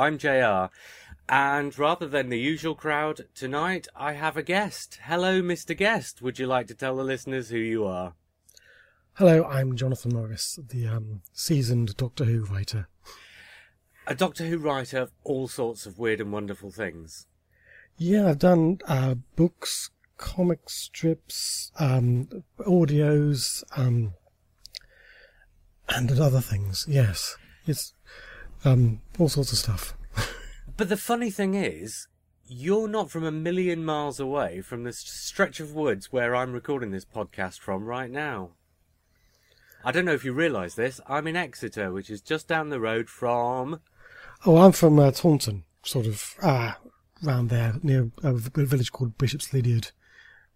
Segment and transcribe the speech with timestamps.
[0.00, 0.72] I'm JR,
[1.28, 4.98] and rather than the usual crowd, tonight I have a guest.
[5.02, 5.76] Hello, Mr.
[5.76, 6.22] Guest.
[6.22, 8.14] Would you like to tell the listeners who you are?
[9.16, 12.88] Hello, I'm Jonathan Morris, the um, seasoned Doctor Who writer.
[14.06, 17.26] A Doctor Who writer of all sorts of weird and wonderful things.
[17.98, 24.14] Yeah, I've done uh, books, comic strips, um, audios, um,
[25.90, 26.86] and other things.
[26.88, 27.92] Yes, it's
[28.64, 29.94] um, all sorts of stuff.
[30.76, 32.08] But the funny thing is,
[32.46, 36.90] you're not from a million miles away from this stretch of woods where I'm recording
[36.90, 38.52] this podcast from right now.
[39.84, 42.80] I don't know if you realise this, I'm in Exeter, which is just down the
[42.80, 43.80] road from.
[44.46, 46.72] Oh, I'm from uh, Taunton, sort of uh,
[47.22, 49.90] round there, near a village called Bishop's Lydiard,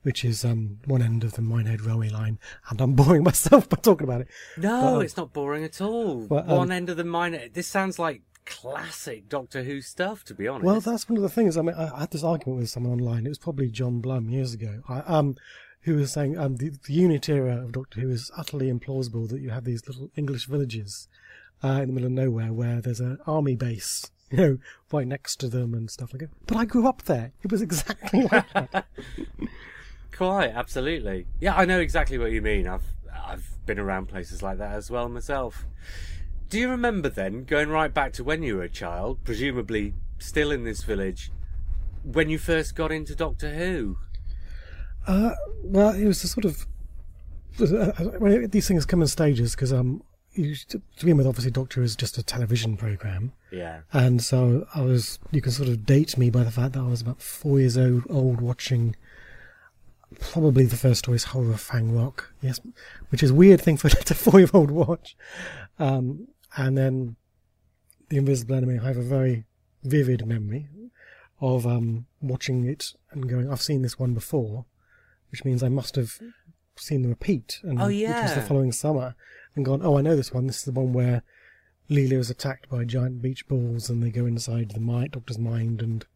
[0.05, 2.39] which is um, one end of the Minehead railway line.
[2.71, 4.29] And I'm boring myself by talking about it.
[4.57, 6.27] No, But, um, it's not boring at all.
[6.27, 7.39] but, um, One end of the mine.
[7.53, 10.65] This sounds like classic Doctor Who stuff, to be honest.
[10.67, 11.57] Well, that's one of the things.
[11.57, 13.27] I mean, I I had this argument with someone online.
[13.27, 15.37] It was probably Jon Blum years ago, I, um,
[15.83, 19.29] who was saying um, the, the unit era of Doctor Who is utterly implausible.
[19.29, 21.09] That you have these little English villages
[21.63, 24.59] uh, in the middle of nowhere where there's an army base, you know,
[24.93, 26.31] right next to them and stuff like that.
[26.47, 27.33] But I grew up there.
[27.43, 28.87] It was exactly like that.
[30.17, 31.27] Quite, absolutely.
[31.41, 32.69] Yeah, I know exactly what you mean.
[32.69, 32.95] I've
[33.27, 35.67] I've been around places like that as well myself.
[36.49, 40.53] Do you remember then, going right back to when you were a child, presumably still
[40.53, 41.33] in this village,
[42.05, 43.97] when you first got into Doctor Who?
[45.07, 45.33] Uh,
[45.63, 46.67] well, it was a sort of
[47.61, 50.03] uh, these things come in stages because um,
[50.33, 53.33] you, to begin with, obviously, Doctor is just a television program.
[53.51, 53.81] Yeah.
[53.93, 56.89] And so I was, you can sort of date me by the fact that I
[56.89, 58.97] was about four years old, old watching
[60.21, 62.61] probably the first story is Horror of Fang Rock, yes,
[63.11, 65.17] which is a weird thing for a four year old watch.
[65.79, 67.17] Um, and then
[68.09, 69.45] The Invisible Enemy, I have a very
[69.83, 70.69] vivid memory
[71.41, 74.65] of um, watching it and going, I've seen this one before,
[75.31, 76.19] which means I must have
[76.77, 79.15] seen the repeat, and Oh, which was the following summer,
[79.55, 80.47] and gone, oh, I know this one.
[80.47, 81.23] This is the one where
[81.91, 85.83] Leela is attacked by giant beach balls, and they go inside the mind, Doctor's mind,
[85.83, 86.07] and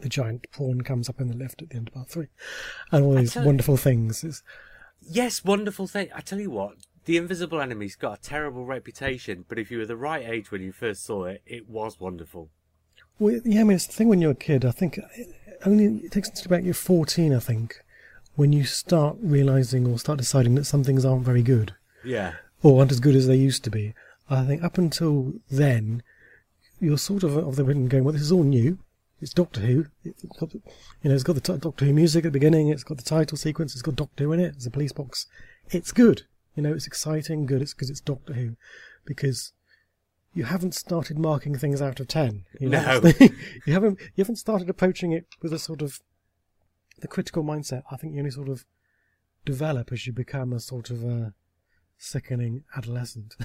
[0.00, 2.28] the giant prawn comes up in the lift at the end of part three,
[2.90, 4.24] and all these wonderful things.
[4.24, 4.42] It's,
[5.06, 6.08] Yes, wonderful thing.
[6.14, 9.86] I tell you what, The Invisible Enemy's got a terrible reputation, but if you were
[9.86, 12.48] the right age when you first saw it, it was wonderful.
[13.18, 14.64] well, yeah, I mean, it's the thing when you're a kid.
[14.64, 15.04] I think it
[15.66, 17.76] only it takes until about you're 14, I think,
[18.34, 21.74] when you start realizing or start deciding that some things aren't very good.
[22.04, 22.34] Yeah.
[22.62, 23.94] or aren't as good as they used to be.
[24.30, 26.02] I think up until then,
[26.80, 28.78] you're sort of of the written going, well, this is all new.
[29.24, 29.86] It's Doctor Who.
[30.04, 30.60] It's got, you
[31.04, 32.68] know, it's got the t- Doctor Who music at the beginning.
[32.68, 33.72] It's got the title sequence.
[33.72, 34.54] It's got Doctor Who in it.
[34.54, 35.26] It's a police box.
[35.70, 36.24] It's good.
[36.54, 37.46] You know, it's exciting.
[37.46, 37.62] Good.
[37.62, 38.56] It's because it's Doctor Who.
[39.06, 39.54] Because
[40.34, 42.44] you haven't started marking things out of ten.
[42.60, 43.00] You know?
[43.00, 43.12] No.
[43.66, 43.98] you haven't.
[44.14, 46.00] You haven't started approaching it with a sort of
[47.00, 47.84] the critical mindset.
[47.90, 48.66] I think you only sort of
[49.46, 51.32] develop as you become a sort of a
[51.96, 53.36] sickening adolescent.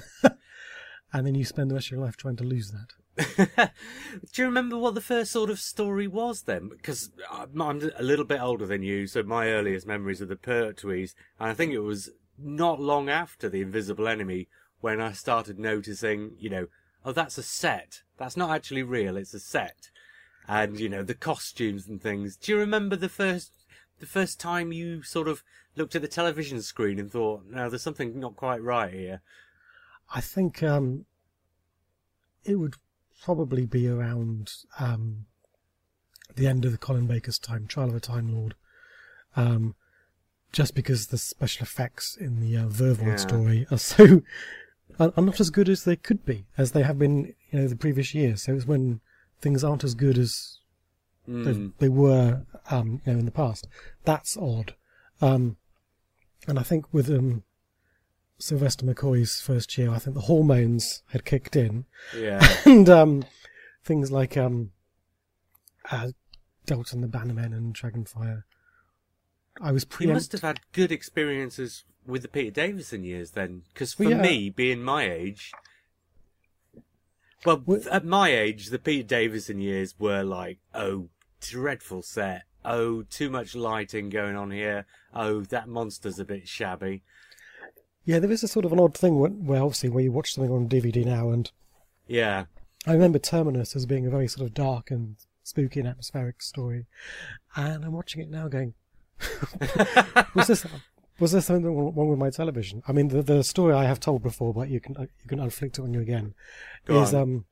[1.14, 2.99] and then you spend the rest of your life trying to lose that.
[3.56, 3.66] Do
[4.36, 6.68] you remember what the first sort of story was then?
[6.68, 11.14] Because I'm a little bit older than you, so my earliest memories are the Pertwees,
[11.38, 14.48] and I think it was not long after the Invisible Enemy
[14.80, 16.66] when I started noticing, you know,
[17.04, 18.02] oh, that's a set.
[18.16, 19.16] That's not actually real.
[19.16, 19.90] It's a set,
[20.48, 22.36] and you know the costumes and things.
[22.36, 23.52] Do you remember the first
[23.98, 25.42] the first time you sort of
[25.76, 29.20] looked at the television screen and thought, no, there's something not quite right here?
[30.12, 31.04] I think um,
[32.44, 32.76] it would
[33.22, 35.26] probably be around um,
[36.36, 38.54] the end of the Colin Baker's time, Trial of a Time Lord.
[39.36, 39.74] Um,
[40.52, 43.16] just because the special effects in the uh, Vervoid Yeah.
[43.16, 44.22] story are so
[44.98, 47.68] are, are not as good as they could be, as they have been, you know,
[47.68, 48.42] the previous years.
[48.42, 49.00] So it's when
[49.40, 50.58] things aren't as good as
[51.26, 51.72] they, Mm.
[51.78, 53.68] they were, um, you know, in the past.
[54.04, 54.74] That's odd.
[55.20, 55.56] Um,
[56.48, 57.44] and I think with um,
[58.40, 61.84] Sylvester McCoy's first year, I think the hormones had kicked in,
[62.16, 62.40] Yeah.
[62.64, 63.24] and um,
[63.84, 64.72] things like um,
[65.90, 66.08] uh,
[66.66, 68.44] Delta and the Bannermen and Dragonfire.
[69.60, 70.06] I was pre.
[70.06, 74.12] You must have had good experiences with the Peter Davison years then, because for Well,
[74.12, 74.22] yeah.
[74.22, 75.52] me, being my age,
[77.44, 81.08] well, Well- at my age, the Peter Davison years were like, oh,
[81.40, 82.44] dreadful set.
[82.64, 84.84] Oh, too much lighting going on here.
[85.14, 87.02] Oh, that monster's a bit shabby.
[88.04, 90.34] Yeah, there is a sort of an odd thing where, where obviously where you watch
[90.34, 91.50] something on DVD now, and
[92.06, 92.46] Yeah.
[92.86, 96.86] I remember Terminus as being a very sort of dark and spooky and atmospheric story,
[97.54, 98.74] and I'm watching it now going,
[100.34, 100.66] was this
[101.18, 102.82] was there something wrong with my television?
[102.88, 105.78] I mean, the the story I have told before, but you can you can inflict
[105.78, 106.34] it on you again.
[106.86, 107.20] Go is on.
[107.22, 107.44] um,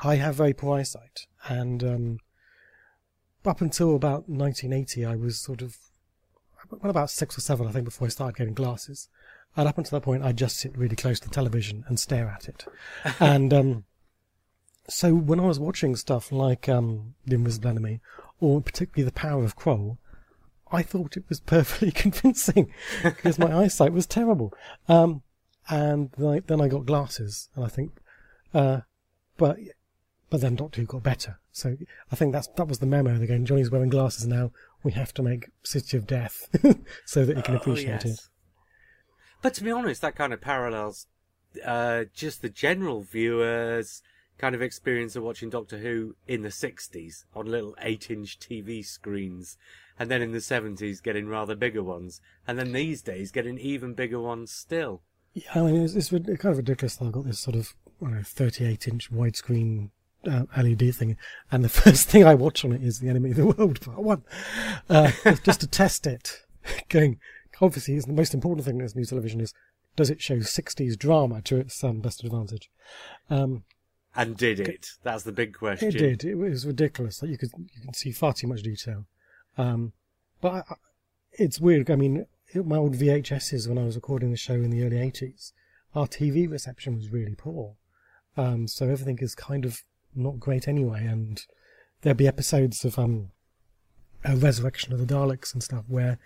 [0.00, 2.18] I have very poor eyesight, and um,
[3.44, 5.76] up until about 1980, I was sort of
[6.70, 9.08] well, about six or seven, I think, before I started getting glasses.
[9.56, 12.28] And up until that point, I'd just sit really close to the television and stare
[12.28, 12.64] at it.
[13.20, 13.84] and um,
[14.88, 18.00] so when I was watching stuff like um, The Invisible Enemy,
[18.40, 19.98] or particularly The Power of Kroll,
[20.72, 22.72] I thought it was perfectly convincing
[23.02, 24.52] because my eyesight was terrible.
[24.88, 25.22] Um,
[25.68, 27.92] and then I, then I got glasses, and I think,
[28.52, 28.80] uh,
[29.38, 29.56] but
[30.28, 31.38] but then Doctor Who got better.
[31.52, 31.76] So
[32.12, 33.16] I think that's that was the memo.
[33.16, 34.50] They're going, Johnny's wearing glasses now.
[34.82, 36.48] We have to make City of Death
[37.06, 38.20] so that he can Oh, appreciate it.
[39.44, 41.06] But to be honest, that kind of parallels
[41.62, 44.00] uh, just the general viewers
[44.38, 48.82] kind of experience of watching Doctor Who in the 60s on little 8 inch TV
[48.82, 49.58] screens,
[49.98, 53.92] and then in the 70s getting rather bigger ones, and then these days getting even
[53.92, 55.02] bigger ones still.
[55.34, 58.12] Yeah, I mean, it's, it's kind of ridiculous that I've got this sort of I
[58.12, 59.90] know, 38 inch widescreen
[60.26, 61.18] uh, LED thing,
[61.52, 64.02] and the first thing I watch on it is The Enemy of the World Part
[64.02, 64.24] 1,
[64.88, 65.10] uh,
[65.44, 66.46] just to test it.
[66.88, 67.20] Going,
[67.60, 69.52] obviously, the most important thing in this new television is
[69.96, 72.68] does it show 60s drama to its um, best advantage?
[73.30, 73.62] Um,
[74.16, 74.88] And did it?
[75.02, 75.88] That's the big question.
[75.88, 76.24] It did.
[76.24, 77.22] It was ridiculous.
[77.22, 79.06] Like you could you can see far too much detail.
[79.56, 79.92] Um,
[80.40, 80.74] but I, I-
[81.36, 81.90] it's weird.
[81.90, 85.52] I mean, my old VHSs when I was recording the show in the early eighties,
[85.94, 87.74] our TV reception was really poor.
[88.36, 89.82] Um, so everything is kind of
[90.14, 91.04] not great anyway.
[91.04, 91.40] And
[92.02, 93.30] there'd be episodes of um,
[94.24, 96.18] a Resurrection of the Daleks and stuff where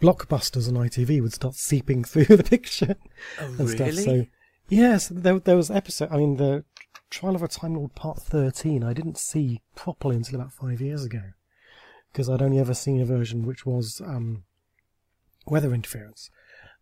[0.00, 2.96] blockbusters on ITV would start seeping through the picture
[3.40, 3.92] Oh, and really?
[3.92, 4.04] stuff.
[4.04, 4.26] So
[4.68, 6.08] yes, there there was episode.
[6.12, 6.64] I mean, the
[7.10, 8.82] Trial of a Time Lord Part Thirteen.
[8.84, 11.22] I didn't see properly until about five years ago
[12.12, 14.44] because I'd only ever seen a version which was um,
[15.46, 16.30] weather interference.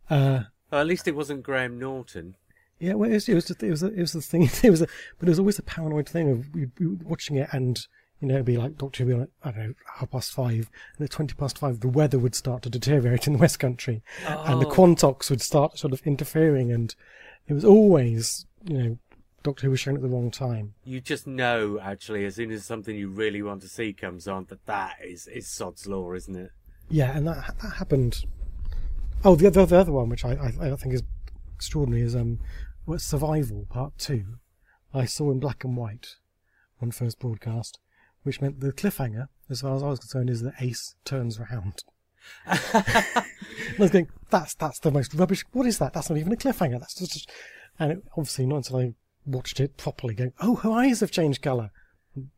[0.08, 2.36] Uh, Well, at least it wasn't Graham Norton.
[2.78, 4.48] yeah, well, it was, it was just, it was a, it was the thing.
[4.62, 4.86] It was a,
[5.18, 6.46] but it was always a paranoid thing of
[7.04, 7.86] watching it and.
[8.20, 10.32] You know, it'd be like Doctor Who would be on I don't know, half past
[10.32, 13.58] five, and at twenty past five, the weather would start to deteriorate in the West
[13.58, 14.70] Country, and the Oh.
[14.70, 16.94] Quantocks would start sort of interfering, and
[17.46, 18.98] it was always, you know,
[19.42, 20.72] Doctor Who was shown at the wrong time.
[20.84, 24.46] You just know, actually, as soon as something you really want to see comes on,
[24.48, 26.50] that that is, is sod's law, isn't it?
[26.88, 28.24] Yeah, and that that happened.
[29.24, 31.02] Oh, the other the other one, which I I, I think is
[31.54, 32.38] extraordinary, is um,
[32.86, 34.38] what Survival Part Two.
[34.94, 36.16] I saw in black and white
[36.80, 37.78] on first broadcast,
[38.24, 41.84] which meant the cliffhanger, as far as I was concerned, is that Ace turns round.
[42.46, 43.24] and I
[43.78, 45.44] was going, that's that's the most rubbish.
[45.52, 45.92] What is that?
[45.92, 46.80] That's not even a cliffhanger.
[46.80, 47.30] That's just,
[47.78, 48.94] and it, obviously not until I
[49.26, 50.14] watched it properly.
[50.14, 51.70] Going, oh, her eyes have changed colour.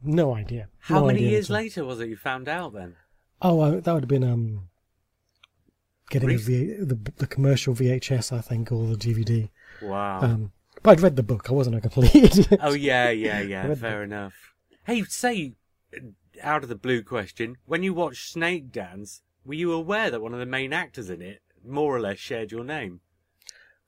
[0.03, 0.69] No idea.
[0.81, 2.97] How No many idea years later was it you found out then?
[3.43, 4.69] Oh, uh, that would have been um,
[6.11, 9.51] getting a Rec- v- the the commercial VHS, I think, or the DVD.
[9.83, 10.21] Wow.
[10.23, 10.53] Um,
[10.83, 11.47] but I'd read the book.
[11.49, 12.61] I wasn't a complete idiot.
[12.63, 14.35] oh, yeah, yeah, yeah, fair enough.
[14.85, 15.55] Hey, say,
[16.43, 20.33] out of the blue question, when you watched Snake Dance, were you aware that one
[20.33, 23.01] of the main actors in it more or less shared your name?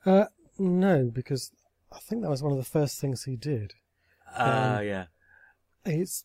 [0.06, 0.26] Uh,
[0.58, 1.52] no, because
[1.92, 3.74] I think that was one of the first things he did.
[4.36, 5.04] Ah, Um, yeah.
[5.84, 6.24] It's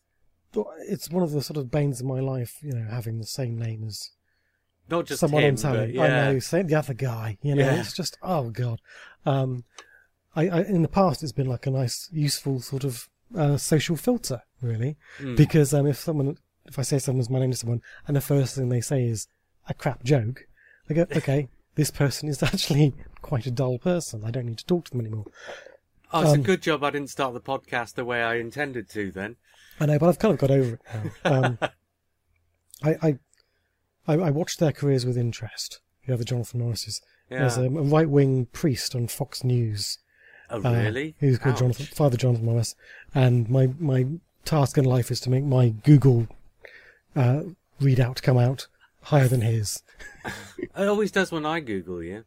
[0.88, 3.58] it's one of the sort of banes of my life, you know, having the same
[3.58, 4.10] name as
[4.88, 5.78] Not just someone him, on telly.
[5.86, 6.02] but yeah.
[6.02, 7.38] I know, same the other guy.
[7.42, 7.80] You know, Yeah.
[7.80, 8.80] it's just oh god.
[9.26, 9.64] Um,
[10.36, 13.96] I, I in the past it's been like a nice, useful sort of uh, social
[13.96, 15.36] filter, really, Mm.
[15.36, 16.36] because um, if someone,
[16.66, 19.26] if I say someone's my name to someone, and the first thing they say is
[19.68, 20.46] a crap joke,
[20.90, 24.22] I go, okay, this person is actually quite a dull person.
[24.24, 25.26] I don't need to talk to them anymore.
[26.12, 28.88] Oh, it's um, a good job I didn't start the podcast the way I intended
[28.90, 29.36] to then.
[29.80, 31.10] I know, but I've kind of got over it now.
[31.42, 31.58] Um,
[32.82, 33.18] I, I,
[34.06, 35.80] I, I watched their careers with interest.
[36.06, 37.00] The other Jonathan Morris's.
[37.30, 37.64] There's Yeah.
[37.64, 39.98] um, a right wing priest on Fox News.
[40.50, 41.14] Oh, uh, really?
[41.20, 41.60] Who's called Ouch.
[41.60, 42.76] Jonathan, Father Jonathan Morris.
[43.14, 44.06] And my, my
[44.44, 46.28] task in life is to make my Google
[47.16, 47.42] uh,
[47.80, 48.66] readout come out
[49.02, 49.82] higher than his.
[50.76, 52.24] It always does when I Google you.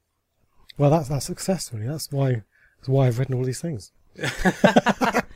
[0.77, 1.87] Well, that's that's success, really.
[1.87, 2.43] That's why
[2.77, 3.91] that's why I've written all these things.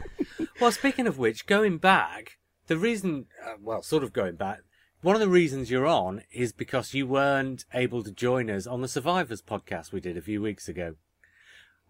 [0.61, 4.59] Well, speaking of which, going back, the reason, uh, well, sort of going back,
[5.01, 8.81] one of the reasons you're on is because you weren't able to join us on
[8.81, 10.97] the Survivors podcast we did a few weeks ago.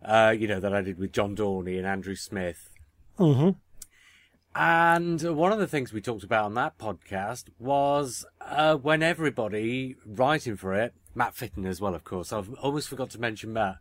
[0.04, 2.70] Uh, you know, that I did with John Dorney and Andrew Smith.
[3.20, 3.52] Mm-hmm.
[4.54, 9.96] And one of the things we talked about on that podcast was uh, when everybody
[10.06, 12.34] writing for it, Matt Fitton as well, of course.
[12.34, 13.78] I've almost forgot to mention Matt.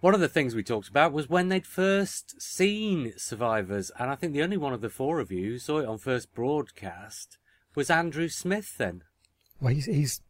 [0.00, 4.14] One of the things we talked about was when they'd first seen Survivors, and I
[4.14, 7.36] think the only one of the four of you who saw it on first broadcast
[7.74, 8.78] was Andrew Smith.
[8.78, 9.02] Then
[9.60, 10.22] Well, he's, he's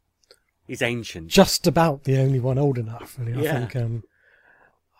[0.66, 1.28] he's ancient.
[1.28, 3.16] just about the only one old enough.
[3.20, 3.34] Really.
[3.34, 3.58] I Yeah.
[3.60, 3.76] think.
[3.76, 4.02] Um,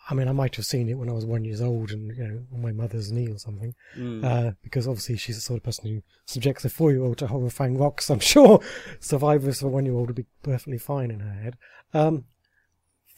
[0.09, 2.27] I mean, I might have seen it when I was one years old and you
[2.27, 4.23] know on my mother's knee or something, Mm.
[4.23, 8.09] uh, because obviously she's the sort of person who subjects a four-year-old to horrifying rocks.
[8.09, 8.59] I'm sure
[8.99, 11.57] Survivors for a one-year-old would be perfectly fine in her head.
[11.93, 12.25] Um,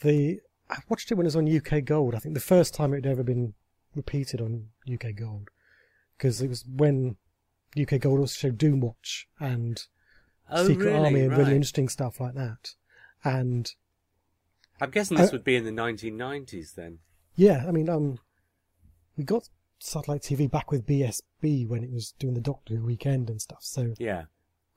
[0.01, 2.15] the I watched it when it was on UK Gold.
[2.15, 3.53] I think the first time it had ever been
[3.95, 5.49] repeated on UK Gold,
[6.17, 7.17] because it was when
[7.79, 9.83] UK Gold also showed Doomwatch and
[10.49, 11.05] oh, Secret really?
[11.05, 11.39] Army and right.
[11.39, 12.71] really interesting stuff like that.
[13.23, 13.71] And
[14.81, 16.99] I'm guessing this Uh, would be in the 1990s then.
[17.35, 18.19] yeah, I mean, um,
[19.17, 19.49] we got
[19.79, 23.63] satellite TV back with BSB when it was doing the Doctor Who weekend and stuff.
[23.63, 24.25] So Yeah.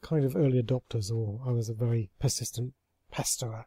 [0.02, 2.74] kind of early adopters, or I was a very persistent
[3.10, 3.66] pesterer.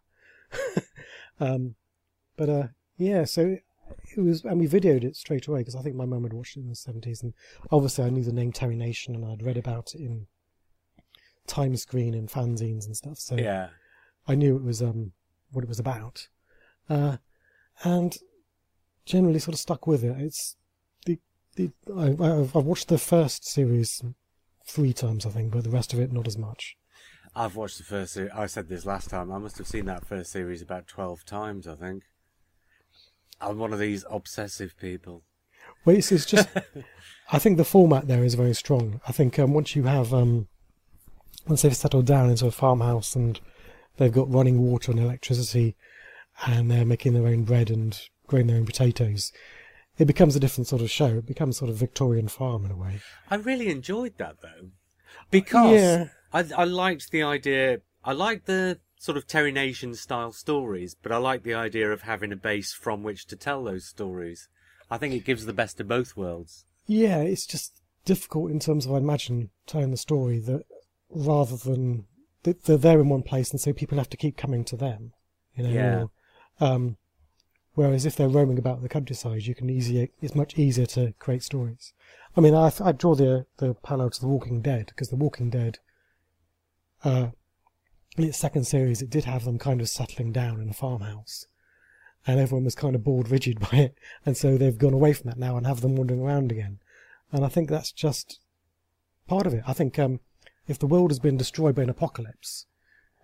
[1.39, 1.75] um,
[2.37, 2.67] but uh,
[2.97, 3.57] yeah, so
[4.15, 6.57] it was, and we videoed it straight away because I think my mum had watched
[6.57, 7.33] it in the seventies, and
[7.71, 10.27] obviously I knew the name Terry Nation, and I'd read about it in
[11.47, 13.17] Time Screen and fanzines and stuff.
[13.17, 13.69] So Yeah.
[14.27, 15.13] I knew it was um
[15.51, 16.27] what it was about,
[16.89, 17.17] uh,
[17.83, 18.17] and
[19.05, 20.15] generally sort of stuck with it.
[20.19, 20.55] It's
[21.05, 21.19] the
[21.55, 24.01] the I, I've, I've watched the first series
[24.65, 26.75] three times I think, but the rest of it not as much.
[27.35, 28.31] I've watched the first series.
[28.33, 29.31] I said this last time.
[29.31, 32.03] I must have seen that first series about 12 times, I think.
[33.39, 35.23] I'm one of these obsessive people.
[35.85, 36.49] Well, it's, it's just
[37.31, 39.01] I think the format there is very strong.
[39.07, 40.47] I think um, once you have um
[41.47, 43.39] once they've settled down into a farmhouse and
[43.97, 45.75] they've got running water and electricity,
[46.45, 49.31] and they're making their own bread and growing their own potatoes.
[49.97, 51.17] It becomes a different sort of show.
[51.17, 53.01] It becomes sort of Victorian farm in a way.
[53.29, 54.69] I really enjoyed that though,
[55.29, 56.05] because Yeah.
[56.31, 57.81] I, I liked the idea.
[58.05, 62.03] I liked the sort of Terry Nation style stories, but I like the idea of
[62.03, 64.47] having a base from which to tell those stories.
[64.91, 66.65] I think it gives the best of both worlds.
[66.85, 70.63] Yeah, it's just difficult in terms of, I imagine, telling the story that
[71.09, 72.05] rather than
[72.43, 75.13] they're there in one place and so people have to keep coming to them.
[75.55, 76.05] You know, Yeah.
[76.61, 76.97] or, um,
[77.73, 81.43] whereas if they're roaming about the countryside, you can easier, it's much easier to create
[81.43, 81.93] stories.
[82.37, 85.49] I mean, I, I draw the, the parallel to The Walking Dead because The Walking
[85.49, 85.79] Dead,
[87.03, 87.29] uh,
[88.17, 91.45] in its second series, it did have them kind of settling down in a farmhouse.
[92.27, 93.95] And everyone was kind of bored rigid by it.
[94.25, 96.79] And so they've gone away from that now and have them wandering around again.
[97.31, 98.39] And I think that's just
[99.27, 99.63] part of it.
[99.67, 100.19] I think um,
[100.69, 102.67] if the world has been destroyed by an apocalypse,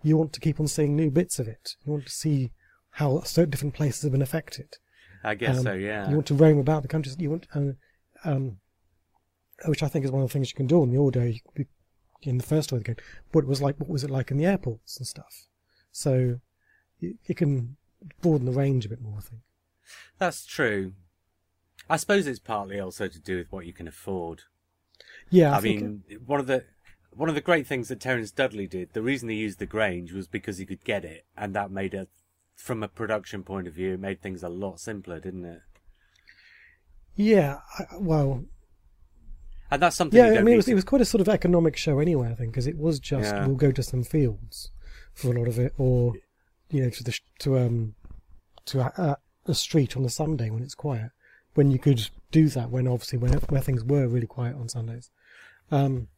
[0.03, 1.75] you want to keep on seeing new bits of it.
[1.85, 2.51] You want to see
[2.91, 4.77] how certain different places have been affected.
[5.23, 5.73] I guess Um, so.
[5.73, 6.09] Yeah.
[6.09, 7.13] You want to roam about the country.
[7.17, 7.73] You want, uh,
[8.23, 8.57] um,
[9.65, 11.23] which I think is one of the things you can do on the audio.
[11.23, 11.65] You, you-
[12.21, 12.95] in the first story, again,
[13.33, 13.79] what it was like.
[13.79, 15.45] What was it like in the airports and stuff?
[15.91, 16.39] So
[16.99, 17.77] you, you can
[18.21, 19.19] broaden the range a bit more.
[19.19, 19.41] I think.
[20.17, 20.93] That's true.
[21.87, 24.43] I suppose it's partly also to do with what you can afford.
[25.29, 26.63] Yeah, I, I, mean, one of the
[27.15, 30.11] one of the great things that Terence Dudley did, the reason he used the Grange
[30.13, 32.09] was because he could get it, and that made it,
[32.55, 35.61] from a production point of view, it made things a lot simpler, didn't it?
[37.15, 37.59] yeah.
[37.79, 38.43] I, well,
[39.71, 40.17] And that's something.
[40.17, 40.39] yeah.
[40.39, 42.29] I mean, it was, to- it was quite a sort of economic show anyway.
[42.31, 43.45] I think because it was just Yeah.
[43.47, 44.71] we'll go to some fields
[45.13, 46.13] for a lot of it, or
[46.69, 47.95] you know, to the to um
[48.65, 49.17] to a, a,
[49.51, 51.11] a street on a Sunday when it's quiet.
[51.53, 55.09] When you could do that, when obviously when where things were really quiet on Sundays.
[55.71, 56.09] Um,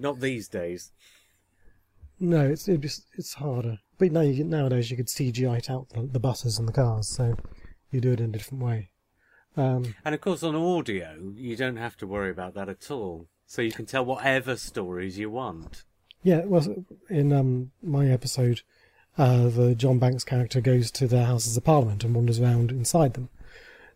[0.00, 0.92] not these days.
[2.18, 3.78] no, it's it just it's harder.
[3.98, 7.08] But now you, nowadays you could CGI it out the, the buses and the cars,
[7.08, 7.36] so
[7.90, 8.90] you do it in a different way.
[9.56, 13.28] Um, And of course, on audio, you don't have to worry about that at all.
[13.46, 15.84] So you can tell whatever stories you want.
[16.22, 18.62] Yeah, well, in um, my episode,
[19.16, 23.14] uh, the John Banks character goes to the Houses of Parliament and wanders around inside
[23.14, 23.28] them,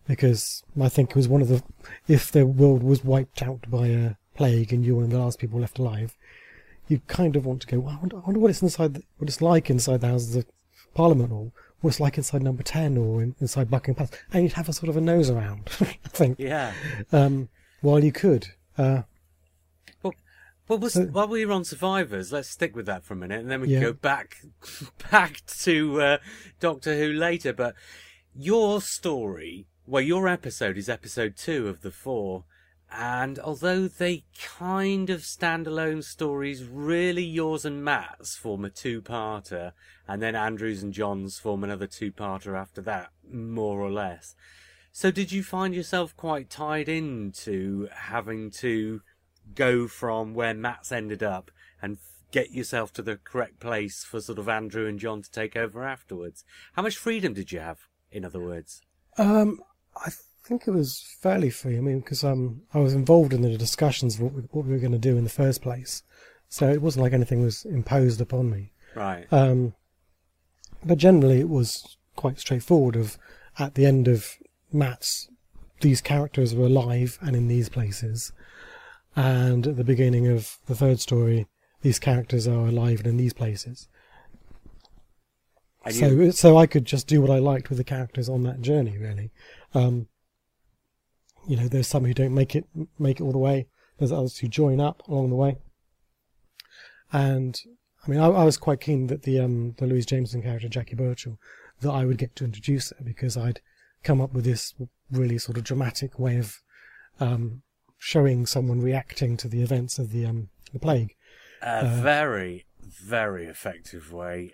[0.06, 1.62] because I think it was one of the
[2.08, 5.18] if the world was wiped out by a plague and you were one of the
[5.18, 6.16] last people left alive,
[6.88, 7.78] you kind of want to go.
[7.78, 10.34] "Well, I wonder, I wonder what it's inside, the, what it's like inside the Houses
[10.34, 10.46] of
[10.94, 14.54] Parliament, or what it's like inside Number Ten, or in, inside Buckingham Palace, and you'd
[14.54, 15.68] have a sort of a nose around.
[15.80, 16.72] I think, Yeah.
[17.12, 17.48] um,
[17.82, 18.48] while you could.
[18.78, 19.02] Uh,
[20.02, 23.40] Well, we'll So- while we were on Survivors, let's stick with that for a minute,
[23.40, 24.36] and then we can go back
[25.10, 26.18] back to uh,
[26.60, 27.52] Doctor Who later.
[27.52, 27.74] But
[28.34, 32.44] your story, well, your episode is episode two of the four,
[32.92, 39.72] And although they kind of standalone stories, really yours and Matt's form a two-parter,
[40.08, 44.34] and then Andrews and John's form another two-parter after that, more or less.
[44.92, 49.02] So did you find yourself quite tied into having to
[49.54, 51.98] go from where Matt's ended up and
[52.32, 55.84] get yourself to the correct place for sort of Andrew and John to take over
[55.84, 56.44] afterwards?
[56.72, 58.82] How much freedom did you have, in other words?
[59.16, 59.60] Um,
[59.96, 60.10] I
[60.44, 61.76] think it was fairly free.
[61.76, 64.72] I mean, because um, I was involved in the discussions of what we, what we
[64.72, 66.02] were going to do in the first place,
[66.48, 68.72] so it wasn't like anything was imposed upon me.
[68.94, 69.26] Right.
[69.32, 69.74] Um,
[70.84, 72.96] but generally, it was quite straightforward.
[72.96, 73.18] Of
[73.58, 74.36] at the end of
[74.72, 75.28] Matt's,
[75.80, 78.32] these characters were alive and in these places,
[79.14, 81.46] and at the beginning of the third story,
[81.82, 83.88] these characters are alive and in these places.
[85.84, 88.42] And so, you- so I could just do what I liked with the characters on
[88.42, 88.98] that journey.
[88.98, 89.30] Really,
[89.74, 90.08] um,
[91.46, 92.66] you know, there's some who don't make it
[92.98, 93.66] make it all the way.
[93.98, 95.58] There's others who join up along the way.
[97.12, 97.60] And
[98.06, 100.96] I mean, I, I was quite keen that the um, the Louise Jameson character Jackie
[100.96, 101.38] Birchall
[101.80, 103.60] that I would get to introduce her because I'd
[104.02, 104.74] come up with this
[105.10, 106.58] really sort of dramatic way of
[107.18, 107.62] um,
[107.98, 111.14] showing someone reacting to the events of the um, the plague.
[111.62, 114.52] A very, very effective way.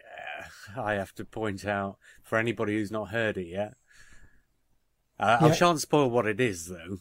[0.76, 3.74] Uh, I have to point out for anybody who's not heard it yet.
[5.18, 6.98] Uh, I shan't spoil what it is, though.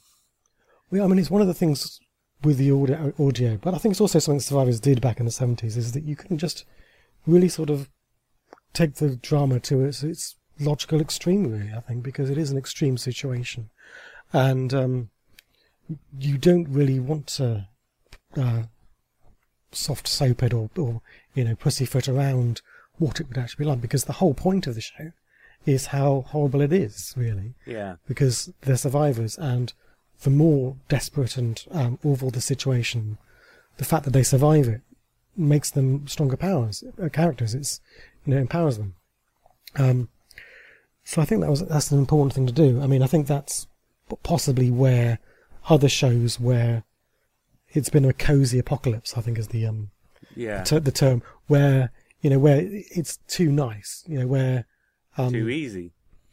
[0.92, 2.00] Well, I mean, it's one of the things
[2.44, 5.32] with the audio, audio, but I think it's also something survivors did back in the
[5.32, 6.66] 70s is that you can just
[7.26, 7.90] really sort of
[8.74, 12.58] take the drama to its, its logical extreme, really, I think, because it is an
[12.58, 13.70] extreme situation.
[14.32, 15.10] And um,
[16.18, 17.68] you don't really want to
[18.38, 18.64] uh,
[19.72, 21.02] soft soap it or, or,
[21.34, 22.62] you know, pussyfoot around
[22.98, 25.12] what it would actually be like, because the whole point of the show
[25.66, 27.96] is how horrible it is, really Yeah.
[28.08, 29.74] because they're survivors, and
[30.24, 33.18] the more desperate and um, awful the situation,
[33.78, 34.82] the fact that they survive it
[35.38, 37.54] makes them stronger powers, uh, characters.
[37.54, 37.82] It's
[38.26, 38.96] you know empowers them.
[39.76, 40.10] Um,
[41.04, 42.82] so I think that was that's an important thing to do.
[42.82, 43.68] I mean, I think that's
[44.24, 45.20] possibly where
[45.70, 46.84] other shows where
[47.70, 49.18] it's been a cozy apocalypse.
[49.18, 49.92] I think is the um
[50.36, 50.64] Yeah.
[50.64, 54.04] ter- the term where you know where it's too nice.
[54.08, 54.66] You know where
[55.18, 55.92] um, Too easy.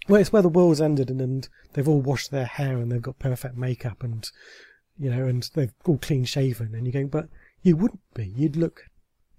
[0.09, 3.03] well, it's where the world's ended and, and they've all washed their hair and they've
[3.03, 4.31] got perfect makeup and,
[4.99, 6.75] you know, and they're all clean shaven.
[6.75, 7.29] And you're going, but
[7.62, 8.27] you wouldn't be.
[8.27, 8.85] You'd look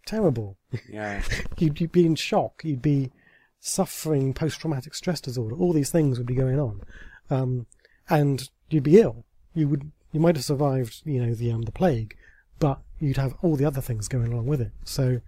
[0.06, 0.58] terrible.
[0.90, 1.22] Yeah.
[1.58, 2.62] You'd, you'd be in shock.
[2.64, 3.12] You'd be
[3.60, 5.56] suffering post traumatic stress disorder.
[5.56, 6.82] All these things would be going on.
[7.30, 7.66] Um,
[8.10, 9.26] and you'd be ill.
[9.54, 12.18] You would, you might have survived, you know, the, um, the plague,
[12.60, 14.72] but you'd have all the other things going along with it.
[14.84, 15.22] So,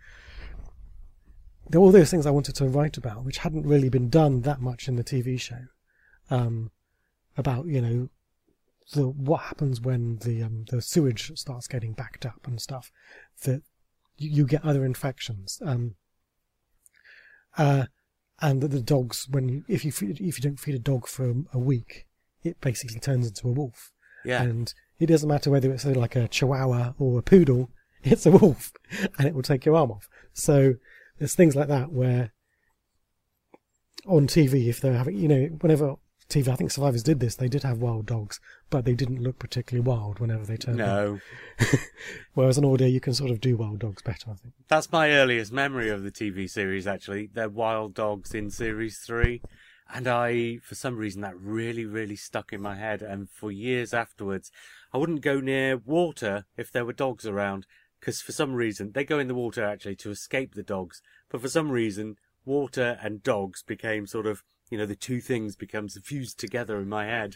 [1.69, 4.41] there were all those things I wanted to write about, which hadn't really been done
[4.41, 5.67] that much in the TV show.
[6.29, 6.71] Um,
[7.37, 8.09] about you know,
[8.93, 12.91] the what happens when the um, the sewage starts getting backed up and stuff.
[13.43, 13.63] That
[14.17, 15.61] you, you get other infections.
[15.65, 15.95] Um,
[17.57, 17.85] uh,
[18.41, 21.07] and that the dogs, when you, if you feed, if you don't feed a dog
[21.07, 22.05] for a week,
[22.43, 23.91] it basically turns into a wolf.
[24.23, 24.41] Yeah.
[24.43, 27.69] And it doesn't matter whether it's like a chihuahua or a poodle,
[28.03, 28.73] it's a wolf,
[29.17, 30.09] and it will take your arm off.
[30.33, 30.75] So
[31.19, 32.31] there's things like that where
[34.05, 35.95] on TV, if they're having, you know, whenever
[36.29, 39.39] TV, I think Survivors did this, they did have wild dogs, but they didn't look
[39.39, 40.87] particularly wild whenever they turned up.
[40.87, 41.19] No.
[42.33, 44.53] Whereas on audio, you can sort of do wild dogs better, I think.
[44.67, 47.29] That's my earliest memory of the TV series, actually.
[47.33, 49.41] They're wild dogs in series three.
[49.93, 53.03] And I, for some reason, that really, really stuck in my head.
[53.03, 54.51] And for years afterwards,
[54.91, 57.67] I wouldn't go near water if there were dogs around.
[58.05, 61.01] Because for some reason, they go in the water actually to escape the dogs.
[61.31, 65.55] But for some reason, water and dogs became sort of, you know, the two things
[65.55, 67.35] become fused together in my head.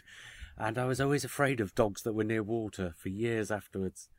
[0.56, 4.10] And I was always afraid of dogs that were near water for years afterwards.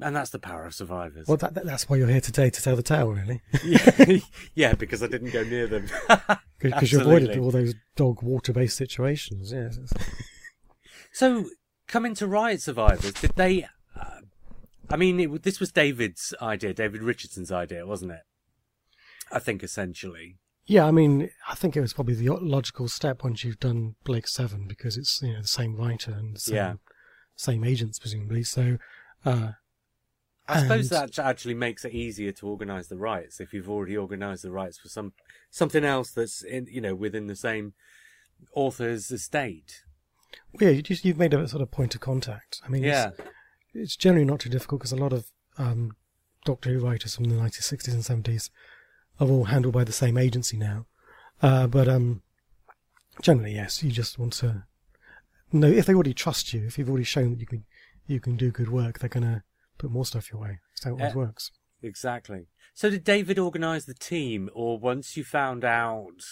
[0.00, 1.28] And that's the power of survivors.
[1.28, 3.40] Well, that, that- that's why you're here today to tell the tale, really.
[3.64, 4.18] yeah,
[4.56, 5.86] yeah, because I didn't go near them.
[6.58, 9.78] Because you avoided all those dog water based situations, yes.
[11.12, 11.46] So,
[11.88, 13.66] coming to Riot Survivors, did they?
[14.90, 18.22] I mean, it, this was David's idea, David Richardson's idea, wasn't it?
[19.30, 20.36] I think essentially.
[20.66, 24.28] Yeah, I mean, I think it was probably the logical step once you've done Blake
[24.28, 26.74] Seven because it's you know the same writer and the same, Yeah.
[27.34, 28.44] same agents presumably.
[28.44, 28.78] So,
[29.24, 29.52] uh,
[30.46, 34.42] I suppose that actually makes it easier to organise the rights if you've already organised
[34.42, 35.12] the rights for some
[35.50, 37.74] something else that's in, you know, within the same
[38.54, 39.82] author's estate.
[40.60, 42.60] yeah, you just, you've made a sort of point of contact.
[42.64, 43.20] I mean, Yeah, it's,
[43.74, 45.26] it's generally not too difficult because a lot of
[45.58, 45.96] um,
[46.44, 48.50] Doctor Who writers from the 1960s and 70s
[49.20, 50.86] are all handled by the same agency now.
[51.40, 52.22] Uh, but um,
[53.20, 54.64] generally, yes, you just want to
[55.52, 57.64] know if they already trust you, if you've already shown that you can
[58.06, 59.42] you can do good work, they're going to
[59.78, 60.58] put more stuff your way.
[60.70, 61.52] That's how it always works.
[61.82, 62.46] Exactly.
[62.74, 66.22] So did David organise the team, or once you found out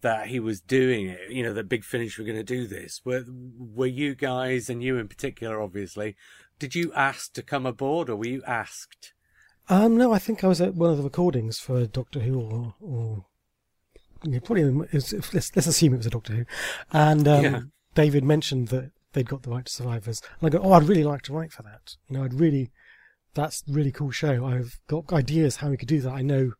[0.00, 3.00] that he was doing it, you know, that Big Finish were going to do this,
[3.04, 6.16] were were you guys and you in particular, obviously,
[6.58, 9.12] did you ask to come aboard, or were you asked?
[9.68, 12.74] Um, no, I think I was at one of the recordings for Doctor Who, or,
[12.80, 13.24] or
[14.24, 16.44] yeah, probably it's, let's, let's assume it was a Doctor Who,
[16.92, 17.60] and um, Yeah.
[17.94, 21.04] David mentioned that they'd got the right to survivors, and I go, oh, I'd really
[21.04, 21.96] like to write for that.
[22.08, 22.70] You know, I'd really,
[23.34, 24.44] that's a really cool show.
[24.44, 26.12] I've got ideas how we could do that.
[26.12, 26.52] I know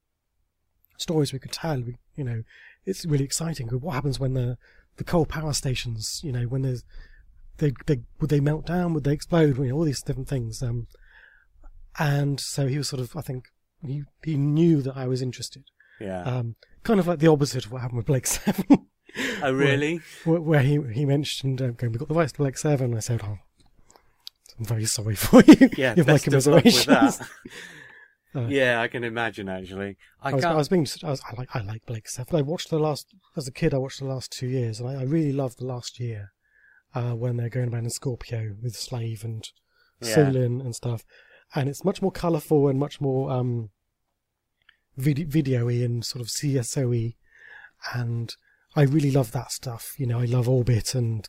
[0.96, 1.80] stories we could tell.
[1.80, 2.42] We, you know,
[2.86, 3.68] it's really exciting.
[3.68, 4.56] What happens when the
[4.96, 6.84] the coal power stations, you know, when there's
[7.58, 8.94] they they would they melt down?
[8.94, 9.58] Would they explode?
[9.58, 10.62] You know, all these different things.
[10.62, 10.86] Um,
[11.98, 13.46] and so he was sort of, I think,
[13.84, 15.64] he he knew that I was interested.
[16.00, 16.22] Yeah.
[16.22, 18.86] Um, kind of like the opposite of what happened with Blake Seven,
[19.42, 20.00] oh, really?
[20.24, 22.86] where, where he he mentioned, uh, going, "We got the rights to Blake Seven.
[22.86, 23.38] And I said, "Oh,
[24.58, 25.70] I'm very sorry for you.
[25.76, 25.94] Yeah.
[25.96, 27.28] you best of luck with that.
[28.36, 29.48] Uh, yeah, I can imagine.
[29.48, 30.54] Actually, I I was, can't.
[30.54, 32.34] I was being, I, was, I like, I like Blake Seven.
[32.34, 35.02] I watched the last, as a kid, I watched the last two years, and I,
[35.02, 36.32] I really loved the last year,
[36.94, 39.48] uh, when they're going around in Scorpio with Slave and
[40.00, 40.14] Yeah.
[40.16, 41.04] Soolin and stuff,
[41.54, 43.70] and it's much more colourful and much more um,
[44.96, 47.14] vid- video-y and sort of CSO-y,
[47.94, 48.34] and
[48.76, 49.94] I really love that stuff.
[49.98, 51.28] You know, I love Orbit and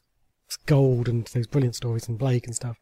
[0.65, 2.77] Gold and those brilliant stories and Blake and stuff.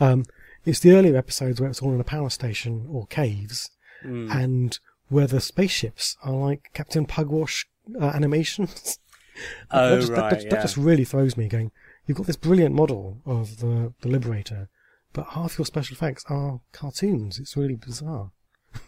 [0.00, 0.24] Um,
[0.64, 3.70] it's the earlier episodes where it's all in a power station or caves,
[4.04, 4.30] Mm.
[4.34, 7.64] and where the spaceships are like Captain Pugwash
[7.98, 8.98] uh, animations.
[9.70, 10.16] oh, that, just, right.
[10.18, 10.50] that, that, yeah.
[10.50, 11.48] that just really throws me.
[11.48, 11.72] Going,
[12.06, 14.68] you've got this brilliant model of the the Liberator,
[15.12, 17.38] but half your special effects are cartoons.
[17.38, 18.30] It's really bizarre.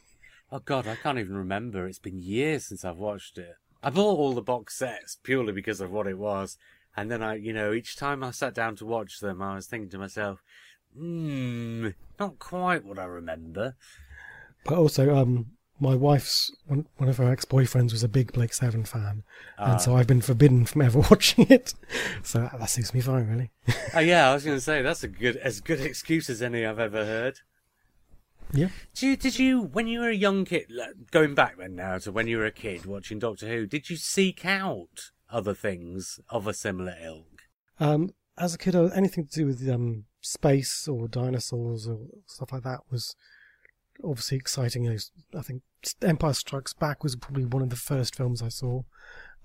[0.53, 1.89] Oh God, I can't even remember.
[1.89, 3.57] It's been years since I've watched it.
[3.83, 6.57] I bought all the box sets purely because of what it was,
[6.97, 9.67] and then I, you know, each time I sat down to watch them, I was
[9.67, 10.45] thinking to myself,
[10.97, 11.89] "Hmm,
[12.21, 13.75] not quite what I remember."
[14.65, 18.55] But also, um, my wife's one, one of her ex boyfriends was a big Blake
[18.55, 19.25] Seven fan,
[19.59, 19.73] Ah.
[19.73, 21.75] and so I've been forbidden from ever watching it.
[22.23, 23.51] So that, that suits me fine, really.
[23.95, 26.65] Oh yeah, I was going to say that's a good, as good excuse as any
[26.65, 27.41] I've ever heard.
[28.53, 28.69] Yeah.
[28.95, 30.71] Did you, did you, when you were a young kid,
[31.11, 33.97] going back then now to when you were a kid watching Doctor Who, did you
[33.97, 37.43] seek out other things of a similar ilk?
[37.81, 42.53] Um, as a kid, uh, anything to do with um, space or dinosaurs or stuff
[42.53, 43.17] like that was
[44.05, 44.89] obviously exciting.
[45.37, 45.63] I think
[46.03, 48.83] Empire Strikes Back was probably one of the first films I saw,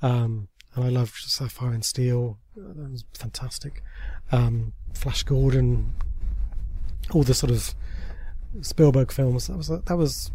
[0.01, 2.39] um, and I loved Sapphire and Steel.
[2.57, 3.83] Uh, That was fantastic.
[4.31, 5.93] Um, Flash Gordon,
[7.13, 7.73] all the sort of
[8.61, 9.47] Spielberg films.
[9.47, 10.31] That was that was,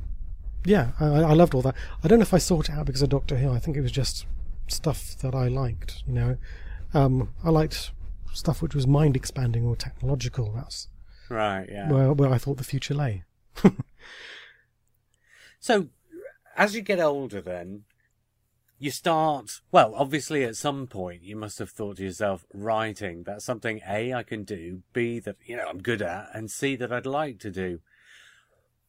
[0.65, 1.75] yeah, I, I loved all that.
[2.03, 3.53] I don't know if I sought it out because of Doctor Who.
[3.53, 4.27] I think it was just
[4.69, 6.03] stuff that I liked.
[6.07, 6.37] You know,
[6.95, 7.91] um, I liked
[8.33, 10.53] stuff which was mind expanding or technological.
[10.55, 10.89] That's
[11.29, 11.91] Right, yeah.
[11.91, 13.25] where where I thought the future lay.
[15.59, 15.89] So,
[16.57, 17.85] as you get older, then
[18.79, 19.61] you start.
[19.73, 24.13] Well, obviously, at some point, you must have thought to yourself, writing that's something A
[24.13, 27.39] I can do, B that you know I'm good at, and C that I'd like
[27.41, 27.81] to do.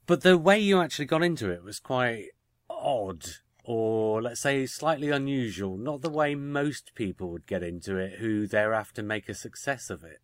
[0.05, 2.29] But the way you actually got into it was quite
[2.69, 3.25] odd,
[3.63, 5.77] or let's say slightly unusual.
[5.77, 10.03] Not the way most people would get into it, who thereafter make a success of
[10.03, 10.21] it.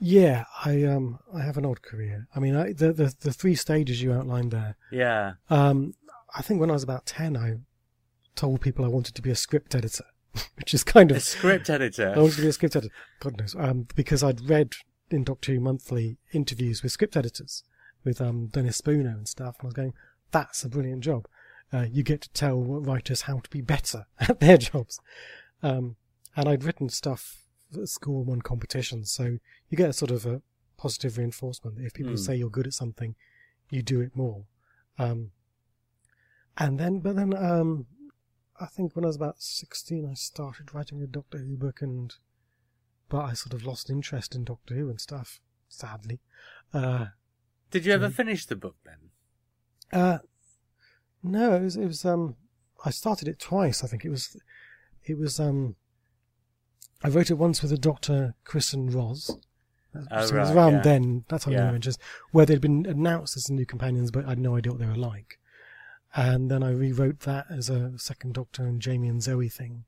[0.00, 2.26] Yeah, I um I have an odd career.
[2.34, 4.76] I mean, I, the the the three stages you outlined there.
[4.90, 5.34] Yeah.
[5.50, 5.94] Um,
[6.34, 7.58] I think when I was about ten, I
[8.34, 10.06] told people I wanted to be a script editor,
[10.56, 12.14] which is kind A of script editor.
[12.14, 12.94] I wanted to be a script editor.
[13.20, 14.72] God knows, um, because I'd read
[15.10, 17.62] in Doctor Who Monthly interviews with script editors,
[18.02, 19.94] with um Dennis Spooner and stuff, and I was going,
[20.30, 21.26] that's a brilliant job.
[21.72, 24.98] Uh, you get to tell writers how to be better at their jobs.
[25.62, 25.96] Um,
[26.36, 27.39] and I'd written stuff
[27.84, 30.42] school and won competitions, so you get a sort of a
[30.76, 31.78] positive reinforcement.
[31.80, 32.16] If people Hmm.
[32.16, 33.14] say you're good at something,
[33.70, 34.44] you do it more.
[34.98, 35.32] Um,
[36.58, 37.86] and then, but then, um,
[38.60, 42.14] I think when I was about 16, I started writing a Doctor Who book, and
[43.08, 46.20] but I sort of lost interest in Doctor Who and stuff, sadly.
[46.72, 47.06] Uh,
[47.70, 49.10] Did you ever finish the book then?
[49.92, 50.18] uh,
[51.22, 52.36] no, it was, it was, um,
[52.84, 54.04] I started it twice, I think.
[54.04, 54.36] It was,
[55.04, 55.76] it was, um,
[57.02, 59.30] I wrote it once with a Doctor, Chris and Roz.
[59.94, 60.82] Oh, so it was around yeah.
[60.82, 61.76] then, that time Yeah.
[61.78, 64.80] just where they'd been announced as the new companions, but I had no idea what
[64.80, 65.38] they were like.
[66.14, 69.84] And then I rewrote that as a second Doctor and Jamie and Zoe thing.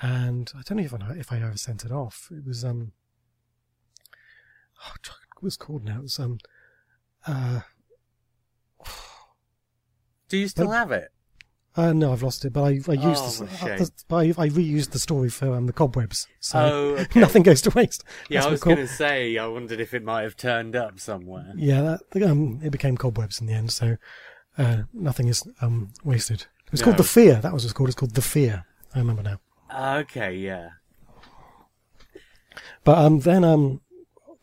[0.00, 2.28] And I don't know if I, if I ever sent it off.
[2.32, 2.92] It was, um,
[4.84, 4.92] oh,
[5.34, 5.98] what was called now?
[5.98, 6.38] It was, um,
[7.26, 7.60] uh,
[10.28, 11.12] Do you still Well- have it?
[11.76, 14.90] Uh, no, I've lost it, but I, I used Oh, the, uh, I, I reused
[14.90, 17.18] the story for um, the cobwebs, so Oh, okay.
[17.18, 18.04] nothing goes to waste.
[18.28, 19.36] Yeah, That's I was going to say.
[19.38, 21.52] I wondered if it might have turned up somewhere.
[21.56, 23.96] Yeah, that, um, it became cobwebs in the end, so
[24.56, 26.42] uh, nothing is um, wasted.
[26.66, 27.36] It was called the Fear.
[27.36, 27.88] That was what it's called.
[27.88, 28.64] It's called the Fear.
[28.94, 29.98] I remember now.
[30.00, 30.68] Okay, yeah.
[32.84, 33.80] But um, then um,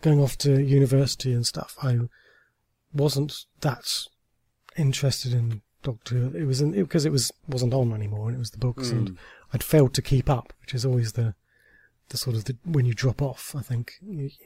[0.02, 1.98] going off to university and stuff, I
[2.94, 3.86] wasn't that
[4.78, 6.16] interested in Doctor.
[6.16, 6.38] Who.
[6.38, 8.92] It was in, it, because it was wasn't on anymore, and it was the books,
[8.92, 9.18] and
[9.54, 11.36] I'd failed to keep up, which is always the
[12.10, 13.56] the sort of the, when you drop off.
[13.58, 13.94] I think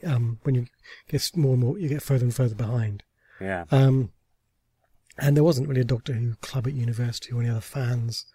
[0.05, 0.67] um, when you
[1.07, 3.03] get more and more, you get further and further behind.
[3.41, 3.65] Yeah.
[3.71, 4.11] Um,
[5.17, 8.25] and there wasn't really a Doctor Who club at university or any other fans,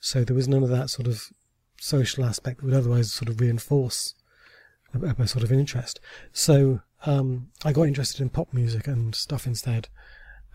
[0.00, 1.28] so there was none of that sort of
[1.80, 4.14] social aspect that would otherwise sort of reinforce
[4.94, 6.00] a, a sort of interest.
[6.32, 9.88] So um, I got interested in pop music and stuff instead,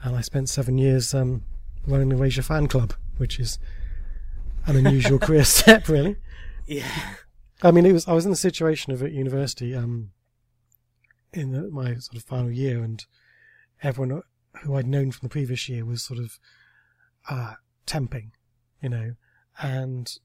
[0.04, 1.44] and I spent seven years um,
[1.88, 3.60] running the Erasure fan club, which is
[4.66, 6.18] an unusual career step, really.
[6.66, 6.88] Yeah.
[7.62, 10.12] I mean, it was I was in the situation of at university, um,
[11.32, 13.06] in the, my sort of final year, and
[13.82, 14.22] everyone
[14.62, 16.40] who I'd known from the previous year was sort of
[17.30, 17.56] uh,
[17.88, 18.32] temping,
[18.82, 19.16] you know,
[19.62, 20.18] and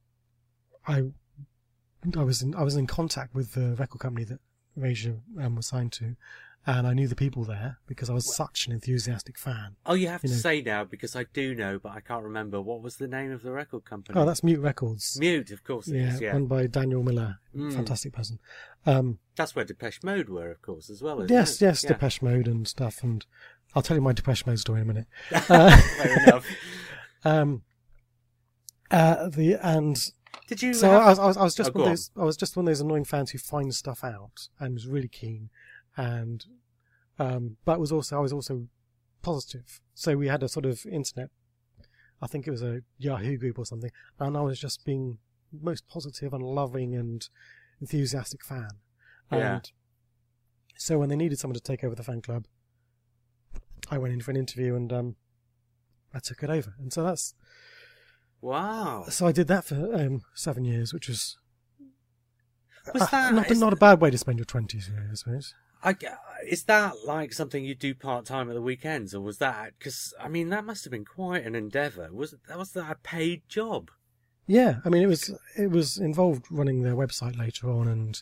[0.86, 1.04] I
[2.16, 4.40] I was in I was in contact with the record company that
[4.76, 6.16] Erasure um, was signed to,
[6.66, 9.76] and I knew the people there because I was such an enthusiastic fan.
[9.86, 10.40] Oh, you have You to know.
[10.40, 12.60] say now because I do know, but I can't remember.
[12.60, 14.18] What was the name of the record company?
[14.20, 15.16] Oh, that's Mute Records.
[15.18, 15.88] Mute, of course.
[15.88, 16.32] It yeah, is, yeah.
[16.32, 17.72] run by Daniel Miller, Mm.
[17.72, 18.38] fantastic person.
[18.86, 21.20] Um, That's where Depeche Mode were, of course, as well.
[21.22, 21.64] Isn't yes, it?
[21.64, 21.88] yes, Yeah.
[21.92, 23.24] Depeche Mode and stuff, and
[23.74, 25.06] I'll tell you my Depeche Mode story in a minute.
[25.30, 26.46] Fair enough.
[27.24, 27.62] Um,
[28.90, 29.98] uh, the and
[30.46, 30.72] Did you?
[30.72, 32.36] so have- I was, I was, I was just Oh, one of those, I was
[32.36, 35.50] just one of those annoying fans who finds stuff out and was really keen,
[35.98, 36.46] and
[37.18, 38.68] um, but was also I was also
[39.20, 39.80] positive.
[39.94, 41.28] So we had a sort of internet,
[42.22, 45.18] I think it was a Yahoo group or something, and I was just being
[45.52, 47.28] most positive and loving and
[47.80, 48.70] enthusiastic fan.
[49.32, 49.54] Yeah.
[49.54, 49.72] And
[50.76, 52.46] so when they needed someone to take over the fan club,
[53.90, 55.16] I went in for an interview and um,
[56.14, 56.74] I took it over.
[56.78, 57.34] And so that's
[58.40, 59.04] wow.
[59.08, 61.36] so I did that for um, seven years, which was
[62.94, 65.54] Was uh, that not, not a bad way to spend your twenties, I suppose.
[65.82, 65.94] I,
[66.46, 69.74] is that like something you do part time at the weekends, or was that?
[69.78, 72.08] Because I mean, that must have been quite an endeavour.
[72.12, 73.90] Was that was that a paid job?
[74.46, 78.20] Yeah, I mean it was it was involved running their website later on and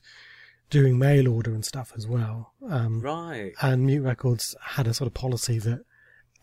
[0.70, 2.52] doing mail order and stuff as well.
[2.68, 3.52] Um, Right.
[3.62, 5.84] and Mute Records had a sort of policy that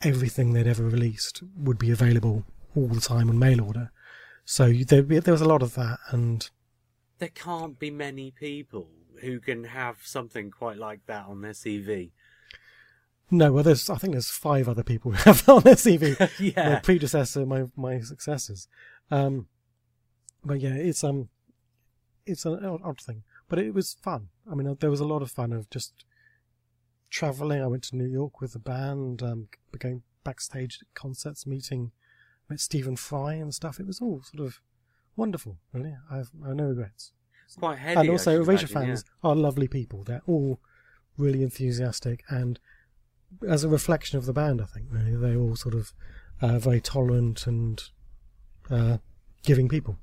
[0.02, 2.46] everything they'd ever released would be available
[2.76, 3.92] all the time on mail order.
[4.46, 6.50] So there, there was a lot of that, and
[7.20, 8.88] There can't be many people
[9.22, 12.12] who can have something quite like that on their CV.
[13.32, 16.20] no, well, there's I think there's five other people who have that on their CV.
[16.20, 16.80] my yeah.
[16.80, 18.68] predecessor, my my successors.
[19.12, 19.48] Um,
[20.44, 21.30] but yeah, it's um,
[22.26, 24.30] it's an odd, odd thing, but it was fun.
[24.50, 26.06] I mean, there was a lot of fun of just
[27.10, 27.62] traveling.
[27.62, 29.48] I went to New York with the band, um,
[29.78, 31.92] going backstage at concerts, meeting,
[32.50, 33.80] met Stephen Fry and stuff.
[33.80, 34.60] It was all sort of
[35.16, 35.58] wonderful.
[35.72, 37.12] Really, I've I have no regrets.
[37.54, 38.00] It's quite heavy.
[38.00, 40.04] and also, Erasure imagine, fans are lovely people.
[40.04, 40.60] They're all
[41.18, 42.60] really enthusiastic and
[43.48, 45.94] as a reflection of the band, I think really they're all sort of
[46.42, 47.82] uh, very tolerant and
[48.70, 48.98] uh,
[49.44, 49.98] giving people.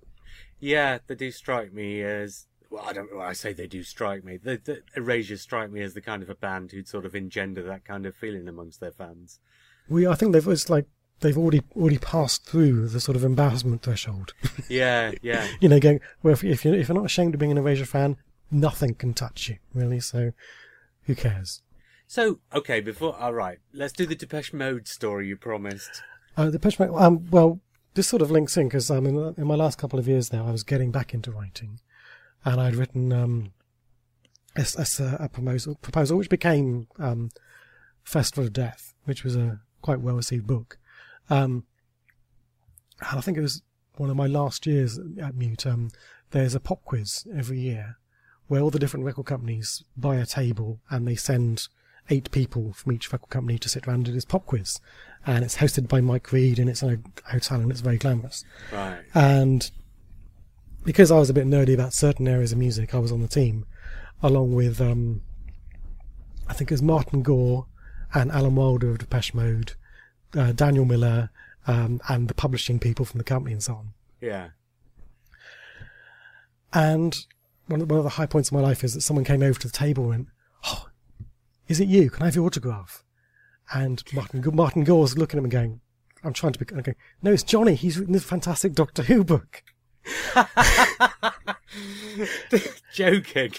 [0.58, 2.84] Yeah, they do strike me as well.
[2.86, 3.14] I don't.
[3.14, 4.36] Well, I say they do strike me.
[4.36, 7.62] The, the Erasure strike me as the kind of a band who'd sort of engender
[7.62, 9.40] that kind of feeling amongst their fans.
[9.88, 10.86] We, I think they've it's like
[11.20, 14.34] they've already already passed through the sort of embarrassment threshold.
[14.68, 15.48] Yeah, yeah.
[15.60, 17.86] you know, going well if, if you're if you're not ashamed of being an Erasure
[17.86, 18.16] fan,
[18.50, 20.00] nothing can touch you really.
[20.00, 20.32] So
[21.04, 21.62] who cares?
[22.06, 26.02] So, okay, before all right, let's do the Depeche Mode story you promised.
[26.36, 27.60] Uh, the Depeche Mode, um, well,
[27.94, 30.46] this sort of links in because um, in, in my last couple of years now,
[30.46, 31.80] I was getting back into writing,
[32.44, 33.52] and I'd written um,
[34.56, 37.30] a, a, a proposal, proposal which became um,
[38.04, 40.78] Festival of Death, which was a quite well received book.
[41.30, 41.64] Um,
[43.08, 43.62] and I think it was
[43.96, 45.66] one of my last years at Mute.
[45.66, 45.90] Um,
[46.30, 47.96] there's a pop quiz every year
[48.48, 51.68] where all the different record companies buy a table and they send
[52.08, 54.80] eight people from each record company to sit around and do this pop quiz.
[55.26, 58.44] And it's hosted by Mike Read and it's in a hotel and it's very glamorous.
[58.72, 59.02] Right.
[59.14, 59.70] And
[60.84, 63.28] because I was a bit nerdy about certain areas of music, I was on the
[63.28, 63.66] team,
[64.22, 65.22] along with um,
[66.48, 67.66] I think it was Martin Gore
[68.12, 69.74] and Alan Wilder of Depeche Mode,
[70.36, 71.30] uh, Daniel Miller,
[71.66, 73.92] um, and the publishing people from the company and so on.
[74.20, 74.50] Yeah.
[76.72, 77.16] And
[77.66, 79.58] one of, one of the high points of my life is that someone came over
[79.58, 80.28] to the table and went,
[80.66, 80.88] "Oh,
[81.68, 82.10] is it you?
[82.10, 83.04] Can I have your autograph?"
[83.72, 85.80] And Martin Martin Gore's looking at him and going,
[86.22, 86.74] I'm trying to be.
[86.74, 87.74] Okay, no, it's Johnny.
[87.74, 89.62] He's written this fantastic Doctor Who book.
[92.92, 93.52] Joking.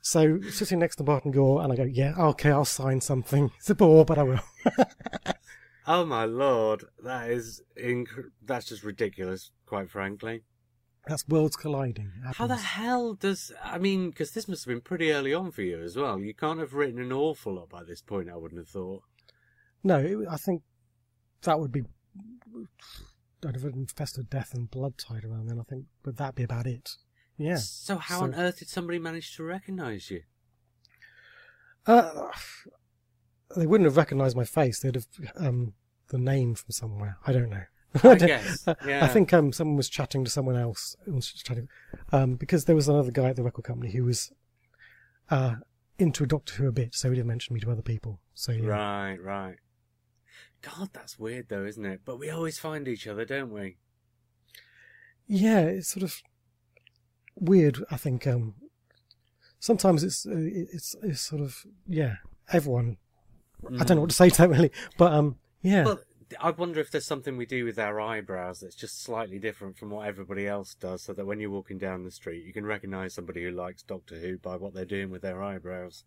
[0.00, 3.50] So sitting next to Martin Gore, and I go, yeah, okay, I'll sign something.
[3.58, 4.40] It's a bore, but I will.
[5.86, 10.42] Oh my lord, that is inc- that's just ridiculous, quite frankly.
[11.06, 12.10] That's worlds colliding.
[12.28, 14.10] It How the hell does I mean?
[14.10, 16.18] Because this must have been pretty early on for you as well.
[16.18, 18.28] You can't have written an awful lot by this point.
[18.28, 19.02] I wouldn't have thought.
[19.84, 20.62] No, it, I think
[21.42, 21.82] that would be.
[23.46, 26.66] I'd have written Fester Death and Bloodtide around then, I think, but that'd be about
[26.66, 26.90] it.
[27.38, 27.56] Yeah.
[27.58, 30.22] So how So- on earth did somebody manage to recognise you?
[31.86, 32.30] Uh,
[33.56, 34.80] they wouldn't have recognised my face.
[34.80, 35.74] They'd have um,
[36.08, 37.18] the name from somewhere.
[37.26, 37.64] I don't know.
[38.04, 38.66] I guess.
[38.86, 39.04] Yeah.
[39.04, 40.96] I think um, someone was chatting to someone else.
[41.06, 41.68] was chatting,
[42.12, 44.32] um, because there was another guy at the record company who was
[45.30, 45.56] uh,
[45.98, 48.20] into a Doctor Who a bit, so he did mention me to other people.
[48.34, 48.68] So yeah.
[48.68, 49.56] Right, right.
[50.62, 52.00] God, that's weird though, isn't it?
[52.04, 53.76] But we always find each other, don't we?
[55.26, 56.22] Yeah, it's sort of
[57.34, 57.84] weird.
[57.90, 58.54] I think um,
[59.58, 62.16] sometimes it's uh, it's it's sort of yeah.
[62.52, 62.96] Everyone,
[63.80, 65.84] I don't know what to say to that really, but um, yeah.
[65.84, 66.00] Well,
[66.40, 69.90] I wonder if there's something we do with our eyebrows that's just slightly different from
[69.90, 73.14] what everybody else does, so that when you're walking down the street, you can recognise
[73.14, 76.04] somebody who likes Doctor Who by what they're doing with their eyebrows.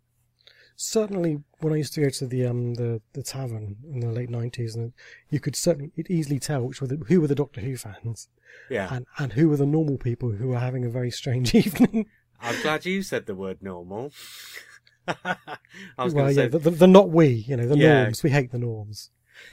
[0.75, 4.29] certainly when I used to go to the um the, the tavern in the late
[4.29, 4.93] nineties, and
[5.29, 8.27] you could certainly you'd easily tell which were the, who were the Doctor Who fans
[8.69, 8.93] Yeah.
[8.93, 12.07] and and who were the normal people who were having a very strange evening.
[12.41, 14.11] I'm glad you said the word normal.
[15.97, 17.77] I was well, going to yeah, say, the, the, the not we, you know, the
[17.77, 18.03] Yeah.
[18.03, 18.23] norms.
[18.23, 19.11] We hate the norms.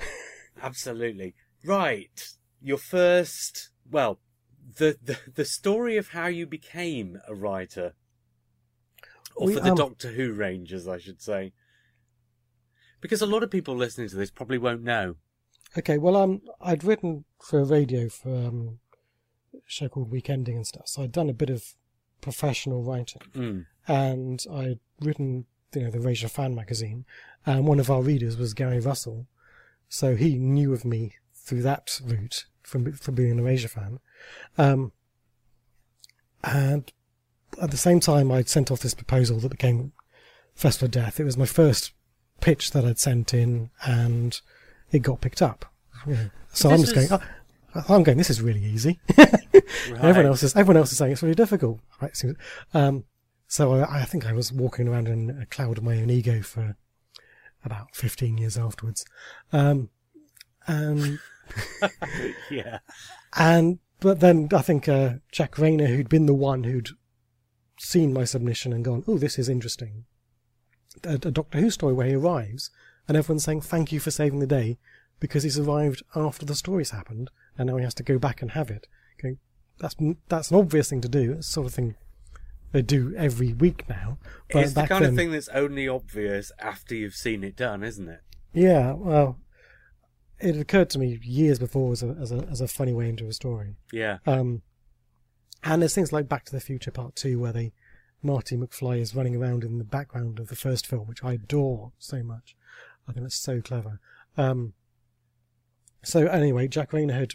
[0.63, 1.35] absolutely.
[1.65, 2.29] Right.
[2.63, 4.19] Your first, well,
[4.77, 7.95] the, the, the story of how you became a writer.
[9.35, 11.53] Or We, for the um, Doctor Who Rangers, I should say.
[13.01, 15.17] Because a lot of people listening to this probably won't know.
[15.79, 18.79] Okay, well, um, I'd written for radio for um,
[19.55, 21.75] a show called Weekending and stuff, so I'd done a bit of
[22.23, 23.67] professional writing, Mm.
[23.87, 27.05] and I'd written, you know, the Erasure fan magazine,
[27.45, 29.27] and one of our readers was Gary Russell,
[29.89, 34.01] so he knew of me through that route from from being an Erasure fan,
[34.59, 34.93] um,
[36.45, 36.93] and
[37.61, 39.93] at the same time, I'd sent off this proposal that became
[40.55, 41.21] Festival of Death.
[41.21, 41.93] It was my first
[42.41, 44.39] pitch that I'd sent in, and
[44.93, 45.73] it got picked up.
[46.07, 46.27] Yeah.
[46.53, 47.23] So I'm just was- going.
[47.75, 48.17] Oh, I'm going.
[48.19, 49.01] This is really easy.
[49.91, 50.05] Right.
[50.05, 51.81] Everyone else is everyone else is saying it's really difficult.
[52.01, 52.13] Right?
[52.73, 53.05] Um,
[53.47, 56.43] so I, I think I was walking around in a cloud of my own ego
[56.43, 56.77] for
[57.65, 59.05] about 15 years afterwards.
[59.53, 59.91] Um,
[60.67, 61.19] and
[62.51, 62.79] yeah.
[63.37, 66.91] and but then I think uh, Jac Rayner, who'd been the one who'd
[67.79, 70.05] seen my submission and gone, "Oh, this is interesting,"
[71.05, 72.71] a, a Doctor Who story where he arrives
[73.09, 74.79] and everyone's saying thank you for saving the day
[75.21, 78.53] because he's arrived after the story's happened and now he has to go back and
[78.53, 78.87] have it.
[79.23, 79.39] Going,
[79.79, 79.97] that's
[80.29, 81.33] that's an obvious thing to do.
[81.33, 81.97] It's sort of thing
[82.77, 84.19] they do every week now.
[84.53, 87.83] But it's the kind then, of thing that's only obvious after you've seen it done,
[87.83, 88.21] isn't it?
[88.53, 88.93] yeah.
[88.93, 89.39] Well,
[90.39, 93.27] it occurred to me years before as a as a as a funny way into
[93.27, 93.77] a story.
[93.93, 94.19] Yeah.
[94.27, 94.61] Um,
[95.65, 97.73] and there's things like Back to the Future Part 2 where they,
[98.23, 101.93] Marty McFly is running around in the background of the first film, which I adore
[101.99, 102.55] so much.
[103.09, 103.99] I think it's so clever.
[104.37, 104.75] Um,
[106.05, 107.33] so anyway, Jac Rayner had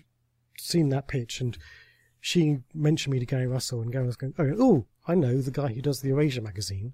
[0.58, 1.58] seen that pitch and
[2.22, 5.70] she mentioned me to Gary Russell and Gary was going, oh, I know the guy
[5.74, 6.94] who does the Erasure magazine.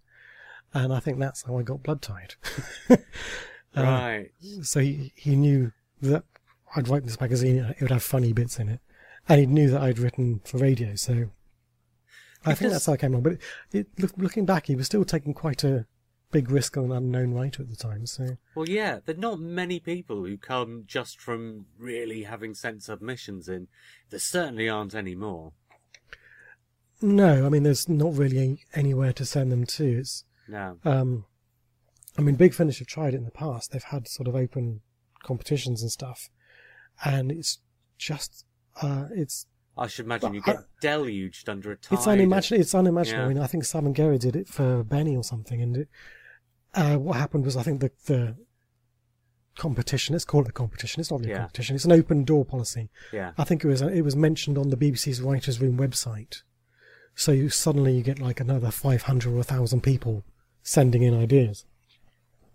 [0.74, 2.36] And I think that's how I got Bloodtide.
[3.76, 4.32] Uh, right.
[4.64, 6.24] so he, he knew that
[6.76, 8.80] I'd write this magazine, it would have funny bits in it.
[9.30, 11.30] And he knew that I'd written for radio, so
[12.44, 13.24] I think that's how I came along.
[13.24, 13.42] But it,
[13.72, 15.86] it, look, looking back, he was still taking quite a
[16.32, 18.06] big risk on an unknown writer at the time.
[18.06, 22.84] So Well, yeah, there are not many people who come just from really having sent
[22.84, 23.68] submissions in.
[24.10, 25.54] There certainly aren't any more.
[27.02, 29.86] No, I mean, there's not really anywhere to send them to.
[30.00, 30.78] It's No.
[30.84, 31.26] um,
[32.18, 33.72] I mean, Big Finish have tried it in the past.
[33.72, 34.82] They've had sort of open
[35.24, 36.30] competitions and stuff,
[37.06, 37.60] and it's
[37.98, 38.46] just
[38.82, 39.46] uh, it's
[39.78, 41.98] I should imagine you I- get deluged under a tide.
[42.00, 42.62] It's unimaginable.
[42.62, 43.22] It's unimaginable.
[43.22, 43.26] Yeah.
[43.26, 45.90] I mean, I think Sam and Gary did it for Benny or something, and it,
[46.74, 48.36] uh, what happened was I think the the
[49.58, 50.14] competition.
[50.14, 51.00] Let's call it a competition.
[51.02, 51.76] It's not really a competition.
[51.76, 52.90] It's an open door policy.
[53.12, 53.34] Yeah.
[53.38, 56.42] I think it was it was mentioned on the BBC's Writers' Room website.
[57.18, 60.24] So you, suddenly you get like another five hundred or thousand people
[60.62, 61.66] sending in ideas.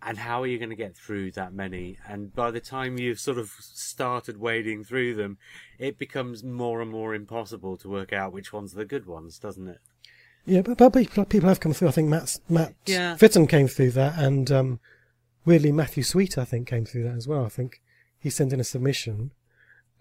[0.00, 1.98] And how are you going to get through that many?
[2.08, 5.38] And by the time you've sort of started wading through them,
[5.78, 9.38] it becomes more and more impossible to work out which ones are the good ones,
[9.38, 9.78] doesn't it?
[10.44, 11.88] Yeah, but, but people, people have come through.
[11.88, 13.16] I think Matt Matt Yeah.
[13.16, 14.80] Fitton came through that, and um,
[15.44, 17.44] weirdly Matthew Sweet I think came through that as well.
[17.44, 17.80] I think
[18.18, 19.32] he sent in a submission,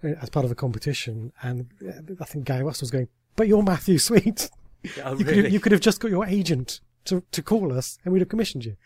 [0.04, 3.48] uh, as part of a competition, and uh, I think Gary Russell was going, "But
[3.48, 4.50] you're Matthew Sweet.
[5.04, 8.00] Oh, You could have, you could have just got your agent to to call us,
[8.04, 8.78] and we'd have commissioned you."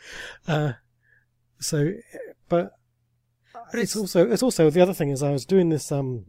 [0.45, 0.73] Uh,
[1.59, 1.93] so,
[2.49, 2.73] but,
[3.53, 6.25] But it's, it's- also it's also the other thing is I was doing this um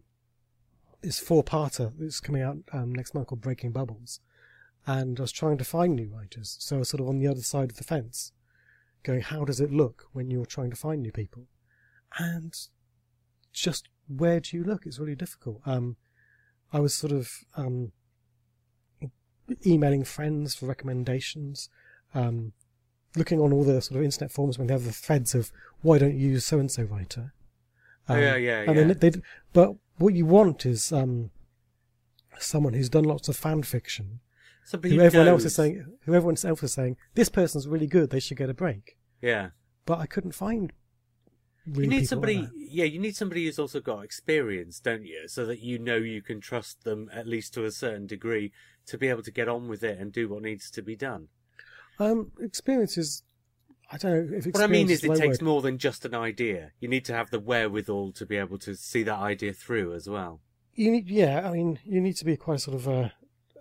[1.03, 4.21] this four parter that's coming out um, next month called Breaking Bubbles,
[4.87, 7.27] and I was trying to find new writers, so I was sort of on the
[7.27, 8.33] other side of the fence,
[9.03, 11.49] going, "How does it look when you're trying to find new people?"
[12.19, 12.55] And
[13.53, 14.87] just where do you look?
[14.87, 15.61] It's really difficult.
[15.67, 15.97] Um,
[16.73, 17.91] I was sort of um,
[19.65, 21.69] emailing friends for recommendations,
[22.15, 22.53] um,
[23.17, 25.99] looking on all the sort of internet forums when they have the threads of why
[25.99, 27.33] don't you use so and so writer.
[28.09, 28.95] Oh, Um, yeah, yeah, and yeah.
[28.95, 29.13] they,
[29.53, 31.31] but what you want is um,
[32.39, 34.21] someone who's done lots of fan fiction.
[34.65, 38.11] Somebody Who everyone else is saying, who everyone else is saying, this person's really good.
[38.11, 38.97] They should get a break.
[39.23, 39.51] Yeah.
[39.85, 40.73] But I couldn't find.
[41.69, 45.05] Really you need people like somebody, yeah, you need somebody who's also got experience, don't
[45.05, 45.29] you?
[45.29, 48.53] So that you know you can trust them at least to a certain degree
[48.87, 51.29] to be able to get on with it and do what needs to be done.
[51.99, 53.23] Um, experience is.
[53.91, 55.45] I don't know if experience What I mean is, the it takes word.
[55.47, 56.73] more than just an idea.
[56.81, 60.09] You need to have the wherewithal to be able to see that idea through as
[60.09, 60.41] well.
[60.75, 61.49] You need, yeah.
[61.49, 63.13] I mean, you need to be quite sort of a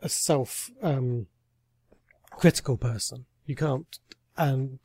[0.01, 1.27] a self um,
[2.31, 3.25] critical person.
[3.45, 3.99] You can't,
[4.35, 4.79] and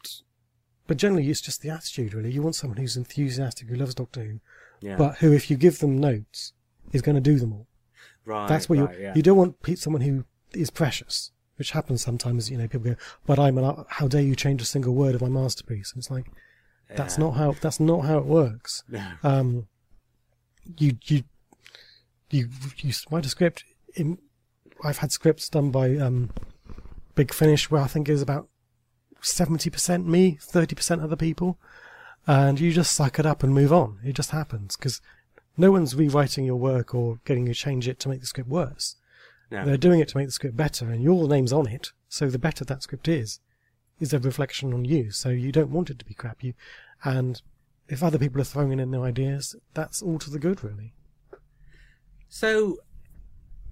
[0.87, 2.15] but generally it's just the attitude.
[2.15, 4.41] Really, you want someone who's enthusiastic, who loves Doctor Who,
[4.81, 4.97] Yeah.
[4.97, 6.53] but who, if you give them notes,
[6.93, 7.67] is going to do them all.
[8.27, 8.47] right.
[8.49, 9.13] That's what right, you yeah.
[9.17, 12.51] you don't want someone who is precious, which happens sometimes.
[12.51, 12.97] You know, people go,
[13.27, 16.11] "But I'm an, how dare you change a single word of my masterpiece?" And it's
[16.11, 16.27] like
[16.97, 18.83] that's not how that's not how it works.
[18.89, 19.05] No.
[19.23, 19.69] Um,
[20.79, 21.25] you you
[22.31, 22.49] you
[22.79, 23.65] you write a script.
[23.95, 24.19] In
[24.83, 26.31] I've had scripts done by um,
[27.15, 28.49] Big Finish where I think is about
[29.21, 31.59] seventy percent me, thirty percent other people,
[32.27, 33.99] and you just suck it up and move on.
[34.05, 35.01] It just happens because
[35.57, 38.49] no one's rewriting your work or getting you to change it to make the script
[38.49, 38.97] worse.
[39.51, 39.65] No.
[39.65, 41.93] They're doing it to make the script better, and your name's on it.
[42.09, 43.41] So the better that script is,
[43.99, 45.11] is a reflection on you.
[45.11, 46.43] So you don't want it to be crap.
[46.43, 46.55] You,
[47.05, 47.41] and
[47.89, 50.95] if other people are throwing in their ideas, that's all to the good, really.
[52.29, 52.79] So,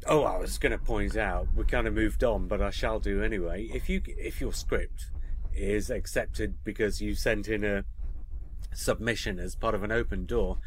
[0.07, 2.99] oh, I was going to point out we kind of moved on, but I shall
[2.99, 3.69] do anyway.
[3.73, 5.07] If you if your script
[5.55, 7.85] is accepted because you sent in a
[8.75, 10.59] submission as part of an open door,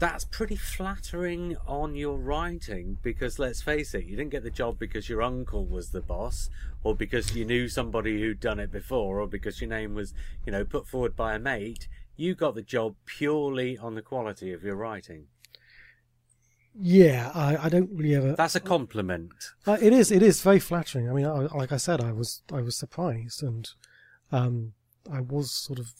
[0.00, 4.78] that's pretty flattering on your writing because let's face it, you didn't get the job
[4.78, 6.48] because your uncle was the boss
[6.82, 10.14] or because you knew somebody who'd done it before or because your name was,
[10.46, 11.86] you know, put forward by a mate.
[12.16, 15.26] You got the job purely on the quality of your writing.
[16.74, 18.32] Yeah, I, I don't really ever.
[18.32, 19.32] That's a compliment.
[19.66, 20.10] Uh, it is.
[20.10, 21.10] It is very flattering.
[21.10, 23.68] I mean, I, like I said, I was I was surprised and
[24.32, 24.72] um,
[25.12, 25.92] I was sort of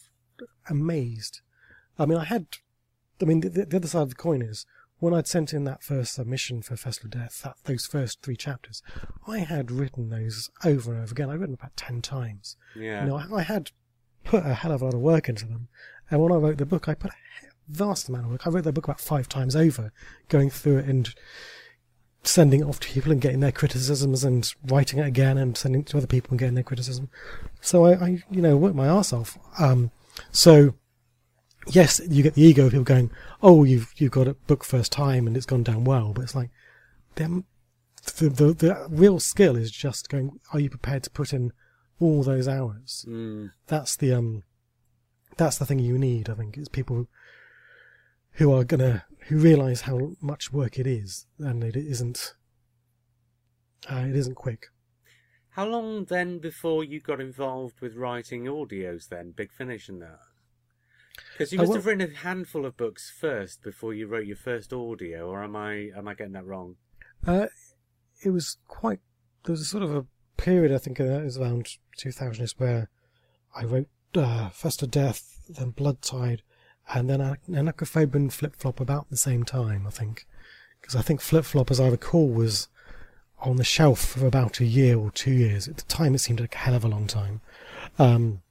[0.68, 1.40] amazed.
[1.98, 2.46] I mean, I had.
[3.20, 4.66] I mean, the, the other side of the coin is
[4.98, 8.36] when I'd sent in that first submission for Festival of Death, that, those first three
[8.36, 8.82] chapters,
[9.26, 11.30] I had written those over and over again.
[11.30, 12.56] I'd written about ten times.
[12.76, 13.02] Yeah.
[13.02, 13.72] You know, I, I had
[14.24, 15.68] put a hell of a lot of work into them.
[16.10, 17.14] And when I wrote the book, I put a
[17.68, 18.46] vast amount of work.
[18.46, 19.92] I wrote the book about five times over,
[20.28, 21.14] going through it and
[22.22, 25.80] sending it off to people and getting their criticisms and writing it again and sending
[25.80, 27.08] it to other people and getting their criticism.
[27.62, 29.38] So I, I you know, worked my arse off.
[29.58, 29.90] Um,
[30.30, 30.74] so
[31.68, 33.10] yes, you get the ego of people going,
[33.42, 36.34] "Oh, you've you've got a book first time and it's gone down well," but it's
[36.34, 36.50] like
[37.16, 37.44] them.
[38.16, 40.40] The, the the real skill is just going.
[40.52, 41.52] Are you prepared to put in
[42.00, 43.04] all those hours?
[43.08, 44.42] Mm, That's the um,
[45.36, 46.30] that's the thing you need.
[46.30, 47.08] I think is people
[48.32, 52.34] who are gonna who realise how much work it is, and it isn't.
[53.90, 54.66] Uh, it isn't quick.
[55.50, 60.20] How long then before you got involved with writing audios then, Big Finish and that?
[61.32, 64.72] Because you must have written a handful of books first before you wrote your first
[64.72, 66.76] audio, or am I am I getting that wrong?
[67.26, 67.46] Uh,
[68.22, 69.00] it was quite.
[69.44, 70.06] There was a sort of a
[70.36, 71.68] period, I think, uh, it was around
[71.98, 72.88] 2000 is where
[73.54, 76.42] I wrote uh, Festival of Death, then Blood Tide,
[76.92, 80.26] and then Anachrophobia and Flip Flop about the same time, I think.
[80.80, 82.68] Because I think Flip Flop, as I recall, was
[83.38, 85.68] on the shelf for about a year or two years.
[85.68, 87.40] At the time, it seemed like a hell of a long time.
[87.98, 88.42] Um,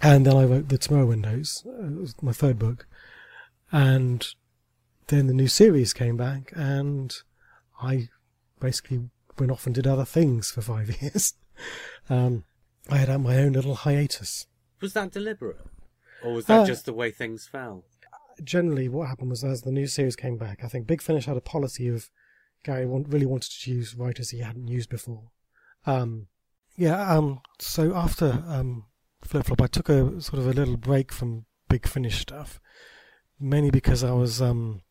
[0.00, 2.86] and then I wrote The Tomorrow Windows, uh, it was my third book.
[3.72, 4.26] And
[5.08, 7.14] then the new series came back, and
[7.80, 8.08] I
[8.60, 11.34] basically went off and did other things for five years.
[12.08, 12.44] Um,
[12.90, 14.46] I had my own little hiatus.
[14.80, 15.60] Was that deliberate,
[16.22, 17.84] or was that Uh, just the way things fell?
[18.42, 21.36] Generally, what happened was as the new series came back, I think Big Finish had
[21.36, 22.10] a policy of
[22.64, 25.30] Gary want, really wanted to use writers he hadn't used before.
[25.86, 26.26] Um,
[26.76, 28.86] yeah, um, so after um,
[29.24, 32.60] Flip Flop, I took a sort of a little break from Big Finish stuff,
[33.40, 34.82] mainly because I was um,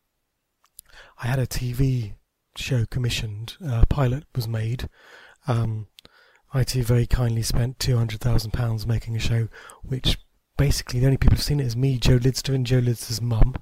[1.22, 2.14] I had a TV
[2.56, 3.56] show commissioned.
[3.64, 4.88] A pilot was made.
[5.46, 5.88] Um,
[6.54, 9.48] ITV very kindly spent two hundred thousand pounds making a show,
[9.82, 10.18] which
[10.56, 13.54] basically the only people who've seen it is me, Joe Lidster, and Joe Lidster's mum.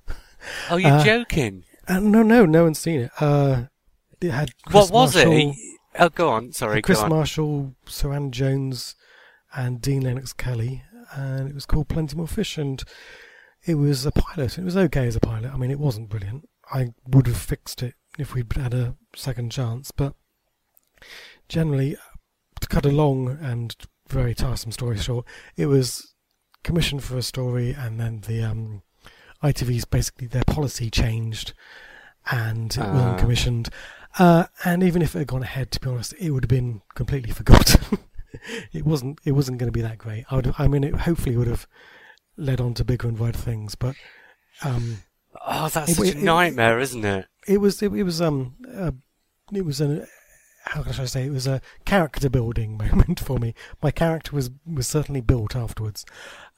[0.70, 1.64] Oh, you're Uh, joking.
[1.88, 3.10] Uh, no, no, no one's seen it.
[3.20, 3.64] Uh,
[4.20, 5.56] it had Chris What was Marshall, it?
[5.98, 6.52] Oh, go on.
[6.52, 7.00] Sorry, Chris.
[7.06, 8.94] Marshall, Saran Jones,
[9.54, 10.82] and Dean Lennox Kelly,
[11.14, 12.82] and it was called Plenty More Fish, and
[13.64, 14.58] it was a pilot.
[14.58, 15.52] It was okay as a pilot.
[15.52, 16.48] I mean, it wasn't brilliant.
[16.72, 20.14] I would have fixed it if we'd had a second chance, but
[21.48, 21.96] generally,
[22.60, 23.74] to cut a long and
[24.08, 25.26] very tiresome story short,
[25.56, 26.14] it was
[26.62, 28.82] commissioned for a story, and then the um,
[29.42, 31.52] ITV's basically their policy changed,
[32.30, 32.92] and it Ah.
[32.92, 33.68] wasn't commissioned.
[34.18, 36.82] Uh, and even if it had gone ahead, to be honest, it would have been
[36.94, 37.98] completely forgotten.
[38.72, 39.18] it wasn't.
[39.24, 40.24] It wasn't going to be that great.
[40.30, 40.54] I would.
[40.58, 41.66] I mean, it hopefully would have
[42.36, 43.94] led on to bigger and wider things, but
[44.64, 44.98] um,
[45.46, 47.26] Oh, that's It- such it- a nightmare, isn't it?
[47.48, 47.82] it was.
[47.82, 48.20] It, it was.
[48.20, 48.54] Um.
[48.72, 48.92] Uh,
[49.52, 50.06] it was an.
[50.64, 51.26] How can I say?
[51.26, 53.54] It was a character building moment for me.
[53.82, 56.04] My character was was certainly built afterwards.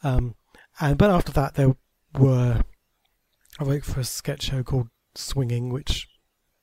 [0.02, 0.34] Um.
[0.80, 1.76] And but after that, there
[2.18, 2.62] were.
[3.60, 6.08] I worked for a sketch show called Swinging, which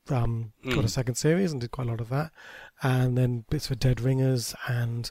[0.09, 0.89] um, got a Mm.
[0.89, 2.31] second series and did quite a lot of that,
[2.81, 5.09] and then bits for Dead Ringers, and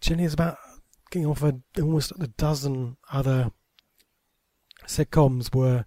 [0.00, 0.58] generally it's about
[1.10, 3.50] getting off a, almost a dozen other
[4.86, 5.84] sitcoms were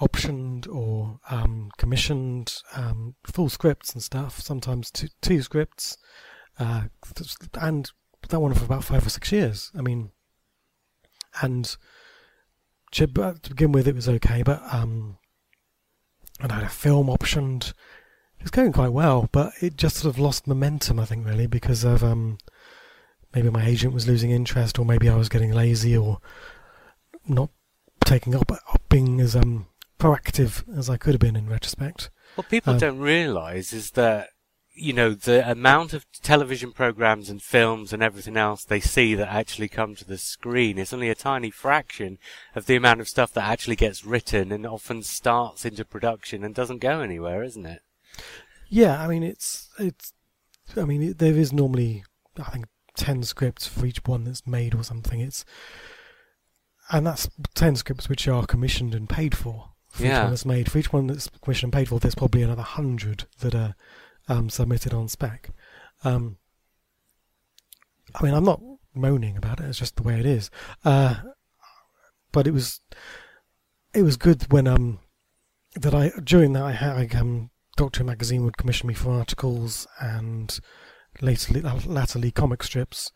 [0.00, 4.40] optioned or um, commissioned, um, full scripts and stuff.
[4.40, 5.96] Sometimes two, two scripts,
[6.58, 6.84] uh,
[7.60, 7.90] and
[8.28, 9.72] that one for about five or six years.
[9.76, 10.10] I mean,
[11.42, 11.76] and
[12.92, 15.18] to begin with, it was okay, but um,
[16.40, 17.72] and I had a film optioned.
[18.38, 21.46] It was going quite well, but it just sort of lost momentum, I think, really,
[21.46, 22.38] because of um,
[23.34, 26.20] maybe my agent was losing interest, or maybe I was getting lazy, or
[27.26, 27.50] not
[28.04, 29.66] taking up, up being as um,
[29.98, 32.10] proactive as I could have been in retrospect.
[32.36, 34.28] What people Um, don't realise is that,
[34.72, 39.28] you know, the amount of television programs and films and everything else they see that
[39.28, 42.18] actually come to the screen is only a tiny fraction
[42.54, 46.54] of the amount of stuff that actually gets written and often starts into production and
[46.54, 47.82] doesn't go anywhere, isn't it?
[48.68, 50.12] Yeah, I mean it's it's.
[50.76, 52.04] I mean it, there is normally
[52.38, 52.66] I think
[52.96, 55.20] ten scripts for each one that's made or something.
[55.20, 55.44] It's
[56.90, 59.70] and that's ten scripts which are commissioned and paid for.
[59.88, 60.70] For each one that's made.
[60.70, 63.74] For each one that's commissioned and paid for, there's probably another hundred that are
[64.28, 65.50] um, submitted on spec.
[66.04, 66.36] Um,
[68.14, 68.60] I mean, I'm not
[68.94, 69.66] moaning about it.
[69.66, 70.50] It's just the way it is.
[70.84, 71.16] Uh,
[72.32, 72.80] but it was
[73.94, 75.00] it was good when um
[75.74, 79.86] that I during that I had um Doctor Who magazine would commission me for articles
[80.00, 80.58] and
[81.22, 83.10] latterly, latterly comic strips,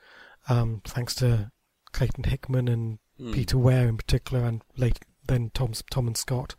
[0.49, 1.51] um, thanks to
[1.93, 3.33] Clayton Hickman and Hmm.
[3.33, 6.55] Peter Ware in particular, and late then Tom Tom and Scott.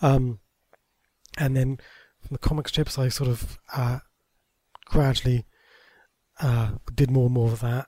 [0.00, 0.40] Um,
[1.38, 1.78] and then
[2.20, 4.00] from the comic strips, I sort of uh,
[4.86, 5.46] gradually
[6.40, 7.86] uh, did more and more of that.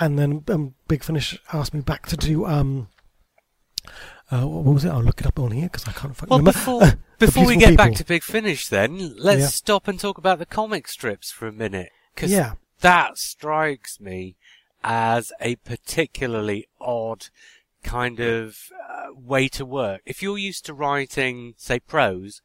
[0.00, 2.88] And then um, Big Finish asked me back to do um,
[4.42, 4.90] uh, what was it?
[4.90, 6.58] I'll look it up on here because I can't fucking Well, remember.
[6.58, 9.46] before, Uh, before we get back to Big Finish then, let's Yeah.
[9.48, 11.90] stop and talk about the comic strips for a minute.
[12.14, 14.36] Because yeah, that strikes me
[14.82, 17.26] as a particularly odd
[17.82, 18.58] kind of
[18.88, 20.00] uh, way to work.
[20.04, 22.42] If you're used to writing, say, prose,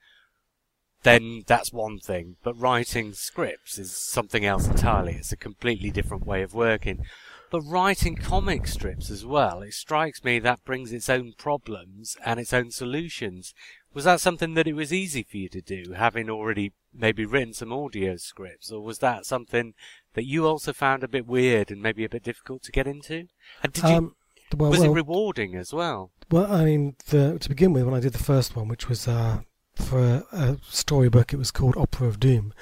[1.04, 2.36] then that's one thing.
[2.44, 5.14] But writing scripts is something else entirely.
[5.14, 7.06] It's a completely different way of working.
[7.52, 12.40] But writing comic strips as well, it strikes me that brings its own problems and
[12.40, 13.54] its own solutions.
[13.94, 17.54] Was that something that it was easy for you to do, having already maybe written
[17.54, 19.74] some audio scripts, or was that something
[20.14, 23.28] that you also found a bit weird and maybe a bit difficult to get into?
[23.64, 24.16] And did you, um,
[24.56, 26.12] well, was well, it rewarding as well?
[26.30, 29.08] Well, I mean, the, to begin with, when I did the first one, which was
[29.08, 29.40] uh,
[29.74, 32.54] for a, a storybook, it was called Opera of Doom,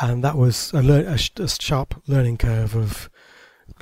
[0.00, 3.08] and that was a, lear- a, sh- a sharp learning curve of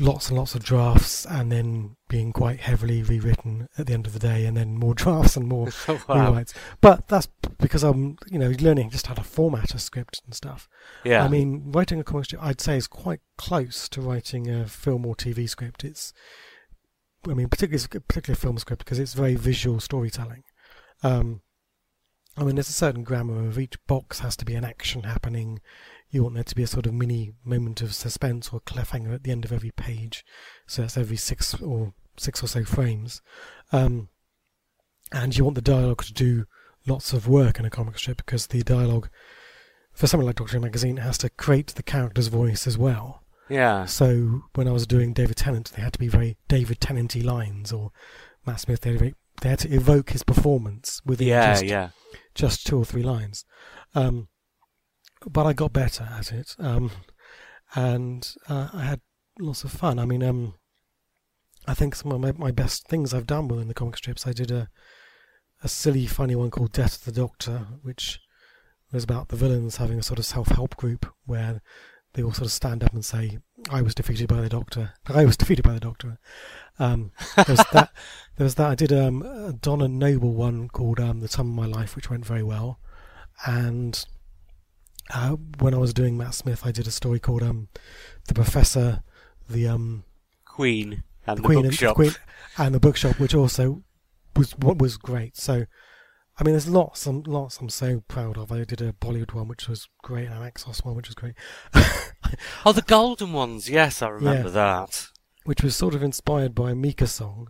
[0.00, 4.12] lots and lots of drafts, and then being quite heavily rewritten at the end of
[4.12, 6.32] the day, and then more drafts and more Oh, wow.
[6.32, 6.54] rewrites.
[6.80, 7.28] But that's
[7.58, 10.68] because I'm, you know, learning just how to format a script and stuff.
[11.04, 11.24] Yeah.
[11.24, 15.06] I mean, writing a comic strip, I'd say, is quite close to writing a film
[15.06, 15.84] or TV script.
[15.84, 16.12] It's,
[17.28, 20.44] I mean, particularly particularly a film script because it's very visual storytelling.
[21.02, 21.42] Um,
[22.36, 25.60] I mean, there's a certain grammar of each box has to be an action happening.
[26.12, 29.24] You want there to be a sort of mini moment of suspense or cliffhanger at
[29.24, 30.24] the end of every page.
[30.66, 33.20] So that's every six or six or so frames.
[33.72, 34.08] Um,
[35.10, 36.44] and you want the dialogue to do
[36.86, 39.08] lots of work in a comic strip because the dialogue
[39.92, 43.22] for something like Doctor Who magazine has to create the character's voice as well.
[43.48, 43.84] yeah.
[43.86, 47.72] So when I was doing David Tennant, they had to be very David Tennanty lines,
[47.72, 47.90] or
[48.46, 48.80] Matt Smith.
[48.80, 51.88] They had, to- they had to evoke his performance within Yeah, just yeah.
[52.34, 53.44] just two or three lines.
[53.94, 54.28] Um,
[55.30, 56.90] but I got better at it, um,
[57.74, 59.00] and uh, I had
[59.38, 59.98] lots of fun.
[59.98, 60.54] I mean, um,
[61.66, 64.26] I think some of my, my best things I've done were in the comic strips.
[64.26, 64.68] I did a
[65.62, 68.20] a silly, funny one called Death of the Doctor, which
[68.92, 71.62] was about the villains having a sort of self-help group where
[72.14, 73.38] they all sort of stand up and say,
[73.70, 74.92] "I was defeated by the Doctor.
[75.06, 76.18] I was defeated by the Doctor."
[76.78, 77.92] Um, there was that.
[78.36, 78.70] There was that.
[78.70, 82.08] I did um, a Donna Noble one called um, "The Time of My Life," which
[82.10, 82.80] went very well.
[83.46, 84.04] And
[85.10, 87.68] uh, when I was doing Matt Smith, I did a story called um,
[88.28, 89.02] "The Professor,
[89.48, 90.04] the um,
[90.44, 91.96] Queen and the, Queen, and, bookshop.
[91.96, 92.12] Queen
[92.58, 93.82] and the bookshop," which also
[94.36, 95.36] was what was great.
[95.36, 95.66] So,
[96.38, 98.52] I mean, there's lots, and lots I'm so proud of.
[98.52, 101.34] I did a Bollywood one, which was great, and an Exos one, which was great.
[102.64, 103.68] Oh, the golden ones.
[103.68, 105.08] Yes, I remember that.
[105.44, 107.48] which was sort of inspired by a Mika song,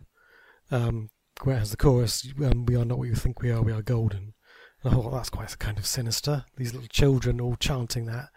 [0.71, 1.11] um,
[1.43, 3.71] where it has the chorus, um, "We are not what you think we are, we
[3.71, 4.35] are golden."
[4.83, 6.45] And I thought that's quite kind of sinister.
[6.57, 8.29] These little children all chanting that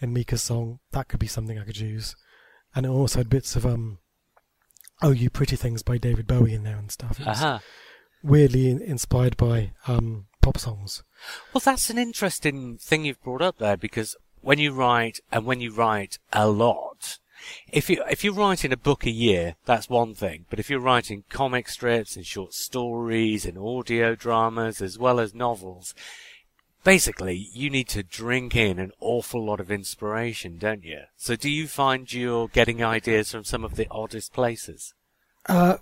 [0.00, 0.80] in Mika's song.
[0.92, 2.16] That could be something I could use.
[2.74, 3.98] And it also had bits of um,
[5.02, 7.20] "Oh You Pretty Things" by David Bowie in there and stuff.
[7.20, 7.58] It Uh-huh.
[8.22, 11.02] weirdly inspired by um, pop songs.
[11.52, 15.60] Well, that's an interesting thing you've brought up there because when you write and when
[15.60, 16.85] you write a lot,
[17.72, 20.46] if you if you're writing a book a year, that's one thing.
[20.50, 25.34] But if you're writing comic strips and short stories and audio dramas as well as
[25.34, 25.94] novels,
[26.84, 31.02] basically you need to drink in an awful lot of inspiration, don't you?
[31.16, 34.94] So do you find you're getting ideas from some of the oddest places?
[35.46, 35.78] Uh,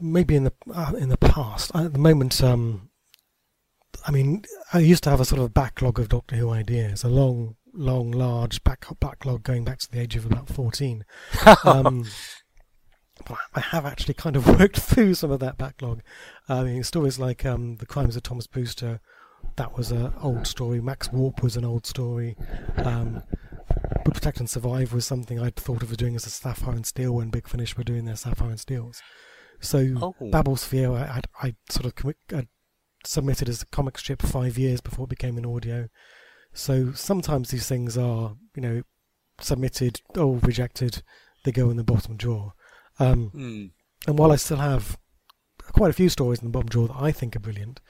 [0.00, 1.70] maybe in the uh, in the past.
[1.74, 2.90] At the moment, um,
[4.06, 7.08] I mean, I used to have a sort of backlog of Doctor Who ideas, a
[7.08, 11.04] long, long, large back backlog going back to the age of about fourteen.
[11.64, 12.04] um,
[13.26, 16.02] but I have actually kind of worked through some of that backlog.
[16.48, 19.00] I mean, stories like um, the Crimes of Thomas Brewster.
[19.56, 20.80] That was an old story.
[20.80, 22.36] Max Warp was an old story.
[22.76, 23.22] Um,
[24.04, 27.12] but Protect and Survive was something I'd thought of doing as a Sapphire and Steel
[27.12, 29.00] when Big Finish were doing their Sapphire and Steels.
[29.60, 30.14] So Oh.
[30.20, 32.46] Babblesphere, I, I, I sort of commi-
[33.04, 35.88] submitted as a comic strip five years before it became an audio.
[36.52, 38.82] So sometimes these things are, you know,
[39.40, 41.02] submitted or rejected.
[41.44, 42.54] They go in the bottom drawer.
[42.98, 43.66] Um, Hmm.
[44.06, 44.98] and while I still have
[45.72, 47.80] quite a few stories in the bottom drawer that I think are brilliant,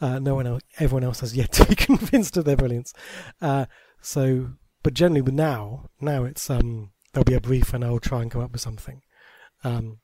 [0.00, 2.92] uh, no one else, everyone else has yet to be convinced of their brilliance.
[3.40, 3.66] Uh,
[4.00, 4.52] so,
[4.82, 8.30] but generally, with now, now it's um, there'll be a brief and I'll try and
[8.30, 9.02] come up with something.
[9.64, 9.98] Um,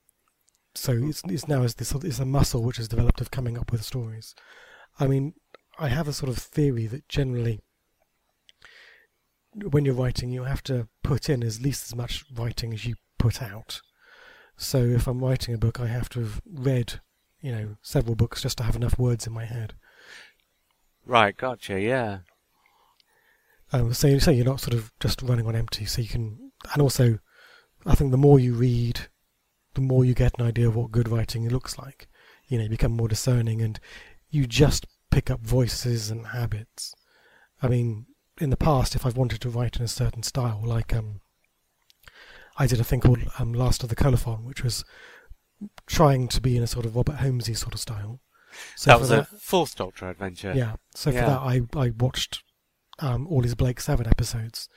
[0.74, 3.72] so it's it's now is this it's a muscle which has developed of coming up
[3.72, 4.34] with stories.
[5.00, 5.34] I mean,
[5.78, 7.60] I have a sort of theory that generally,
[9.62, 12.94] when you're writing, you have to put in as least as much writing as you
[13.18, 13.80] put out.
[14.56, 17.00] So if I'm writing a book, I have to have read,
[17.40, 19.74] you know, several books just to have enough words in my head.
[21.06, 22.18] Right, gotcha, yeah.
[23.72, 25.84] Um, so, so you're not sort of just running on empty.
[25.84, 27.18] So you can, and also,
[27.86, 29.00] I think the more you read,
[29.74, 32.08] the more you get an idea of what good writing looks like.
[32.48, 33.78] You know, you become more discerning, and
[34.30, 36.94] you just pick up voices and habits.
[37.62, 38.06] I mean,
[38.40, 41.20] in the past, if I've wanted to write in a certain style, like um,
[42.56, 44.84] I did a thing called um, Last of the Colophon, which was
[45.86, 48.20] trying to be in a sort of Robert Holmesy sort of style.
[48.76, 50.52] So that for was a fourth Doctor adventure.
[50.54, 50.76] yeah.
[50.94, 51.26] So for Yeah.
[51.26, 52.42] that, I I watched
[52.98, 54.68] um, all his Blake Seven episodes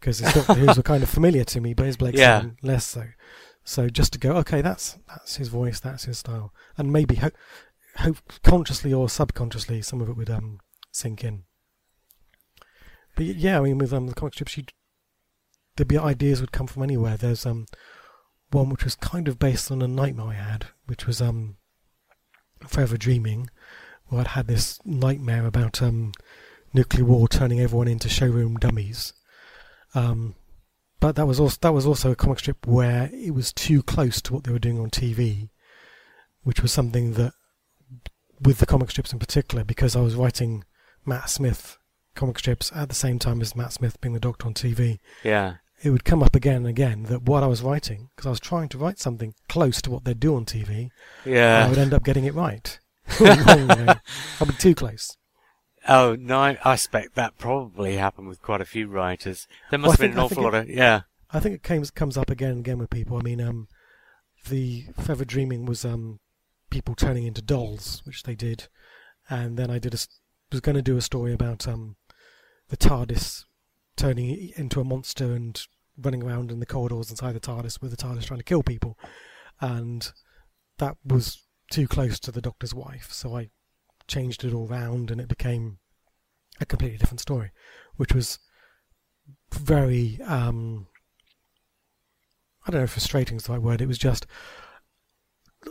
[0.00, 2.38] because his Doctor Who's were kind of familiar to me, but his Blake Yeah.
[2.38, 3.04] Seven less so.
[3.64, 7.34] So just to go, okay, that's that's his voice, that's his style, and maybe hope,
[7.96, 10.60] hope consciously or subconsciously, some of it would um
[10.92, 11.44] sink in.
[13.16, 14.72] But yeah, I mean, with um the comic strips, you'd
[15.74, 17.16] there'd be ideas would come from anywhere.
[17.16, 17.66] There's um
[18.52, 21.56] one which was kind of based on a nightmare I had, which was um
[22.66, 23.50] Forever Dreaming,
[24.06, 26.12] where I'd had this nightmare about um,
[26.72, 29.12] nuclear war turning everyone into showroom dummies.
[29.94, 30.34] Um,
[31.00, 34.20] but that was also that was also a comic strip where it was too close
[34.22, 35.50] to what they were doing on TV,
[36.42, 37.32] which was something that,
[38.40, 40.64] with the comic strips in particular, because I was writing
[41.04, 41.78] Matt Smith
[42.16, 45.56] comic strips at the same time as Matt Smith being the Doctor on TV, Yeah.
[45.82, 48.40] it would come up again and again that what I was writing, because I was
[48.40, 50.90] trying to write something close to what they do on TV,
[51.24, 52.78] yeah, I would end up getting it right.
[53.20, 53.94] Wrong, you know.
[54.40, 55.16] I'd be too close.
[55.88, 59.46] Oh, no, I I expect that probably happened with quite a few writers.
[59.70, 61.02] There must I have been think- an awful lot of, yeah.
[61.30, 63.16] I think it comes comes up again and again with people.
[63.18, 63.68] I mean, um,
[64.48, 66.18] the Forever Dreaming was um,
[66.70, 68.68] people turning into dolls, which they did,
[69.30, 69.98] and then I did a
[70.52, 71.96] was going to do a story about um,
[72.68, 73.44] the TARDIS
[73.96, 75.60] turning into a monster and
[75.96, 78.98] running around in the corridors inside the TARDIS with the TARDIS trying to kill people,
[79.60, 80.12] and
[80.78, 83.50] that was too close to the Doctor's wife, so I
[84.06, 85.78] changed it all round, and it became
[86.60, 87.50] a completely different story,
[87.96, 88.38] which was
[89.52, 90.86] very um,
[92.66, 93.80] I don't know if frustrating is the right word.
[93.80, 94.26] It was just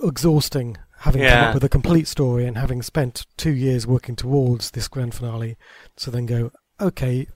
[0.04, 4.72] exhausting having come up with a complete story and having spent two years working towards
[4.72, 5.58] this grand finale
[5.98, 7.28] to then go, okay,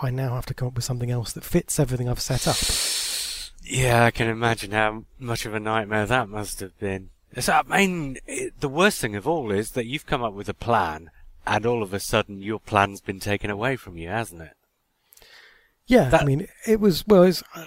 [0.00, 2.56] I now have to come up with something else that fits everything I've set up.
[3.62, 7.10] Yeah, I can imagine how much of a nightmare that must have been.
[7.38, 10.48] So, I mean, it, the worst thing of all is that you've come up with
[10.48, 11.10] a plan,
[11.46, 14.56] and all of a sudden your plan's been taken away from you, hasn't it?
[15.86, 17.66] Yeah, That- I mean, it was well, it was, uh,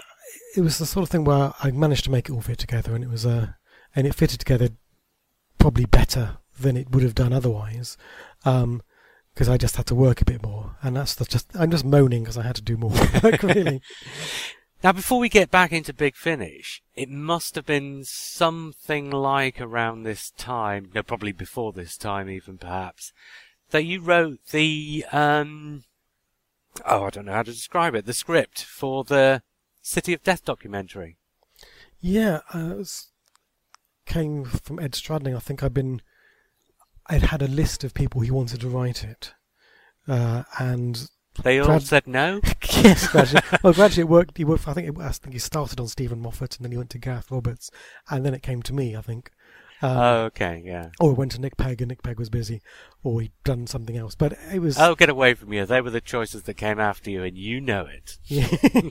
[0.56, 2.94] it was the sort of thing where I managed to make it all fit together,
[2.94, 3.52] and it was uh,
[3.96, 4.70] and it fitted together
[5.58, 7.96] probably better than it would have done otherwise,
[9.34, 11.84] because I just had to work a bit more, and that's the just I'm just
[11.84, 12.90] moaning because I had to do more
[13.22, 13.82] work really.
[14.84, 20.02] Now, before we get back into Big Finish, it must have been something like around
[20.02, 23.14] this time, no, probably before this time even perhaps,
[23.70, 25.84] that you wrote the, um,
[26.84, 29.40] oh, I don't know how to describe it, the script for the
[29.80, 31.16] City of Death documentary.
[31.98, 33.06] Yeah, uh, it was,
[34.04, 35.34] came from Ed Stradling.
[35.34, 36.02] I think I'd been,
[37.08, 39.34] I'd had a list of people who wanted to write it,
[40.08, 41.08] uh, and
[41.42, 42.40] They all Brad- said no?
[42.82, 43.42] yes, gradually.
[43.62, 44.38] well, gradually it worked.
[44.38, 44.66] He worked.
[44.68, 46.98] I think it, I think he started on Steven Moffat, and then he went to
[46.98, 47.70] Gareth Roberts,
[48.10, 48.96] and then it came to me.
[48.96, 49.30] I think.
[49.82, 50.90] Um, Oh, okay, yeah.
[51.00, 52.62] or it went to Nick Pegg, and Nick Pegg was busy,
[53.02, 54.14] or he'd done something else.
[54.14, 54.78] But it was.
[54.78, 55.66] Oh, get away from you.
[55.66, 58.16] They were the choices that came after you, and you know it.
[58.24, 58.48] Yeah.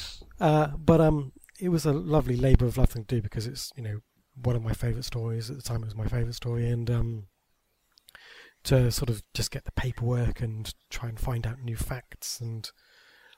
[0.40, 3.72] uh, but um, it was a lovely labour of love thing to do because it's
[3.76, 4.00] you know
[4.42, 5.82] one of my favourite stories at the time.
[5.82, 7.24] It was my favourite story, and um,
[8.64, 12.70] to sort of just get the paperwork and try and find out new facts and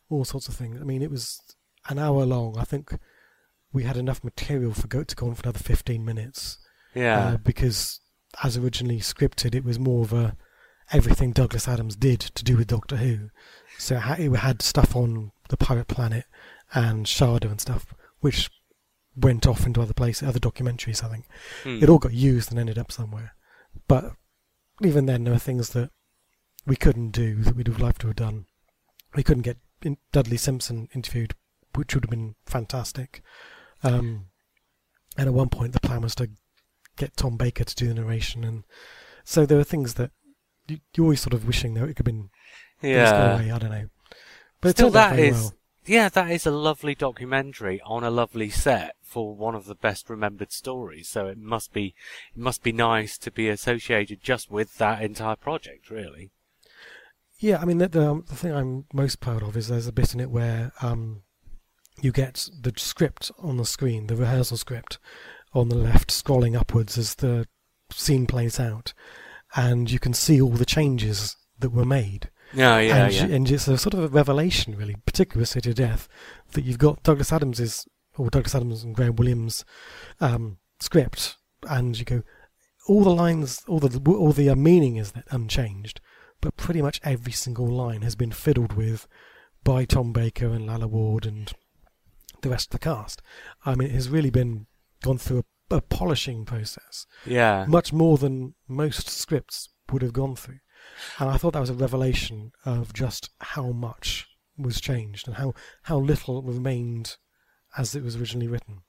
[0.08, 0.80] all sorts of things.
[0.80, 1.40] I mean, it was
[1.88, 2.56] an hour long.
[2.58, 2.96] I think
[3.72, 6.58] we had enough material for go to go on for another fifteen minutes
[6.94, 7.18] Yeah.
[7.18, 8.00] uh, because
[8.42, 10.36] as originally scripted, it was more of a
[10.90, 13.28] everything Douglas Adams did to do with Doctor Who.
[13.76, 16.24] So it had stuff on the Pirate Planet
[16.72, 18.50] and Shada and stuff, which
[19.20, 21.02] went off into other places, other documentaries.
[21.02, 21.26] I think
[21.64, 21.82] Hmm.
[21.82, 23.34] it all got used and ended up somewhere.
[23.86, 24.12] But
[24.82, 25.90] even then, there were things that
[26.66, 28.46] we couldn't do that we'd have liked to have done.
[29.14, 29.58] We couldn't get
[30.12, 31.34] Dudley Simpson interviewed,
[31.74, 33.22] which would have been fantastic.
[33.82, 34.26] Um,
[35.16, 36.30] and at one point, the plan was to
[36.96, 38.64] get Tom Baker to do the narration, and
[39.24, 40.10] so there were things that
[40.66, 42.30] you, you're always sort of wishing that it could have been
[42.82, 43.34] yeah.
[43.36, 43.50] away.
[43.50, 43.88] I don't know,
[44.60, 45.54] but Still, it turned out that very well.
[45.88, 50.10] Yeah, that is a lovely documentary on a lovely set for one of the best
[50.10, 51.08] remembered stories.
[51.08, 51.94] So it must be
[52.34, 56.30] it must be nice to be associated just with that entire project, really.
[57.38, 60.12] Yeah, I mean, the, the, the thing I'm most proud of is there's a bit
[60.12, 61.22] in it where um,
[62.00, 64.98] you get the script on the screen, the rehearsal script
[65.54, 67.46] on the left, scrolling upwards as the
[67.92, 68.92] scene plays out,
[69.54, 72.28] and you can see all the changes that were made.
[72.52, 73.24] Yeah, yeah, and, yeah.
[73.24, 76.08] and it's a sort of a revelation, really, particularly with City of Death,
[76.52, 77.86] that you've got Douglas Adams's
[78.16, 79.64] or Douglas Adams and Graham Williams'
[80.20, 81.36] um, script,
[81.68, 82.22] and you go,
[82.88, 86.00] all the lines, all the all the uh, meaning is that unchanged,
[86.40, 89.06] but pretty much every single line has been fiddled with
[89.62, 91.52] by Tom Baker and Lalla Ward and
[92.42, 93.22] the rest of the cast.
[93.64, 94.66] I mean, it has really been
[95.02, 97.66] gone through a, a polishing process yeah.
[97.68, 100.58] much more than most scripts would have gone through.
[101.18, 104.26] And I thought that was a revelation of just how much
[104.56, 107.16] was changed and how, how little remained
[107.76, 108.82] as it was originally written.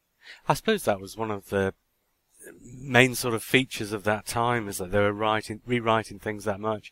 [0.48, 1.74] I suppose that was one of the
[2.62, 6.60] main sort of features of that time is that they were writing, rewriting things that
[6.60, 6.92] much.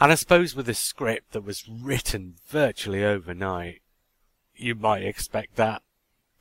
[0.00, 3.82] And I suppose with a script that was written virtually overnight,
[4.54, 5.82] you might expect that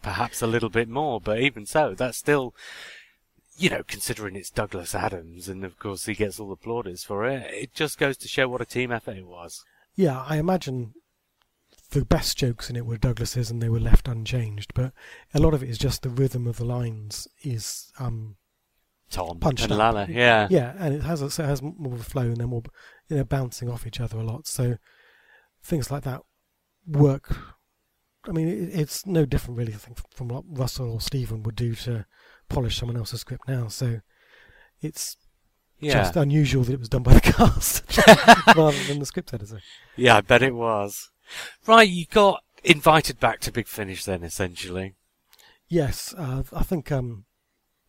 [0.01, 2.55] perhaps a little bit more, but even so, that's still,
[3.57, 7.25] you know, considering it's Douglas Adams and of course he gets all the plaudits for
[7.27, 9.65] it, it just goes to show what a team effort it was.
[9.95, 10.93] Yeah, I imagine
[11.91, 14.93] the best jokes in it were Douglas's and they were left unchanged, but
[15.33, 18.35] a lot of it is just the rhythm of the lines is um
[19.09, 19.79] Tom Punched and up.
[19.79, 20.47] Lalla, yeah.
[20.49, 22.63] yeah, and it has a, so it has more of a flow and they're more
[23.07, 24.47] you know bouncing off each other a lot.
[24.47, 24.77] So
[25.63, 26.21] things like that
[26.85, 27.35] work.
[28.25, 29.73] I mean, it, it's no different really.
[29.73, 32.05] I think from what Russell or Steven would do to
[32.49, 33.67] polish someone else's script now.
[33.67, 34.01] So
[34.81, 35.17] it's
[35.79, 35.93] Yeah.
[36.03, 37.83] just unusual that it was done by the cast
[38.55, 39.61] rather than the script editor.
[39.95, 41.09] Yeah, I bet it was.
[41.65, 44.95] Right, you got invited back to Big Finish then, essentially.
[45.67, 47.25] Yes, uh, I think um,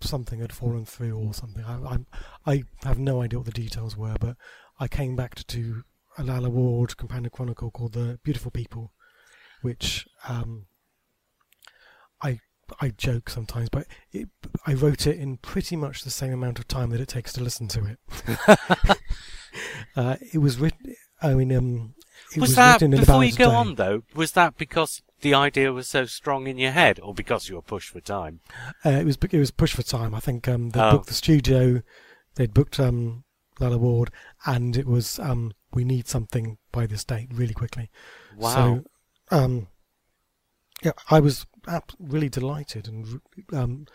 [0.00, 1.64] something had fallen through or something.
[1.64, 1.98] I,
[2.46, 4.36] I I have no idea what the details were, but
[4.80, 5.82] I came back to do
[6.16, 8.92] a Lalla Ward companion chronicle called The Beautiful People,
[9.62, 10.66] which um,
[12.80, 14.28] I joke sometimes, but it,
[14.66, 17.42] I wrote it in pretty much the same amount of time that it takes to
[17.42, 18.98] listen to it.
[19.96, 20.94] uh, it was written.
[21.20, 21.94] I mean, um,
[22.34, 24.02] it was, was, that before you go on though?
[24.14, 27.62] Was that because the idea was so strong in your head, or because you were
[27.62, 28.40] pushed for time?
[28.84, 30.14] Uh, it was it was push for time.
[30.14, 30.92] I think um, they Oh.
[30.92, 31.82] booked the studio,
[32.34, 33.24] they'd booked um,
[33.58, 34.10] Lalla Ward,
[34.46, 37.90] and it was um, we need something by this date really quickly.
[38.36, 38.54] Wow.
[39.30, 39.68] So, um,
[40.82, 41.46] yeah, I was
[41.98, 43.20] really delighted and
[43.52, 43.86] um,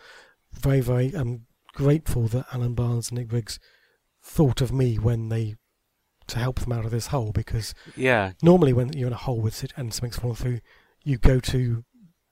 [0.52, 3.58] very very um, grateful that Alan Barnes and Nick Briggs
[4.22, 5.56] thought of me when they
[6.26, 8.32] to help them out of this hole because yeah.
[8.42, 10.60] normally when you're in a hole with it and something's fallen through,
[11.02, 11.84] you go to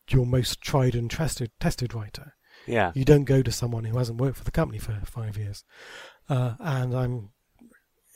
[0.09, 2.35] your most tried and tested tested writer.
[2.67, 2.93] Yeah.
[2.95, 5.65] You don't go to someone who hasn't worked for the company for five years.
[6.29, 7.31] Uh, and I'm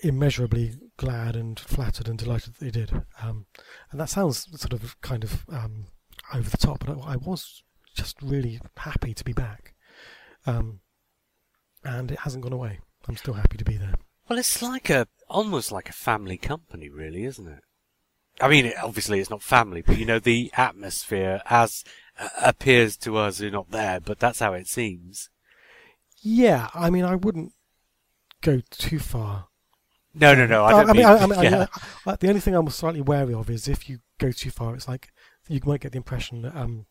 [0.02, 2.92] immeasurably glad and flattered and delighted that they did.
[3.22, 3.46] Um,
[3.90, 5.86] and that sounds sort of kind of um,
[6.34, 7.62] over the top, but I, I was
[7.94, 9.74] just really happy to be back.
[10.46, 10.80] Um,
[11.84, 12.80] and it hasn't gone away.
[13.08, 13.94] I'm still happy to be there.
[14.28, 17.60] Well, it's like a almost like a family company, really, isn't it?
[18.40, 21.84] I mean, it, obviously it's not family, but you know the atmosphere as
[22.18, 25.30] uh, appears to us who are not there, but that's how it seems.
[26.22, 27.52] Yeah, I mean, I wouldn't
[28.42, 29.48] go too far
[30.14, 30.64] No, no, no.
[30.64, 31.66] I Uh, don't I mean, mean, I, I mean, yeah.
[32.20, 35.10] The only thing I'm slightly wary of is if you go too far, it's like
[35.48, 36.86] you might get the impression that um,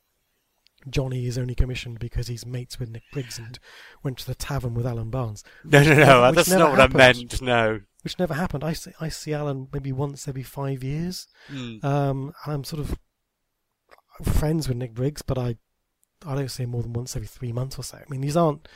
[0.90, 3.58] Johnny is only commissioned because he's mates with Nick Briggs and
[4.04, 6.28] went to the tavern with Alan Barnes, no, no, no.
[6.28, 7.02] which That's not what happened.
[7.02, 7.42] I meant.
[7.42, 7.82] No.
[8.04, 8.64] which never happened.
[8.64, 11.84] I see, I see Alan maybe once every five years, Mm.
[11.84, 12.98] um, and I'm sort of
[14.24, 15.56] friends with Nick Briggs, but I
[16.26, 17.98] I don't see him more than once every three months or so.
[17.98, 18.68] I mean, these aren't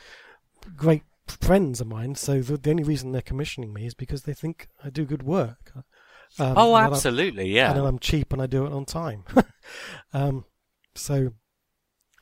[0.76, 4.34] great friends of mine, so the, the only reason they're commissioning me is because they
[4.34, 5.72] think I do good work.
[6.38, 7.44] Um, oh, and that I'm- absolutely.
[7.44, 7.72] and Yeah.
[7.72, 9.24] then I'm cheap and I do it on time.
[10.12, 10.44] um,
[10.94, 11.32] so,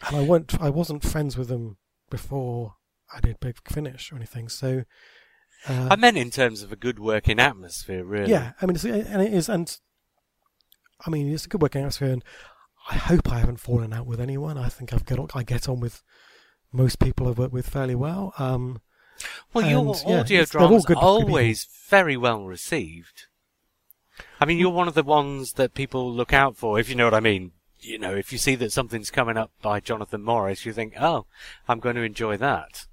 [0.06, 1.76] and I weren't, I wasn't friends with them
[2.11, 2.74] before
[3.14, 4.48] I did Big Finish or anything.
[4.48, 4.84] So,
[5.68, 8.30] uh, I meant in terms of a good working atmosphere, really.
[8.30, 9.76] yeah, I mean, it's, and it is, and
[11.04, 12.24] I mean, it's a good working atmosphere, and
[12.90, 14.56] I hope I haven't fallen out with anyone.
[14.56, 16.02] I think I've got, I get on with
[16.72, 18.32] most people I've worked with fairly well.
[18.38, 18.80] Um,
[19.52, 23.26] Well, your And, yeah, audio they're dramas are always very well received.
[24.40, 27.04] I mean, you're one of the ones that people look out for, if you know
[27.04, 27.52] what I mean.
[27.80, 31.26] You know, if you see that something's coming up by Jonathan Morris, you think, oh,
[31.68, 32.86] I'm going to enjoy that.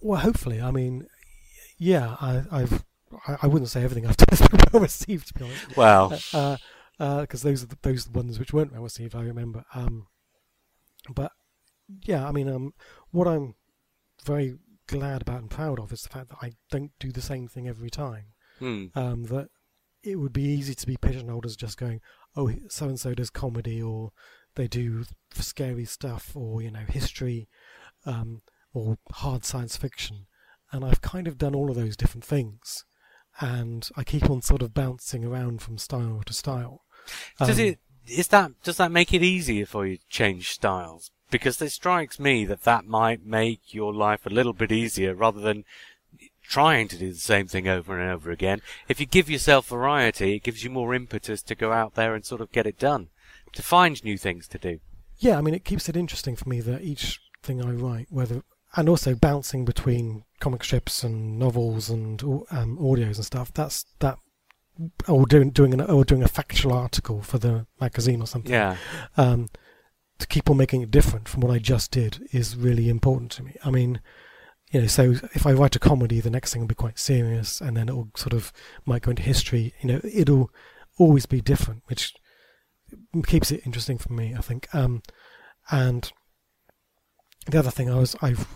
[0.00, 0.60] Well, hopefully.
[0.60, 1.06] I mean,
[1.78, 2.84] yeah, I, I've.
[3.42, 5.76] I, wouldn't say everything I've done has been well received, to be honest.
[5.76, 6.56] Well, because uh,
[7.00, 9.14] uh 'cause those are the, those are the ones which weren't well received.
[9.14, 9.64] I remember.
[9.74, 10.08] Um,
[11.08, 11.32] but
[12.02, 12.74] yeah, I mean, um,
[13.10, 13.54] what I'm
[14.24, 17.48] very glad about and proud of is the fact that I don't do the same
[17.48, 18.26] thing every time.
[18.58, 18.86] hmm.
[18.94, 19.48] Um, that
[20.10, 22.00] it would be easy to be pigeonholed as just going,
[22.36, 24.12] oh, so and so does comedy, or
[24.54, 27.48] they do scary stuff, or you know, history,
[28.06, 28.42] um,
[28.72, 30.26] or hard science fiction,
[30.72, 32.84] and I've kind of done all of those different things,
[33.40, 36.82] and I keep on sort of bouncing around from style to style.
[37.38, 41.10] Does Um, it is that does that make it easier for you to change styles?
[41.30, 45.40] Because it strikes me that that might make your life a little bit easier rather
[45.40, 45.64] than
[46.48, 48.62] trying to do the same thing over and over again.
[48.88, 52.24] If you give yourself variety, it gives you more impetus to go out there and
[52.24, 53.08] sort of get it done,
[53.52, 54.80] to find new things to do.
[55.18, 58.42] Yeah, I mean, it keeps it interesting for me that each thing I write, whether
[58.76, 63.52] and also bouncing between comic strips and novels and um, audios and stuff.
[63.52, 64.18] That's that,
[65.06, 68.52] or doing doing an or doing a factual article for the magazine or something.
[68.52, 68.76] Yeah.
[69.16, 69.48] Um,
[70.18, 73.42] to keep on making it different from what I just did is really important to
[73.44, 73.54] me.
[73.64, 74.00] I mean,
[74.70, 77.60] you know, so if I write a comedy, the next thing will be quite serious,
[77.60, 78.52] and then it'll sort of
[78.84, 79.72] might go into history.
[79.80, 80.50] You know, it'll
[80.98, 82.14] always be different, which
[83.26, 84.72] keeps it interesting for me, I think.
[84.74, 85.02] Um,
[85.70, 86.10] and
[87.46, 88.46] the other thing I was I've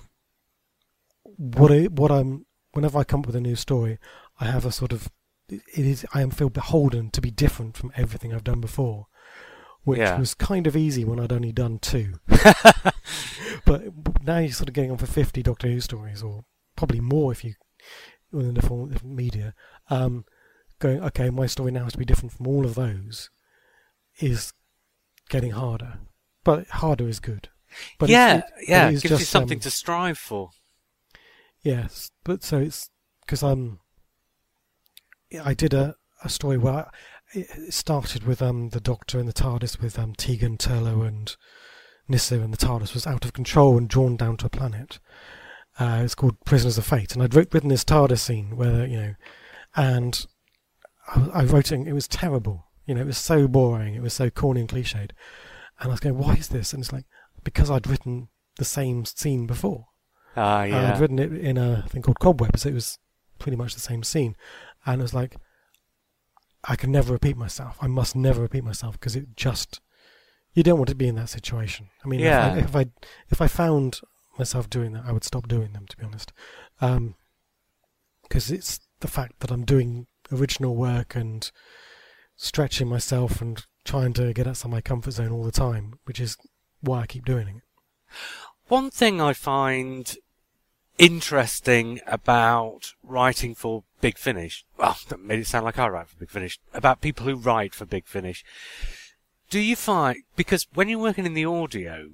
[1.25, 3.99] what I what I'm whenever I come up with a new story,
[4.39, 5.11] I have a sort of
[5.49, 9.07] it is I am feel beholden to be different from everything I've done before,
[9.85, 10.19] which Yeah.
[10.19, 12.15] was kind of easy when I'd only done two.
[13.65, 13.83] but
[14.23, 16.45] now you're sort of getting on for fifty Doctor Who stories, or
[16.77, 17.55] probably more if you
[18.33, 19.55] in within different, different media.
[19.91, 20.25] Um,
[20.79, 23.31] going okay, my story now has to be different from all of those.
[24.21, 24.53] Is
[25.31, 25.99] getting harder,
[26.45, 27.49] but harder is good.
[27.99, 30.51] But yeah, it- yeah, it gives you just, something um, to strive for.
[31.63, 32.91] Yes, but so it's
[33.25, 33.79] because I'm.
[35.43, 36.91] I did a, a story where I,
[37.35, 41.35] it started with um the Doctor and the TARDIS with um Tegan, Turlough, and
[42.09, 44.99] Nyssa, and the TARDIS was out of control and drawn down to a planet.
[45.79, 49.15] Uh, it's called Prisoners of Fate, and I'd written this TARDIS scene where you know,
[49.75, 50.27] and
[51.09, 51.87] I, I wrote it.
[51.87, 52.67] It was terrible.
[52.87, 53.95] You know, it was so boring.
[53.95, 54.95] It was so corny and cliched.
[55.01, 55.13] And
[55.79, 57.07] I was going, "Why is this?" And it's like
[57.45, 58.29] because I'd written
[58.59, 59.87] the same scene before.
[60.37, 60.93] Ah, And yeah.
[60.95, 62.67] I'd written it in a thing called Cobwebs.
[62.67, 62.99] It was
[63.39, 64.37] pretty much the same scene,
[64.85, 65.37] and it was like
[66.65, 67.77] I can never repeat myself.
[67.81, 69.81] I must never repeat myself because it just
[70.55, 71.89] you don't want to be in that situation.
[72.05, 72.55] I mean, Yeah.
[72.57, 72.91] if, I, if I
[73.31, 74.01] if I found
[74.39, 75.87] myself doing that, I would stop doing them.
[75.87, 76.33] To be honest,
[76.81, 77.15] um,
[78.23, 81.51] because it's the fact that I'm doing original work and
[82.37, 86.37] stretching myself and trying to get outside my comfort zone all the time, which is
[86.81, 87.63] why I keep doing it.
[88.69, 90.15] One thing I find
[90.99, 96.17] interesting about writing for Big Finish, well, that made it sound like I write for
[96.17, 98.45] Big Finish, about people who write for Big Finish.
[99.51, 102.11] Do you find, because when you're working in the audio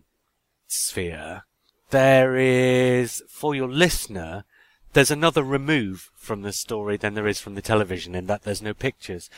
[0.66, 1.44] sphere,
[1.90, 4.44] there is, for your listener,
[4.92, 8.62] there's another remove from the story than there is from the television in that there's
[8.62, 9.30] no pictures.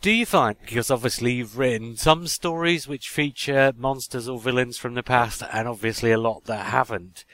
[0.00, 4.94] Do you find, because obviously you've written some stories which feature monsters or villains from
[4.94, 7.24] the past, and obviously a lot that haven't.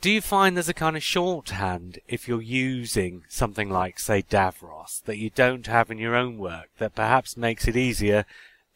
[0.00, 5.02] Do you find there's a kind of shorthand if you're using something like, say, Davros,
[5.04, 8.24] that you don't have in your own work, that perhaps makes it easier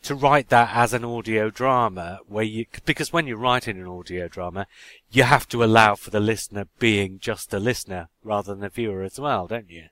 [0.03, 4.29] to write that as an audio drama, where you, because when you're writing an audio
[4.29, 4.66] drama,
[5.11, 9.03] you have to allow for the listener being just a listener rather than a viewer
[9.03, 9.85] as well, don't you?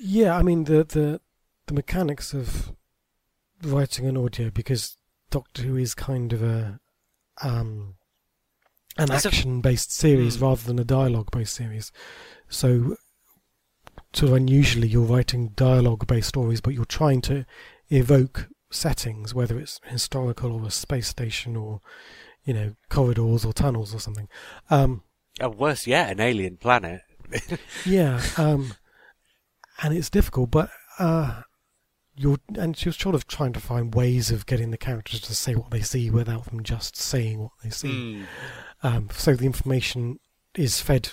[0.00, 1.20] Yeah, I mean the the
[1.66, 2.72] the mechanics of
[3.62, 4.98] writing an audio because
[5.30, 6.80] Doctor Who is kind of a
[7.42, 7.94] um
[8.98, 10.44] an It's action based series Hmm.
[10.44, 11.92] rather than a dialogue based series.
[12.48, 12.96] So
[14.12, 17.44] sort of unusually you're writing dialogue based stories but you're trying to
[17.90, 21.80] evoke settings, whether it's historical or a space station or
[22.44, 24.28] you know, corridors or tunnels or something.
[24.70, 25.02] Um
[25.40, 27.02] Or worse yet, an alien planet.
[27.84, 28.74] yeah, um,
[29.82, 30.70] and it's difficult, but
[31.00, 31.42] uh,
[32.16, 35.54] you're and you're sort of trying to find ways of getting the characters to say
[35.56, 37.88] what they see without them just saying what they see.
[37.88, 38.26] Mm.
[38.82, 40.18] Um, so the information
[40.54, 41.10] is fed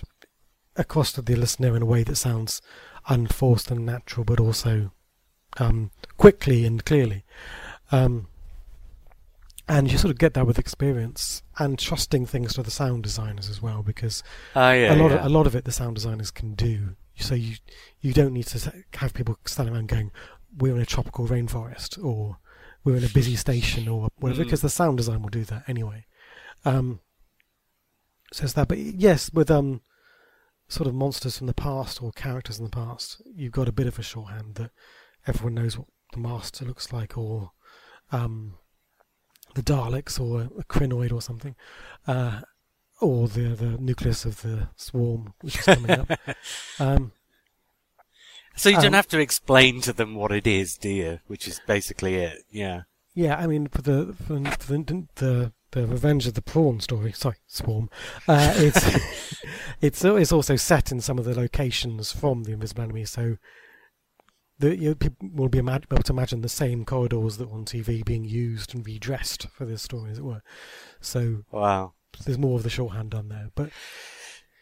[0.76, 2.62] across to the listener in a way that sounds
[3.08, 4.92] unforced and natural, but also
[5.58, 7.24] um, quickly and clearly.
[7.92, 8.28] Um,
[9.68, 13.50] and you sort of get that with experience and trusting things to the sound designers
[13.50, 14.22] as well, because
[14.56, 15.18] Ah, yeah, a lot yeah.
[15.20, 16.96] of a lot of it the sound designers can do.
[17.16, 17.56] So you
[18.02, 20.12] you don't need to have people standing around going,
[20.58, 22.38] "We're in a tropical rainforest" or
[22.84, 24.46] "We're in a busy station" or whatever, Mm.
[24.48, 26.06] because the sound design will do that anyway.
[26.66, 27.00] Um,
[28.42, 29.82] it's that, but yes, with um,
[30.68, 33.88] sort of monsters from the past or characters in the past, you've got a bit
[33.88, 34.72] of a shorthand that
[35.28, 37.52] everyone knows what the master looks like, or
[38.12, 38.56] um,
[39.54, 41.56] the Daleks, or a, a Krynoid, or something.
[42.08, 42.42] Uh,
[43.02, 46.12] or the the nucleus of the swarm, which is coming up.
[46.80, 47.12] Um,
[48.56, 51.20] So you don't um, have to explain to them what it is, do you?
[51.28, 52.44] Which is basically it.
[52.52, 52.84] Yeah.
[53.16, 57.38] yeah, I mean, for the for the, the the Revenge of the Prawn story, sorry,
[57.48, 57.90] Swarm,
[58.28, 59.44] uh, it's
[59.82, 63.38] it's it's also set in some of the locations from the Invisible Enemy, so
[64.60, 67.66] the you know, people will be able to imagine the same corridors that were on
[67.66, 70.42] TV being used and redressed for this story, as it were.
[71.02, 71.94] So Wow.
[72.24, 73.72] there's more of the shorthand done there, but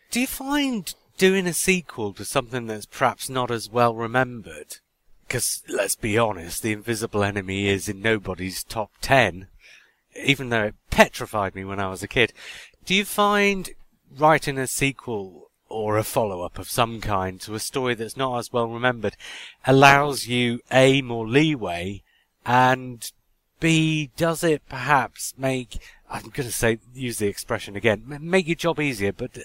[0.09, 4.77] Do you find doing a sequel to something that's perhaps not as well remembered?
[5.27, 9.47] Because let's be honest, The Invisible Enemy is in nobody's top ten,
[10.15, 12.33] even though it petrified me when I was a kid.
[12.85, 13.69] Do you find
[14.17, 18.51] writing a sequel or a follow-up of some kind to a story that's not as
[18.51, 19.15] well remembered
[19.65, 22.01] allows you a more leeway
[22.45, 23.09] and
[23.61, 25.77] B, does it perhaps make,
[26.09, 29.37] I'm going to say, use the expression again, make your job easier, but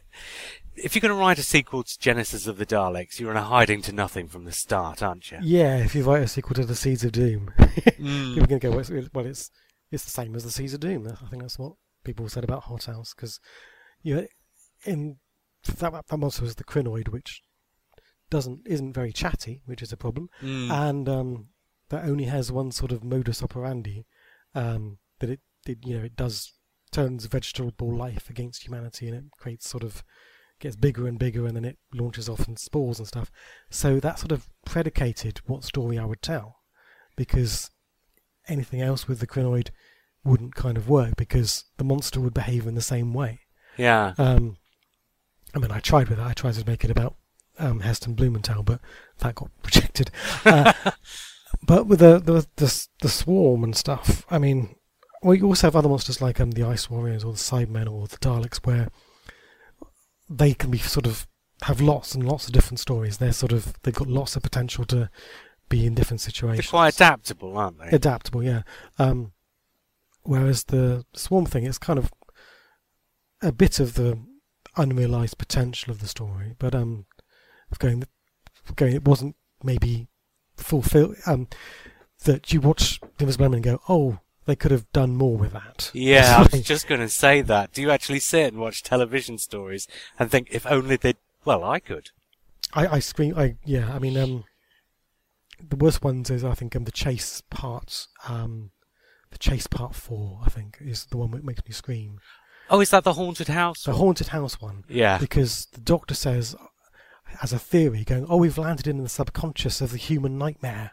[0.74, 3.42] if you're going to write a sequel to Genesis of the Daleks, you're in a
[3.44, 5.38] hiding to nothing from the start, aren't you?
[5.42, 8.34] yeah, if you write a sequel to the Seeds of Doom, Mm.
[8.34, 9.50] people can go well, it's,
[9.90, 11.06] it's the same as the Seeds of Doom.
[11.06, 11.72] I think that's what
[12.04, 13.40] people said about Hot House because
[14.02, 14.26] you know,
[14.84, 15.16] in
[15.78, 17.42] that that monster was the Krynoid which
[18.30, 20.28] doesn't isn't very chatty which is a problem.
[20.42, 20.70] Mm.
[20.70, 21.48] and um,
[21.88, 24.06] that only has one sort of modus operandi
[24.54, 26.52] um, that it, it you know it does
[26.92, 30.02] turns vegetable life against humanity and it creates sort of
[30.60, 33.30] gets bigger and bigger and then it launches off and spores and stuff.
[33.70, 36.60] So that sort of predicated what story I would tell
[37.16, 37.70] because
[38.48, 39.70] anything else with the Krynoid
[40.26, 43.40] wouldn't kind of work because the monster would behave in the same way
[43.76, 44.14] yeah.
[44.18, 44.56] um,
[45.54, 46.24] I mean, I tried with it.
[46.24, 47.16] I tried to make it about
[47.58, 48.80] um, Heston Blumenthal, but
[49.18, 50.10] that got rejected.
[50.44, 50.72] Uh,
[51.62, 54.76] but with the, the the the swarm and stuff, I mean,
[55.22, 58.06] well, you also have other monsters like um, the Ice Warriors or the Cybermen or
[58.06, 58.88] the Daleks, where
[60.28, 61.26] they can be sort of
[61.62, 63.18] have lots and lots of different stories.
[63.18, 65.10] They're sort of they've got lots of potential to
[65.68, 66.66] be in different situations.
[66.66, 67.88] They're quite adaptable, aren't they?
[67.88, 68.62] adaptable, yeah.
[68.98, 69.32] Um,
[70.28, 72.12] whereas the swarm thing, it's kind of
[73.42, 74.18] a bit of the
[74.76, 77.06] unrealized potential of the story, but um,
[77.70, 78.04] of going,
[78.74, 80.08] going, it wasn't maybe
[80.56, 81.16] fulfilled.
[81.26, 81.48] Um,
[82.24, 85.90] that you watch Invisible Man and go, oh, they could have done more with that.
[85.92, 87.72] Yeah, I was just going to say that.
[87.72, 89.86] Do you actually sit and watch television stories
[90.18, 92.10] and think, if only they'd, well, I could.
[92.72, 93.34] I, I scream.
[93.36, 93.92] I yeah.
[93.92, 94.44] I mean, um,
[95.60, 98.08] the worst ones is I think um, the chase parts.
[98.28, 98.70] Um,
[99.30, 102.20] the chase part four, I think, is the one that makes me scream.
[102.70, 103.84] Oh, is that the haunted house?
[103.84, 104.84] The haunted house one.
[104.88, 105.18] Yeah.
[105.18, 106.56] Because the doctor says,
[107.42, 110.92] as a theory, going, "Oh, we've landed in the subconscious of the human nightmare."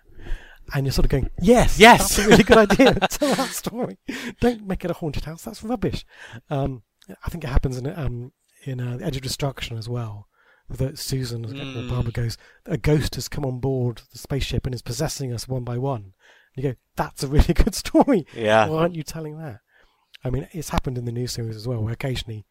[0.74, 2.16] And you're sort of going, yes, Yes.
[2.16, 2.94] that's a really good idea.
[3.10, 3.98] Tell that story.
[4.40, 5.44] Don't make it a haunted house.
[5.44, 6.06] That's rubbish.
[6.50, 6.84] Um,
[7.26, 8.32] I think it happens in um,
[8.64, 10.30] in uh, the Edge of Destruction as well.
[10.70, 11.90] That Susan, or Mm.
[11.90, 15.66] Barbara goes, a ghost has come on board the spaceship and is possessing us one
[15.66, 16.14] by one.
[16.56, 18.26] You go, that's a really good story.
[18.36, 18.68] Yeah.
[18.68, 19.60] Why aren't you telling that?
[20.24, 22.46] I mean, it's happened in the new series as well, where occasionally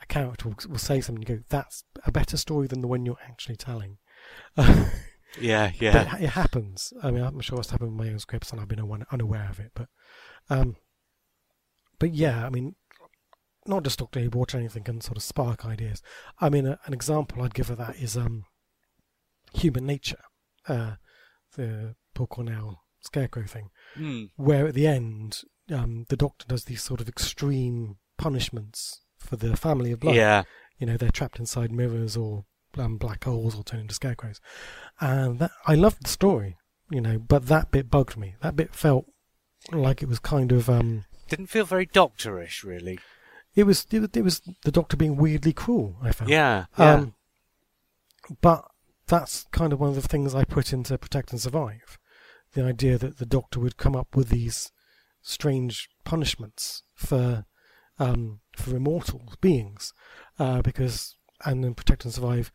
[0.00, 2.88] a character will, will say something and you go, that's a better story than the
[2.88, 3.98] one you're actually telling.
[5.40, 6.16] Yeah, But yeah.
[6.16, 6.92] it, it happens.
[7.02, 9.48] I mean, I'm sure it's happened with my own scripts, and I've been un- unaware
[9.50, 9.72] of it.
[9.74, 9.88] But,
[10.48, 10.76] um,
[11.98, 12.76] but yeah, I mean,
[13.66, 16.02] not just Doctor Who, watch anything can sort of spark ideas.
[16.40, 18.44] I mean, a, an example I'd give of that is um,
[19.54, 20.22] Human Nature,
[20.68, 20.92] uh,
[21.56, 24.24] the Paul Cornell Scarecrow thing, Hmm.
[24.36, 29.56] where at the end um, the Doctor does these sort of extreme punishments for the
[29.56, 30.42] family of blood Yeah.
[30.78, 32.44] you know they're trapped inside mirrors or
[32.76, 34.40] um, black holes or turn into scarecrows
[35.00, 36.56] and that i loved the story
[36.90, 39.06] you know but that bit bugged me that bit felt
[39.72, 42.98] like it was kind of um Didn't feel very doctorish, really.
[43.54, 46.66] it was it, was- it was the doctor being weirdly cruel i felt Yeah.
[46.78, 46.92] yeah.
[46.94, 47.14] um
[48.40, 48.64] but
[49.06, 51.98] that's kind of one of the things i put into protect and survive
[52.54, 54.72] the idea that the doctor would come up with these
[55.22, 57.44] strange punishments for
[57.98, 59.92] um, for immortal beings,
[60.38, 62.50] uh, because and then protect and survive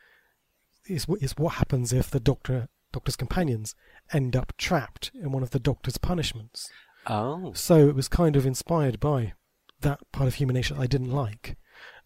[0.88, 3.76] is is what happens if the doctor doctor's companions
[4.12, 6.70] end up trapped in one of the doctor's punishments.
[7.08, 7.54] oh.
[7.54, 9.34] So it was kind of inspired by
[9.82, 11.58] that part of human nature I didn't like.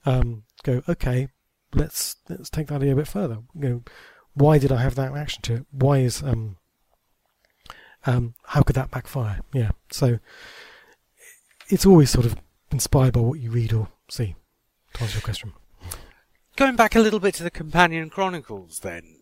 [0.05, 1.29] Um, go okay,
[1.73, 3.39] let's let's take that idea a bit further.
[3.55, 3.83] You know,
[4.33, 5.65] why did I have that reaction to it?
[5.71, 6.57] Why is um
[8.05, 9.41] um how could that backfire?
[9.53, 10.19] Yeah, so
[11.69, 12.35] it's always sort of
[12.71, 14.35] inspired by what you read or see.
[14.95, 15.53] To answer your question,
[16.55, 19.15] Going back a little bit to the Companion Chronicles, then,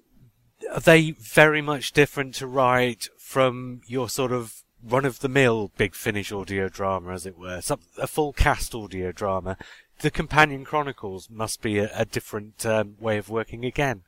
[0.74, 6.68] are they very much different to write from your sort of run-of-the-mill Big Finish audio
[6.68, 9.56] drama, as it were, Some, a full cast audio drama?
[10.00, 14.02] The Companion Chronicles must be a, a different um, way of working again.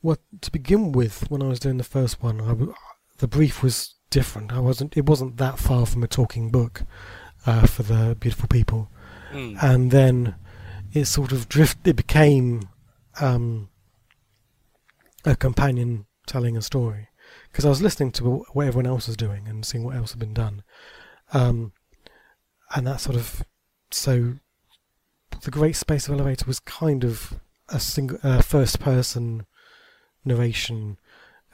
[0.00, 2.74] well, to begin with, when I was doing the first one, I w-
[3.18, 4.52] the brief was different.
[4.52, 4.96] I wasn't.
[4.96, 6.82] It wasn't that far from a talking book
[7.44, 8.90] uh, for the beautiful people.
[9.32, 9.62] Mm.
[9.62, 10.36] and then
[10.92, 11.86] it sort of drift.
[11.86, 12.68] It became
[13.20, 13.68] um,
[15.24, 17.08] a companion telling a story
[17.50, 20.20] because I was listening to what everyone else was doing and seeing what else had
[20.20, 20.62] been done,
[21.32, 21.72] um,
[22.74, 23.42] and that sort of
[23.90, 24.34] so
[25.42, 27.34] the Great Space of Elevator was kind of
[27.68, 29.44] a single uh, first person
[30.24, 30.98] narration,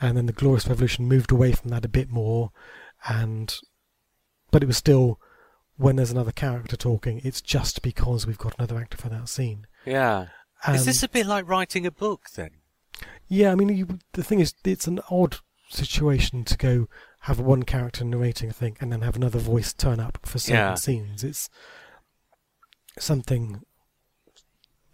[0.02, 2.50] and then the Glorious Revolution moved away from that a bit more,
[3.08, 3.54] and
[4.50, 5.18] but it was still
[5.76, 9.66] when there's another character talking, it's just because we've got another actor for that scene.
[9.86, 10.26] Yeah.
[10.66, 12.50] Um, Is this a bit like writing a book, then?
[13.26, 15.38] Yeah, I mean, you, the thing is, it's an odd
[15.70, 16.88] situation to go
[17.20, 20.56] have one character narrating a thing and then have another voice turn up for certain
[20.56, 20.74] Yeah.
[20.74, 21.24] scenes.
[21.24, 21.48] It's
[22.98, 23.62] something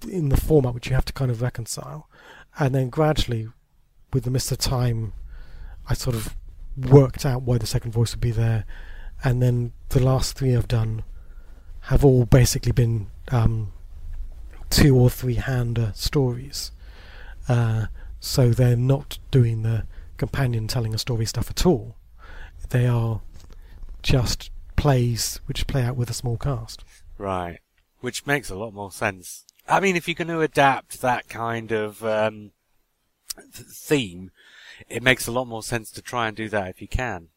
[0.08, 2.08] in the format which you have to kind of reconcile,
[2.58, 3.48] and then gradually,
[4.12, 5.12] with the mist of time,
[5.88, 6.34] I sort of
[6.76, 8.64] worked out why the second voice would be there,
[9.24, 11.02] and then the last three I've done
[11.82, 13.72] have all basically been um,
[14.70, 16.70] two or three hander stories.
[17.48, 17.86] Uh,
[18.20, 19.86] so they're not doing the
[20.16, 21.96] companion telling a story stuff at all.
[22.70, 23.22] They are
[24.02, 26.84] just plays which play out with a small cast.
[27.16, 27.60] Right.
[28.00, 29.44] Which makes a lot more sense.
[29.68, 32.52] I mean, if you're going to adapt that kind of um,
[33.52, 34.30] theme,
[34.88, 37.28] it makes a lot more sense to try and do that if you can.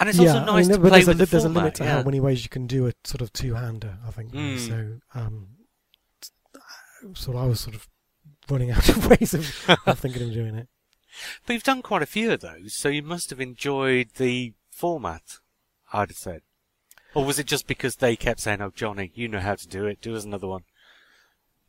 [0.00, 1.62] And it's also I nice mean, to play there's, with a, the there's a format,
[1.62, 1.92] limit to yeah.
[1.96, 3.98] how many ways you can do a sort of two-hander.
[4.06, 4.58] I think Mm.
[4.58, 5.00] so.
[5.18, 5.48] Um,
[7.14, 7.88] so I was sort of
[8.48, 10.68] running out of ways of, of thinking of doing it.
[11.46, 15.38] But you've done quite a few of those, so you must have enjoyed the format,
[15.92, 16.42] I'd have said.
[17.14, 19.86] Or was it just because they kept saying, oh, Johnny, you know how to do
[19.86, 20.62] it, do us another one?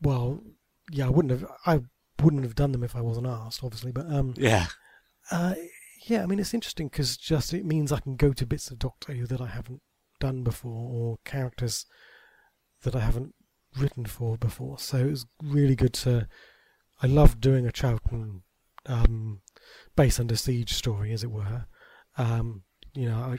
[0.01, 0.43] Well,
[0.91, 1.49] yeah, I wouldn't have.
[1.65, 1.79] I
[2.21, 3.91] wouldn't have done them if I wasn't asked, obviously.
[3.91, 4.67] But um, Yeah.
[5.31, 5.55] Uh,
[6.05, 8.79] yeah, I mean it's interesting because just it means I can go to bits of
[8.79, 9.81] Doctor Who that I haven't
[10.19, 11.85] done before, or characters
[12.83, 13.35] that I haven't
[13.77, 16.27] written for before, so it was really good to.
[17.01, 18.41] I loved doing a Troughton
[18.85, 19.41] um,
[19.95, 21.65] base under siege story, as it were.
[22.17, 22.63] Um,
[22.93, 23.37] you know, I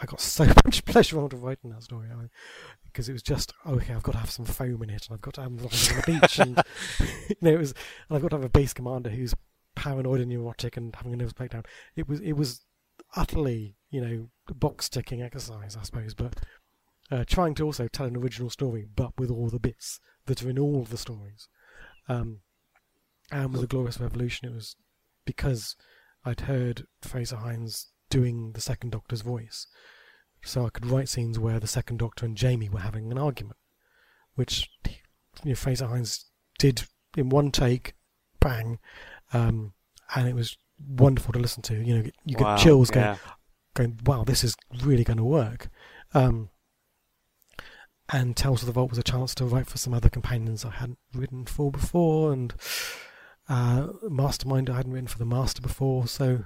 [0.00, 2.08] I got so much pleasure out of writing that story
[2.84, 3.94] because it was just okay.
[3.94, 6.02] I've got to have some foam in it, and I've got to have on the
[6.06, 6.56] beach, and
[7.28, 7.74] you know, it was.
[8.08, 9.34] And I've got to have a base commander who's
[9.74, 11.64] paranoid and neurotic and having a nervous breakdown.
[11.96, 12.64] It was it was
[13.16, 16.36] utterly you know box ticking exercise, I suppose, but
[17.10, 20.50] uh, trying to also tell an original story, but with all the bits that are
[20.50, 21.48] in all the stories.
[22.08, 22.40] Um,
[23.30, 24.76] and with the Glorious Revolution, it was
[25.24, 25.76] because
[26.24, 29.66] I'd heard Frazer Hines doing the Second Doctor's voice,
[30.44, 33.56] so I could write scenes where the Second Doctor and Jamie were having an argument,
[34.34, 34.70] which
[35.44, 36.26] you know, Frazer Hines
[36.58, 36.82] did
[37.16, 37.94] in one take,
[38.40, 38.78] bang,
[39.32, 39.72] um,
[40.14, 40.56] and it was
[40.86, 41.74] wonderful to listen to.
[41.74, 43.16] You know, you Wow, get chills going, yeah.
[43.74, 45.68] going, wow, this is really going to work.
[46.14, 46.50] Um,
[48.10, 50.70] and Tales of the Vault was a chance to write for some other companions I
[50.70, 52.54] hadn't written for before, and
[53.48, 56.06] uh, Mastermind I hadn't written for the Master before.
[56.06, 56.44] So,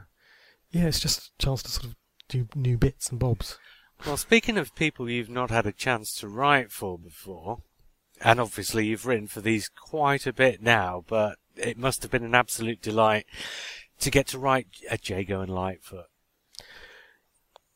[0.73, 1.97] yeah, it's just a chance to sort of
[2.29, 3.59] do new bits and bobs.
[4.07, 7.63] Well, speaking of people you've not had a chance to write for before,
[8.21, 12.25] and obviously you've written for these quite a bit now, but it must have been
[12.25, 13.27] an absolute delight
[14.01, 16.07] to get to write a Jago and Litefoot.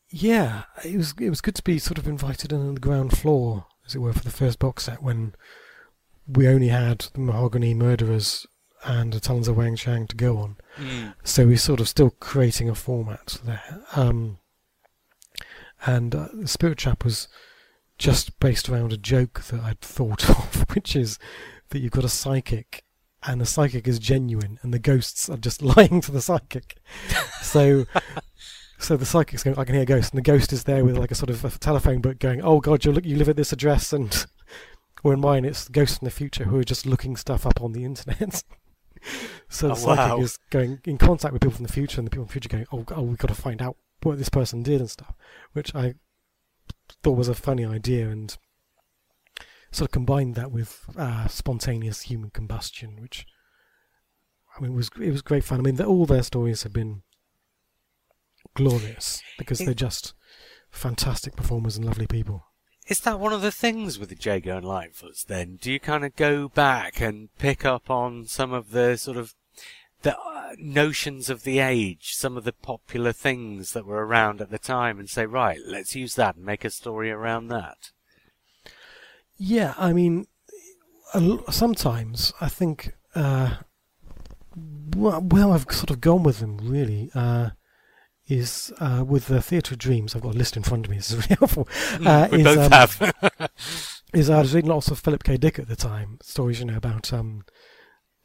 [0.09, 3.17] Yeah, it was it was good to be sort of invited in on the ground
[3.17, 5.35] floor, as it were, for the first box set when
[6.27, 8.47] we only had the Mahogany Murderers
[8.87, 10.55] and the Talons of Weng-Chiang to go on.
[11.23, 13.83] So we're sort of still creating a format there.
[13.95, 14.39] Um,
[15.85, 17.27] and uh, the Spirit Trap was
[17.97, 21.19] just based around a joke that I'd thought of, which is
[21.69, 22.85] that you've got a psychic,
[23.23, 26.77] and the psychic is genuine, and the ghosts are just lying to the psychic.
[27.41, 27.85] so.
[28.79, 30.99] So the psychic's going, I can hear a ghost, and the ghost is there with
[30.99, 33.51] like a sort of a telephone book going, oh god, you you live at this
[33.51, 34.27] address, and
[35.03, 37.71] or in mine it's ghosts in the future who are just looking stuff up on
[37.73, 38.43] the internet.
[39.49, 40.19] So the Oh, psychic wow.
[40.19, 42.49] is going in contact with people from the future, and the people from the future
[42.49, 45.13] going, oh, oh we've got to find out what this person did and stuff,
[45.53, 45.95] which I
[47.03, 48.37] thought was a funny idea, and
[49.71, 53.25] sort of combined that with uh, spontaneous human combustion, which
[54.57, 55.59] I mean was it was great fun.
[55.59, 57.03] I mean, all their stories have been
[58.55, 60.13] glorious because they're just
[60.71, 62.45] fantastic performers and lovely people.
[62.87, 65.57] Is that one of the things with the Jago and Litefoots then?
[65.61, 69.35] Do you kind of go back and pick up on some of the sort of
[70.03, 74.51] the uh, notions of the age, some of the popular things that were around at
[74.51, 77.91] the time and say, right, let's use that and make a story around that?
[79.37, 80.27] Yeah, I mean,
[81.49, 83.57] sometimes I think uh,
[84.95, 87.49] where I've sort of gone with them really uh,
[88.27, 90.15] is uh, with the Theatre of Dreams.
[90.15, 90.97] I've got a list in front of me.
[90.97, 91.67] This is really helpful.
[92.05, 93.51] Uh, we is, both um, have.
[94.13, 95.37] is I was reading lots of Philip K.
[95.37, 97.43] Dick at the time, stories you know about um,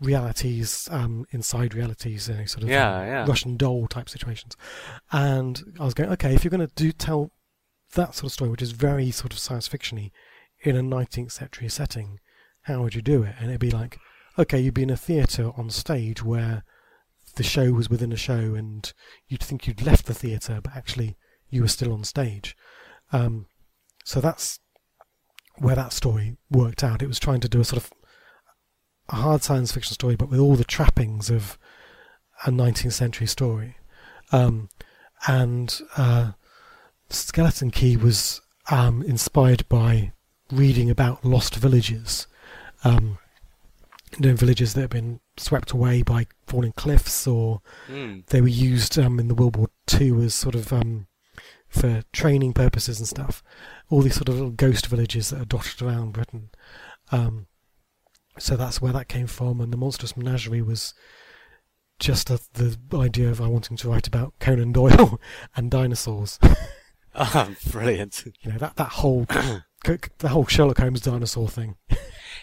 [0.01, 3.27] realities um, inside realities, you know, sort of Yeah, um, yeah.
[3.27, 4.57] Russian doll type situations.
[5.13, 7.31] And I was going, okay, if you're going to do tell
[7.95, 10.11] that sort of story, which is very sort of science fictiony,
[10.65, 12.21] in a 19th century setting,
[12.63, 13.35] how would you do it?
[13.39, 13.99] And it'd be like,
[14.39, 16.65] okay, you'd be in a theatre on stage where
[17.35, 18.93] the show was within a show, and
[19.29, 21.17] you'd think you'd left the theatre, but actually
[21.49, 22.57] you were still on stage.
[23.13, 23.47] Um,
[24.05, 24.59] so that's
[25.59, 27.03] where that story worked out.
[27.03, 27.93] It was trying to do a sort of
[29.09, 31.59] a hard science fiction story, but with all the trappings of
[32.47, 33.77] a 19th century story.
[34.33, 34.69] Um,
[35.27, 36.33] and uh,
[37.11, 38.41] Skeleton Key was
[38.71, 40.13] um, inspired by
[40.51, 42.27] reading about lost villages.
[42.85, 43.19] Um,
[44.19, 48.27] you know, villages that have been swept away by falling cliffs, or Mm.
[48.27, 51.07] they were used um, in the World War Two as sort of um,
[51.69, 53.43] for training purposes and stuff.
[53.89, 56.51] All these sort of little ghost villages that are dotted around Britain.
[57.11, 57.47] Um,
[58.39, 60.95] so that's where that came from, and the monstrous menagerie was
[61.99, 65.21] just a, the idea of I wanting to write about Conan Doyle
[65.55, 66.39] and dinosaurs.
[67.15, 68.25] Oh, brilliant.
[68.41, 69.25] You know that that whole
[69.85, 71.77] the whole Sherlock Holmes dinosaur thing.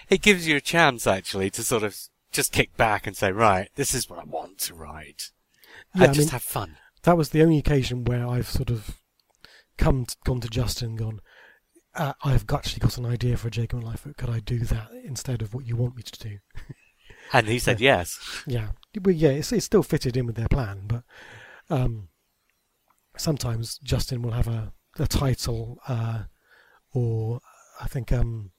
[0.10, 1.96] It gives you a chance, actually, to sort of
[2.32, 5.32] just kick back and say, right, this is what I want to write.
[5.96, 6.78] Yeah, and I just mean- have fun.
[7.04, 9.00] that was the only occasion where I've sort of
[9.78, 11.22] come to, gone to Justin and gone.
[11.96, 14.18] Uh, I've got- actually got an idea for a Jago and Litefoot.
[14.18, 16.38] Could I do that instead of what you want me to do?
[17.32, 18.18] And he said yes.
[18.48, 18.70] Yeah,
[19.04, 21.04] well, yeah, it's, it's still fitted in with their plan, but
[21.70, 22.08] um,
[23.18, 26.24] sometimes Justin will have a, a title, uh,
[26.92, 27.40] or
[27.80, 28.50] I think um,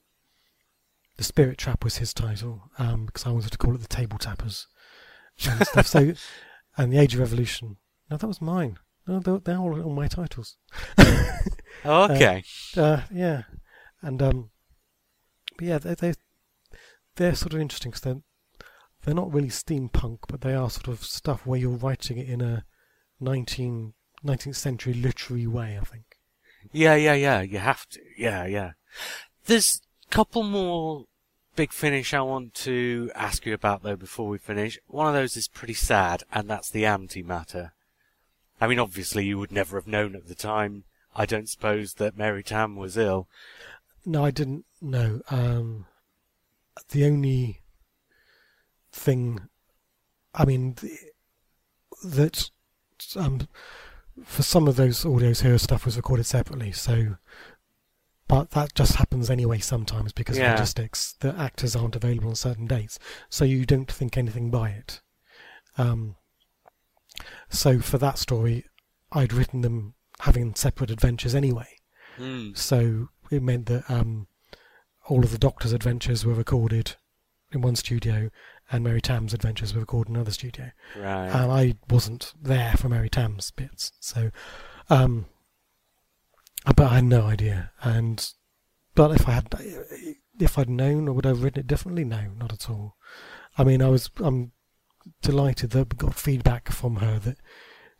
[1.17, 4.17] the Spirit Trap was his title um, because I wanted to call it the Table
[4.17, 4.67] Tappers
[5.45, 5.87] and stuff.
[5.87, 6.13] so,
[6.77, 7.77] and the Age of Revolution.
[8.09, 8.77] No, that was mine.
[9.07, 10.57] No, they're, they're all on my titles.
[10.97, 11.33] Oh,
[12.11, 12.43] okay.
[12.77, 13.43] Uh, yeah,
[14.01, 14.49] and um,
[15.57, 16.13] but yeah, they they
[17.15, 18.21] they're sort of interesting because they're
[19.03, 22.41] they're not really steampunk, but they are sort of stuff where you're writing it in
[22.41, 22.65] a
[23.19, 23.93] 19,
[24.23, 25.77] 19th century literary way.
[25.79, 26.03] I think.
[26.71, 27.41] Yeah, yeah, yeah.
[27.41, 27.99] You have to.
[28.17, 28.71] Yeah, yeah.
[29.45, 29.81] There's
[30.11, 31.05] couple more
[31.55, 34.77] big finish I want to ask you about though before we finish.
[34.87, 37.71] One of those is pretty sad, and that's the antimatter.
[38.59, 40.83] I mean, obviously you would never have known at the time.
[41.15, 43.27] I don't suppose that Mary Tamm was ill.
[44.05, 45.21] No, I didn't know.
[45.29, 45.85] Um,
[46.89, 47.61] the only
[48.91, 49.47] thing,
[50.35, 50.99] I mean, th-
[52.03, 52.49] that
[53.15, 53.47] um,
[54.25, 56.71] for some of those audios here, stuff was recorded separately.
[56.71, 57.17] So,
[58.31, 60.53] but that just happens anyway sometimes because Yeah.
[60.53, 61.15] of logistics.
[61.19, 62.97] The actors aren't available on certain dates,
[63.29, 65.01] so you don't think anything by it.
[65.77, 66.15] Um,
[67.49, 68.63] so for that story,
[69.11, 71.75] I'd written them having separate adventures anyway.
[72.15, 72.53] Hmm.
[72.53, 74.27] So it meant that um,
[75.09, 76.95] all of the Doctor's adventures were recorded
[77.51, 78.29] in one studio,
[78.71, 80.71] and Mary Tamm's adventures were recorded in another studio.
[80.95, 81.27] Right.
[81.27, 84.31] And I wasn't there for Mary Tamm's bits, so
[84.89, 85.25] um,
[86.65, 87.71] Uh, but I had no idea.
[87.81, 88.25] And
[88.95, 89.55] but if I had,
[90.39, 92.03] if I'd known, or would I have written it differently?
[92.03, 92.95] No, not at all.
[93.57, 94.51] I mean, I was I'm
[95.21, 97.37] delighted that we got feedback from her that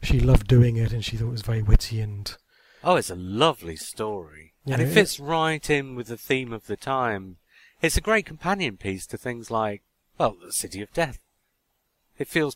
[0.02, 2.36] she loved doing it and she thought it was very witty and
[2.84, 4.54] Oh, it's a lovely story.
[4.66, 7.38] Yeah, and it it fits right in with the theme of the time.
[7.82, 9.84] It's a great companion piece to things like,
[10.18, 11.20] well, the City of Death.
[12.18, 12.56] It feels,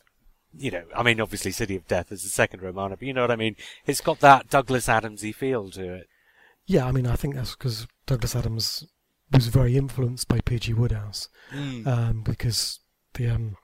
[0.58, 3.22] you know, I mean, obviously City of Death is the second Romana, but you know
[3.22, 3.56] what I mean?
[3.86, 6.08] It's got that Douglas Adamsy feel to it.
[6.66, 8.84] Yeah, I mean, I think that's because Douglas Adams
[9.32, 10.72] was very influenced by P.G.
[10.74, 11.28] Wodehouse,
[11.86, 12.80] um, because
[13.14, 13.56] the um,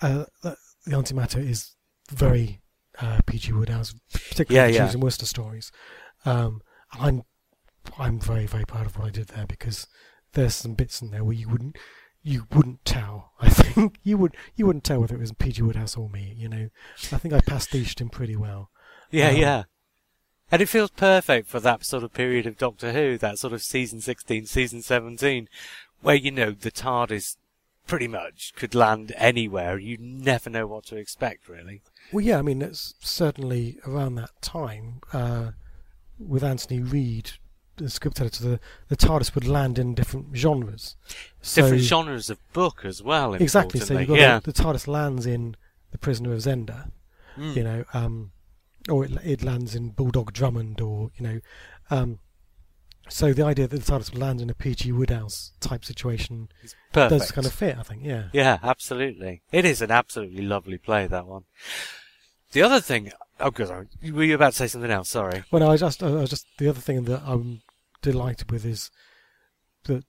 [0.00, 1.74] uh, the the antimatter is
[2.10, 2.60] very
[3.00, 3.52] uh, P.G.
[3.52, 4.84] Wodehouse, particularly Yeah, the yeah.
[4.86, 5.70] Jeeves and Wooster stories.
[6.24, 6.60] Um,
[6.92, 7.22] I'm
[7.98, 9.86] I'm very very proud of what I did there because
[10.32, 11.76] there's some bits in there where you wouldn't
[12.22, 13.32] you wouldn't tell.
[13.40, 15.62] I think you would you wouldn't tell whether it was P.G.
[15.62, 16.34] Wodehouse or me.
[16.36, 16.68] You know,
[17.12, 18.70] I think I pastiched him pretty well.
[19.10, 19.62] Yeah, Um, yeah.
[20.50, 23.62] And it feels perfect for that sort of period of Doctor Who, that sort of
[23.62, 25.48] season 16, season 17,
[26.02, 27.36] where, you know, the TARDIS
[27.86, 29.78] pretty much could land anywhere.
[29.78, 31.80] You never know what to expect, really.
[32.12, 35.52] Well, yeah, I mean, it's certainly around that time uh,
[36.18, 37.32] with Anthony Read,
[37.76, 40.96] the script editor, the, the TARDIS would land in different genres.
[41.40, 43.80] So, Different genres of book as well, Exactly.
[43.80, 44.40] So you've got yeah.
[44.40, 45.56] the, the TARDIS lands in
[45.90, 46.90] The Prisoner of Zenda,
[47.36, 47.56] Mm.
[47.56, 48.32] you know, um,
[48.90, 51.40] or it, it lands in Bulldog Drummond, or you know,
[51.90, 52.18] um,
[53.08, 54.92] so the idea that the TARDIS would land in a P.G.
[54.92, 56.48] Wodehouse type situation
[56.92, 58.04] does kind of fit, I think.
[58.04, 58.24] Yeah.
[58.32, 59.42] Yeah, absolutely.
[59.50, 61.44] It is an absolutely lovely play, that one.
[62.52, 63.88] The other thing, oh, good.
[64.12, 65.08] Were you about to say something else?
[65.08, 65.44] Sorry.
[65.50, 67.62] Well, no, I just, I was just the other thing that I'm
[68.02, 68.90] delighted with is
[69.84, 70.04] that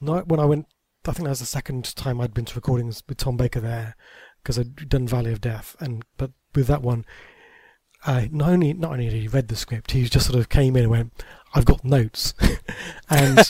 [0.00, 0.66] night when I went,
[1.06, 3.94] I think that was the second time I'd been to recordings with Tom Baker there
[4.42, 7.04] because I'd done Valley of Death, and but with that one,
[8.06, 10.76] uh, not only not only did he read the script, he just sort of came
[10.76, 11.24] in and went,
[11.54, 12.34] "I've got notes,"
[13.10, 13.40] and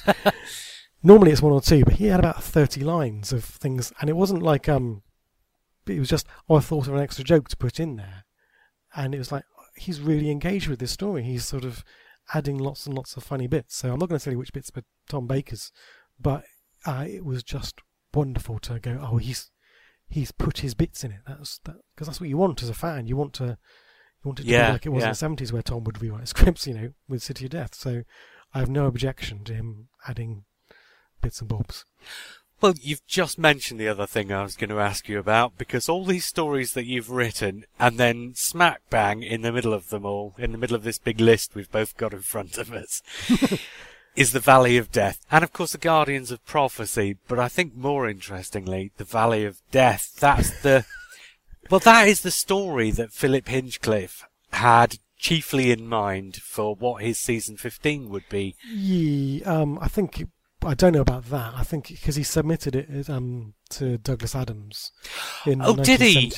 [1.03, 4.16] normally it's one or two, but he had about thirty lines of things, and it
[4.16, 5.03] wasn't like um,
[5.86, 8.24] it was just oh, I thought of an extra joke to put in there,
[8.94, 9.44] and it was like
[9.77, 11.23] he's really engaged with this story.
[11.23, 11.85] He's sort of
[12.35, 13.77] adding lots and lots of funny bits.
[13.77, 15.73] So I'm not going to tell you which bits, but Tom Baker's,
[16.20, 16.44] but
[16.86, 17.81] uh, it was just
[18.15, 18.98] wonderful to go.
[19.01, 19.51] Oh, he's
[20.09, 21.20] he's put his bits in it.
[21.27, 23.07] That's that because that's what you want as a fan.
[23.07, 25.09] You want to you want it to Yeah, be like it was yeah.
[25.09, 27.74] in the seventies where Tom would rewrite scripts, you know, with City of Death.
[27.74, 28.02] So
[28.52, 30.44] I have no objection to him adding
[31.23, 31.85] bits and bobs.
[32.61, 35.89] Well, you've just mentioned the other thing I was going to ask you about because
[35.89, 40.05] all these stories that you've written and then smack bang in the middle of them
[40.05, 43.03] all, in the middle of this big list we've both got in front of us,
[44.16, 45.20] is the Valley of Death.
[45.31, 49.62] And of course the Guardians of Prophecy, but I think more interestingly, the Valley of
[49.70, 50.16] Death.
[50.20, 50.85] That's the,
[51.70, 57.19] well, that is the story that Philip Hinchcliffe had chiefly in mind for what his
[57.19, 58.55] season 15 would be.
[58.69, 60.24] Yeah, um, I think
[60.62, 61.55] I don't know about that.
[61.57, 64.93] I think because he submitted it um, to Douglas Adams
[65.47, 66.31] in Oh, did he?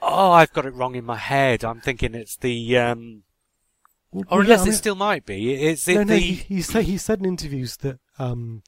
[0.00, 1.64] Oh, I've got it wrong in my head.
[1.64, 3.24] I'm thinking it's the, um,
[4.10, 5.52] Well, Or unless yeah, I it still might be.
[5.62, 6.18] Is it no, no, the?
[6.18, 8.62] he, he said he said in interviews that um,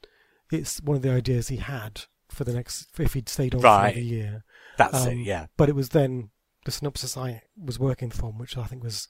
[0.53, 3.95] it's one of the ideas he had for the next if he'd stayed on Right.
[3.95, 4.45] for another year.
[4.77, 5.13] That's it.
[5.13, 5.47] Um, Yeah.
[5.57, 6.31] But it was then
[6.67, 9.09] the synopsis I was working from, which I think was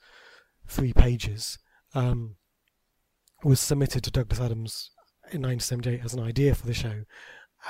[0.67, 1.59] three pages,
[1.93, 2.35] um,
[3.43, 4.91] was submitted to Douglas Adams
[5.33, 7.03] in 1978 as an idea for the show,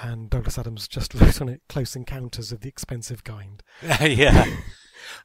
[0.02, 3.64] and Douglas Adams just wrote on it "Close Encounters of the Expensive Kind."
[4.02, 4.46] yeah.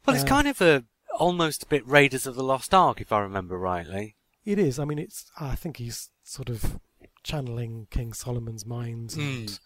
[0.07, 0.85] Well, it's Uh, kind of a
[1.19, 4.17] almost a bit Raiders of the Lost Ark, if I remember rightly.
[4.45, 4.79] It is.
[4.79, 5.31] I mean, it's.
[5.39, 6.81] I think he's sort of
[7.23, 9.61] channeling King Solomon's Mines and Mm.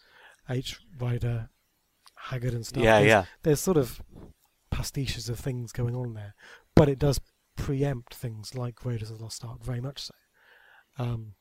[0.48, 0.80] H.
[0.98, 1.48] Rider
[2.16, 2.82] Haggard and stuff.
[2.82, 3.24] Yeah, there's, yeah.
[3.44, 4.02] There's sort of
[4.72, 6.34] pastiches of things going on there,
[6.74, 7.20] but it does
[7.56, 10.14] preempt things like Raiders of the Lost Ark very much so.
[10.98, 11.34] Um,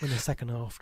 [0.00, 0.78] and the second half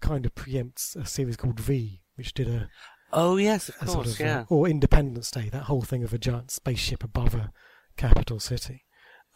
[0.00, 2.68] kind of preempts a series called V, which did a,
[3.12, 4.40] Oh yes, of course, sort of yeah.
[4.40, 7.52] uh, or Independence Day, that whole thing of a giant spaceship above a
[7.96, 8.84] capital city.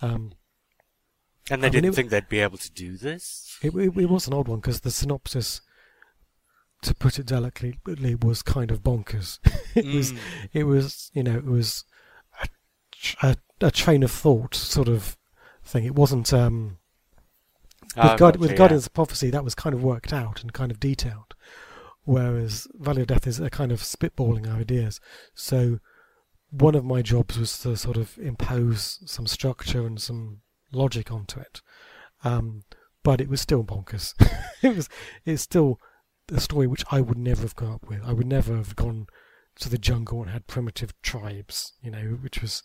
[0.03, 0.33] Um,
[1.51, 3.57] and they I didn't it- think they'd be able to do this.
[3.63, 5.61] It, it, it was an odd one because the synopsis,
[6.83, 9.39] to put it delicately, was kind of bonkers.
[9.75, 10.19] it was, Mm.
[10.53, 11.85] it was, you know, it was
[12.43, 12.49] a,
[13.29, 13.37] a,
[13.67, 15.17] a train of thought sort of
[15.65, 15.85] thing.
[15.85, 16.79] It wasn't um,
[17.97, 18.57] with, Oh, God, with.
[18.57, 21.35] Guardians of Prophecy that was kind of worked out and kind of detailed,
[22.05, 25.01] whereas Valley of Death is a kind of spitballing ideas.
[25.35, 25.79] So
[26.51, 30.41] one of my jobs was to sort of impose some structure and some
[30.73, 31.61] logic onto it.
[32.25, 32.63] Um,
[33.03, 34.15] but it was still bonkers.
[34.63, 34.89] it was
[35.25, 35.81] it's still
[36.33, 38.03] a story which I would never have come up with.
[38.05, 39.07] I would never have gone
[39.61, 42.63] to the jungle and had primitive tribes, you know, which was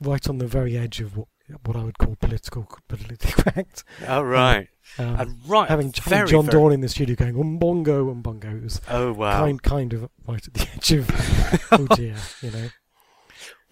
[0.00, 1.28] right on the very edge of what
[1.64, 3.84] what I would call political politically correct.
[4.08, 4.68] Oh right,
[4.98, 8.56] Um, and right, having, very, having John very- Dawn in the studio going umbongo umbongo
[8.58, 9.40] it was Oh wow.
[9.44, 12.68] kind kind of right at the edge of oh dear, you know.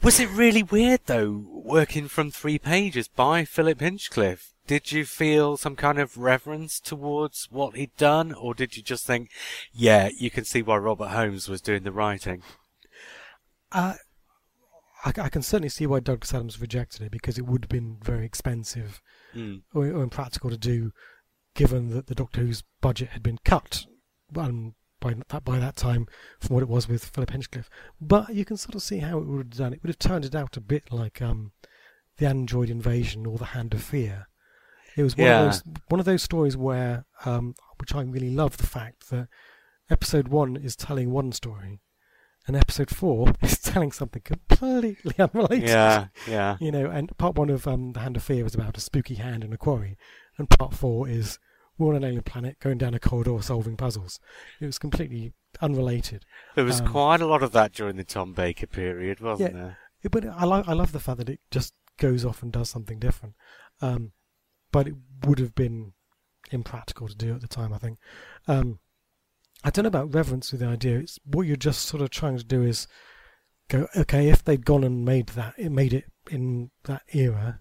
[0.03, 4.55] Was it really weird though, working from three pages by Philip Hinchcliffe?
[4.67, 9.05] Did you feel some kind of reverence towards what he'd done, or did you just
[9.05, 9.31] think,
[9.73, 12.43] yeah, you can see why Robert Holmes was doing the writing?
[13.73, 13.95] Uh,
[15.05, 17.99] I, I can certainly see why Douglas Adams rejected it because it would have been
[18.03, 19.01] very expensive
[19.35, 19.63] Mm.
[19.73, 20.91] or, or impractical to do,
[21.55, 23.87] given that the Doctor Who's budget had been cut
[24.37, 26.07] um, by that by that time
[26.41, 27.71] from what it was with Philip Hinchcliffe.
[28.01, 29.73] But you can sort of see how it would have done.
[29.73, 31.53] It would have turned it out a bit like um,
[32.17, 34.27] the Android Invasion or the Hand of Fear.
[34.97, 35.41] It was one Yeah.
[35.43, 39.29] of those one of those stories where, um, which I really love, the fact that
[39.89, 41.79] episode one is telling one story,
[42.47, 45.69] and episode four is telling something completely unrelated.
[45.69, 46.57] Yeah, yeah.
[46.61, 49.15] You know, and part one of um, The Hand of Fear was about a spooky
[49.17, 49.97] hand in a quarry,
[50.39, 51.39] and part four is
[51.79, 54.21] we're on an alien planet going down a corridor solving puzzles.
[54.61, 56.25] It was completely unrelated.
[56.55, 59.61] There was Um, quite a lot of that during the Tom Baker period, wasn't Yeah.
[59.61, 59.79] there?
[60.03, 62.69] It- but I like I love the fact that it just goes off and does
[62.71, 63.35] something different.
[63.83, 64.13] Um,
[64.73, 64.95] but it
[65.25, 65.93] would have been
[66.51, 67.99] impractical to do at the time, I think.
[68.47, 68.79] Um,
[69.65, 70.99] I don't know about reverence with the idea.
[70.99, 72.87] It's what you're just sort of trying to do is
[73.69, 77.61] go, okay, if they'd gone and made that, it made it in that era,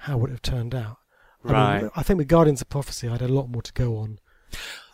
[0.00, 0.96] how would it have turned out?
[1.44, 1.82] I, Right.
[1.82, 4.18] mean, I think with Guardians of Prophecy, I had a lot more to go on.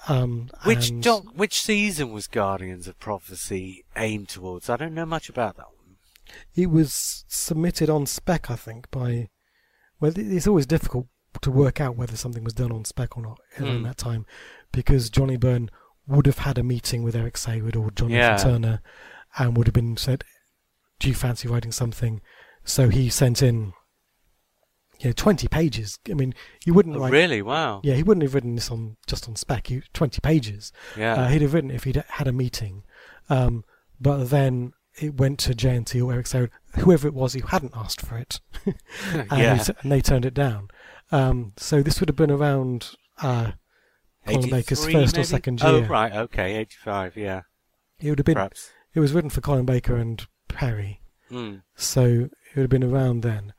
[0.09, 4.69] Um, Which and doc, which season was Guardians of Prophecy aimed towards?
[4.69, 5.97] I don't know much about that one.
[6.55, 9.29] it was submitted on spec, I think, by.
[10.01, 11.07] Well, it's always difficult
[11.41, 13.83] to work out whether something was done on spec or not around Hmm.
[13.85, 14.27] that time,
[14.73, 15.70] because Johnny Byrne
[16.07, 18.37] would have had a meeting with Eric Saward or Jonathan Yeah.
[18.37, 18.83] Turner,
[19.39, 20.24] and would have been said,
[20.99, 22.20] "Do you fancy writing something?"
[22.65, 23.73] So he sent in,
[25.01, 25.99] you know, twenty pages.
[26.11, 26.35] I mean,
[26.65, 27.12] you wouldn't Oh, write.
[27.12, 27.43] really?
[27.43, 27.81] Wow.
[27.83, 29.69] Yeah, he wouldn't have written this on just on spec.
[29.69, 30.73] He, Twenty pages.
[30.97, 31.15] Yeah.
[31.15, 32.85] Uh, he'd have written it if he'd had a meeting.
[33.31, 33.65] Um,
[34.01, 36.51] but then it went to JNT or Eric Saward,
[36.81, 38.77] whoever it was who hadn't asked for it, and,
[39.31, 39.55] yeah.
[39.57, 40.69] he and they turned it down.
[41.11, 42.91] Um, so this would have been around
[43.23, 43.53] uh,
[44.51, 45.27] Baker's 83 first or maybe?
[45.27, 46.12] second Oh, right.
[46.12, 46.57] Okay.
[46.57, 47.16] 85.
[47.16, 47.43] Yeah.
[48.01, 48.35] it would have been.
[48.35, 48.70] Perhaps.
[48.94, 51.01] It was written for Colin Baker and Peri,
[51.31, 51.62] Mm.
[51.74, 53.55] so it would have been around then.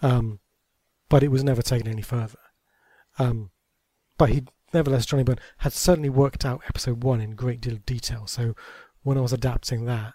[0.00, 0.38] Um,
[1.08, 2.38] but it was never taken any further.
[3.18, 3.50] Um,
[4.18, 7.84] but he, nevertheless, Johnny Byrne had certainly worked out episode one in great deal of
[7.86, 8.26] detail.
[8.26, 8.54] So
[9.02, 10.12] when I was adapting that,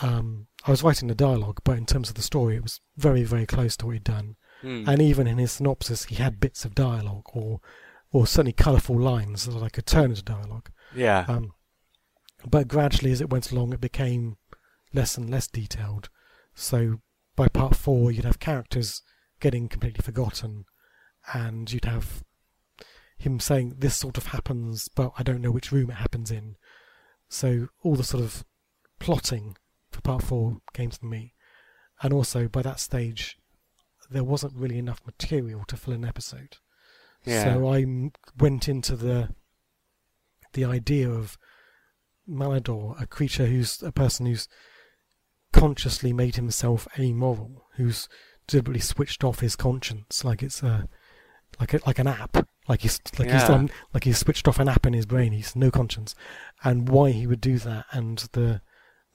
[0.00, 3.24] um, I was writing the dialogue, but in terms of the story, it was very,
[3.24, 4.36] very close to what he'd done.
[4.62, 4.86] Mm.
[4.88, 7.60] And even in his synopsis, he had bits of dialogue, or,
[8.12, 10.70] or certainly colourful lines that I could turn into dialogue.
[10.94, 11.24] yeah.
[11.26, 11.52] Um,
[12.48, 14.36] but gradually, as it went along, it became
[14.92, 16.08] less and less detailed.
[16.54, 17.00] So
[17.36, 19.02] by part four, you'd have characters
[19.40, 20.64] getting completely forgotten,
[21.32, 22.22] and you'd have
[23.16, 26.56] him saying, "This sort of happens, but I don't know which room it happens in."
[27.28, 28.44] So all the sort of
[28.98, 29.56] plotting
[29.90, 31.34] for part four came to me,
[32.02, 33.38] and also by that stage,
[34.10, 36.58] there wasn't really enough material to fill an episode.
[37.24, 37.44] Yeah.
[37.54, 39.34] So I m- went into the
[40.52, 41.38] the idea of
[42.28, 44.48] Malador, a creature who's a person who's
[45.52, 48.08] consciously made himself amoral, who's
[48.46, 50.88] deliberately switched off his conscience, like it's a
[51.60, 53.48] like a, like an app, like he's like he's Yeah.
[53.48, 55.32] done, like he's switched off an app in his brain.
[55.32, 56.14] He's no conscience,
[56.64, 58.62] and why he would do that, and the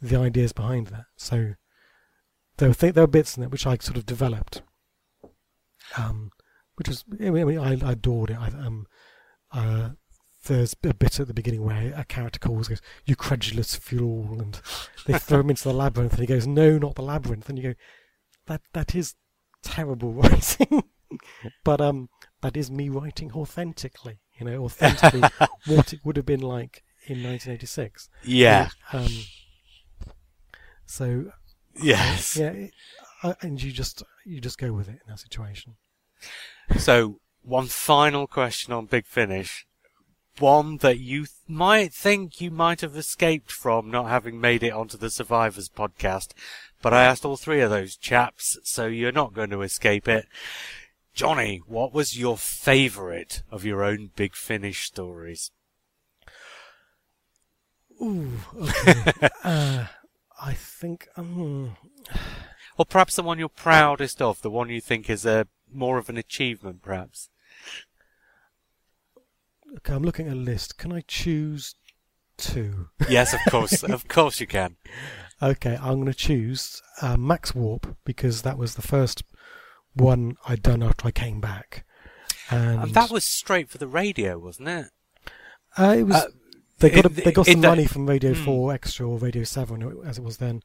[0.01, 1.05] the ideas behind that.
[1.15, 1.53] So
[2.57, 4.61] there were th- there were bits in it which I sort of developed,
[5.97, 6.31] um,
[6.77, 8.37] which was I mean I, I adored it.
[8.39, 8.87] I, um,
[9.51, 9.89] uh,
[10.45, 14.59] there's a bit at the beginning where a character calls, goes, "You credulous fool," and
[15.05, 17.71] they throw him into the labyrinth, and he goes, "No, not the labyrinth," and you
[17.71, 17.73] go,
[18.45, 19.15] "That that is
[19.61, 20.83] terrible writing,"
[21.63, 22.09] but um,
[22.41, 25.23] that is me writing authentically, you know, authentically
[25.65, 28.09] what it would have been like in 1986.
[28.23, 28.69] Yeah.
[28.93, 29.07] Um,
[30.85, 31.31] so
[31.81, 32.35] Yes.
[32.37, 32.71] yeah, it,
[33.23, 35.75] uh, and you just you just go with it in that situation.
[36.77, 39.65] So, one final question on Big Finish.
[40.39, 44.73] One that you th- might think you might have escaped from not having made it
[44.73, 46.33] onto the Survivors podcast,
[46.81, 50.27] but I asked all three of those chaps, so you're not going to escape it.
[51.13, 55.51] Johnny, what was your favourite of your own Big Finish stories?
[57.99, 59.29] Ooh, okay.
[59.43, 59.85] uh,
[60.39, 61.75] I think um,
[62.77, 66.09] Or perhaps the one you're proudest of, the one you think is a more of
[66.09, 67.29] an achievement, perhaps.
[69.77, 69.93] okay.
[69.93, 70.77] I'm looking at a list.
[70.77, 71.75] Can I choose
[72.37, 72.89] two?
[73.09, 74.75] Yes, of course, of course you can.
[75.41, 79.23] Okay, I'm going to choose uh, Max Warp because that was the first
[79.93, 81.85] one I'd done after I came back,
[82.49, 84.85] and, And that was straight for the radio, wasn't it?
[85.77, 86.15] uh, it was.
[86.15, 86.27] uh,
[86.79, 88.43] they got a, they got some the- money from Radio Hmm.
[88.45, 90.61] Four Extra or Radio Seven as it was then,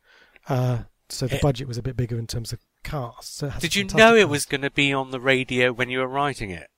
[0.48, 1.40] uh, so the Eh.
[1.42, 3.36] budget was a bit bigger in terms of cast.
[3.36, 4.30] So it has a Did you know it cast.
[4.30, 6.68] was going to be on the radio when you were writing it?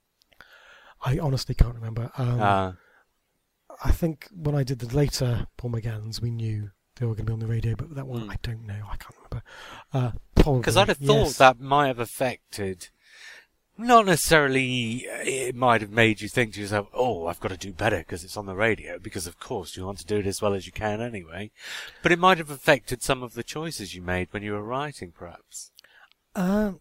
[1.04, 2.10] I honestly can't remember.
[2.16, 2.72] Um, Uh,
[3.84, 7.30] I think when I did the later Paul McGann's, we knew they were going to
[7.30, 8.30] be on the radio, but that one Hmm.
[8.30, 8.82] I don't know.
[8.90, 9.42] I can't remember.
[9.92, 11.38] Uh, probably Because I'd have thought yes.
[11.38, 12.88] that might have affected.
[13.76, 17.72] Not necessarily, it might have made you think to yourself, oh, I've got to do
[17.72, 20.40] better because it's on the radio, because of course you want to do it as
[20.40, 21.50] well as you can anyway.
[22.00, 25.10] But it might have affected some of the choices you made when you were writing,
[25.10, 25.72] perhaps.
[26.34, 26.72] Uh,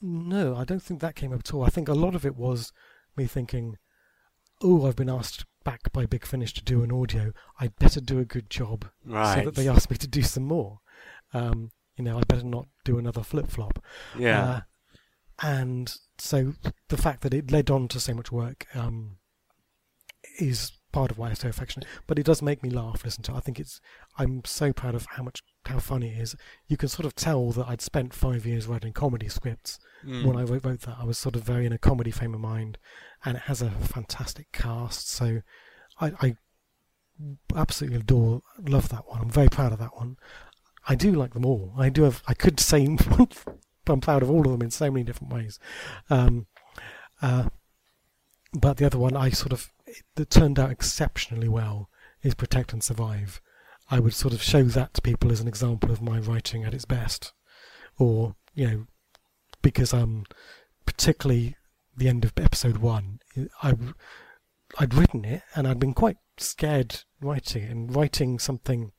[0.00, 1.64] no, I don't think that came up at all.
[1.64, 2.72] I think a lot of it was
[3.16, 3.76] me thinking,
[4.62, 7.32] oh, I've been asked back by Big Finish to do an audio.
[7.60, 9.38] I'd better do a good job Right.
[9.38, 10.78] so that they asked me to do some more.
[11.34, 13.84] Um, you know, I'd better not do another flip flop.
[14.18, 14.42] Yeah.
[14.42, 14.60] Uh,
[15.42, 16.54] and so
[16.88, 19.16] the fact that it led on to so much work um,
[20.38, 21.88] is part of why I'm so affectionate.
[22.06, 23.04] But it does make me laugh.
[23.04, 23.32] Listen to.
[23.32, 23.36] it.
[23.36, 23.80] I think it's.
[24.18, 26.36] I'm so proud of how much how funny it is.
[26.66, 30.24] You can sort of tell that I'd spent five years writing comedy scripts Mm.
[30.24, 30.96] when I wrote, wrote that.
[30.98, 32.78] I was sort of very in a comedy frame of mind,
[33.22, 35.10] and it has a fantastic cast.
[35.10, 35.42] So
[36.00, 36.36] I, I
[37.54, 39.20] absolutely adore, love that one.
[39.20, 40.16] I'm very proud of that one.
[40.88, 41.74] I do like them all.
[41.76, 42.22] I do have.
[42.26, 42.86] I could say
[43.86, 45.58] I'm proud of all of them in so many different ways.
[46.08, 46.46] Um,
[47.20, 47.50] uh,
[48.54, 49.70] but the other one, I sort of
[50.16, 51.90] that turned out exceptionally well
[52.22, 53.40] is Protect and Survive.
[53.90, 56.74] I would sort of show that to people as an example of my writing at
[56.74, 57.32] its best,
[57.98, 58.86] or you know,
[59.62, 60.24] because um,
[60.86, 61.56] particularly
[61.96, 63.20] the end of episode one,
[63.62, 63.74] I
[64.78, 68.92] I'd written it and I'd been quite scared writing it and writing something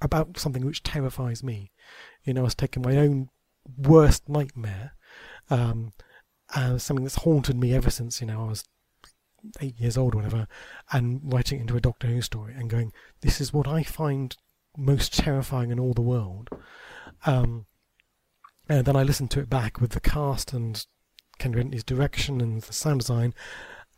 [0.00, 1.70] about something which terrifies me.
[2.24, 3.28] You know, I was taking my own
[3.76, 4.92] worst nightmare,
[5.50, 5.92] um,
[6.54, 8.64] uh, something that's haunted me ever since you know I was
[9.60, 10.46] eight years old or whatever,
[10.92, 14.36] and writing it into a Doctor Who story and going, this is what I find
[14.76, 16.48] most terrifying in all the world.
[17.26, 17.66] Um,
[18.68, 20.84] and then I listened to it back with the cast and
[21.38, 23.34] Ken Bentley's direction and the sound design,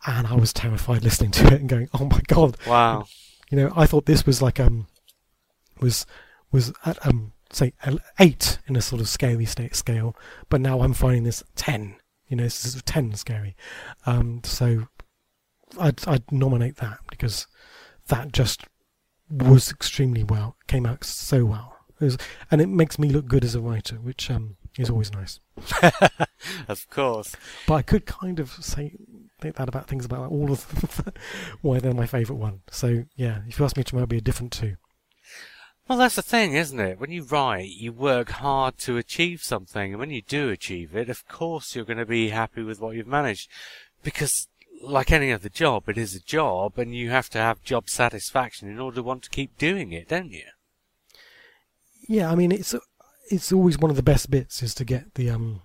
[0.06, 3.06] and I was terrified listening to it and going, "Oh my god!" Wow.
[3.50, 4.86] You know, I thought this was like um
[5.80, 6.06] was
[6.52, 7.72] was at um say
[8.18, 10.16] eight in a sort of scary state scale,
[10.48, 11.96] but now I'm finding this ten.
[12.28, 13.56] You know, this is ten scary.
[14.06, 14.86] Um, so
[15.78, 17.46] I'd I'd nominate that because
[18.08, 18.64] that just
[19.30, 21.76] was extremely well, came out so well.
[22.00, 22.18] It was,
[22.50, 25.40] and it makes me look good as a writer, which um is always nice.
[26.68, 27.36] of course.
[27.66, 28.96] But I could kind of say
[29.40, 30.66] think that about things about all of
[31.04, 31.14] them,
[31.62, 32.60] why they're my favourite one.
[32.70, 34.76] So yeah, if you ask me tomorrow, it might be a different two.
[35.90, 37.00] Well, that's the thing, isn't it?
[37.00, 41.10] When you write, you work hard to achieve something, and when you do achieve it,
[41.10, 43.50] of course you're going to be happy with what you've managed.
[44.04, 44.46] Because,
[44.80, 48.68] like any other job, it is a job, and you have to have job satisfaction
[48.68, 50.44] in order to want to keep doing it, don't you?
[52.08, 52.74] Yeah, I mean it's
[53.30, 55.62] it's always one of the best bits is to get the um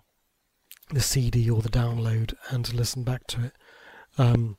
[0.91, 3.53] the CD or the download and to listen back to it.
[4.17, 4.57] Um,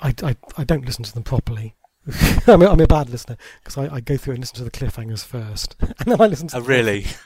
[0.00, 1.76] I, I, I don't listen to them properly.
[2.46, 4.70] I'm, a, I'm a bad listener because I, I go through and listen to the
[4.70, 6.58] cliffhangers first, and then I listen to.
[6.58, 7.06] Oh, really?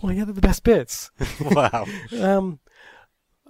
[0.00, 1.10] Well, yeah, they're the best bits.
[1.40, 1.84] wow.
[2.20, 2.60] Um,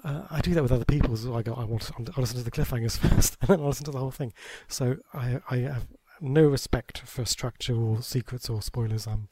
[0.09, 1.37] uh, I do that with other people well.
[1.37, 3.85] I go, I want, to, I listen to the cliffhangers first, and then I listen
[3.87, 4.33] to the whole thing.
[4.69, 5.87] So I, I have
[6.21, 9.07] no respect for structure or secrets or spoilers.
[9.07, 9.29] Um,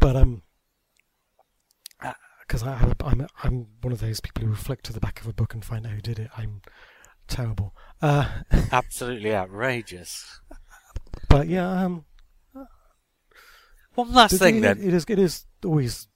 [0.00, 0.42] but um,
[2.40, 5.26] because I, I'm, I'm, I'm one of those people who flick to the back of
[5.26, 6.30] a book and find out who did it.
[6.36, 6.60] I'm,
[7.28, 7.74] terrible.
[8.02, 8.28] Uh,
[8.72, 10.40] Absolutely outrageous.
[11.28, 12.04] but yeah, um,
[13.94, 14.82] One last thing it- then.
[14.82, 16.08] it is it is always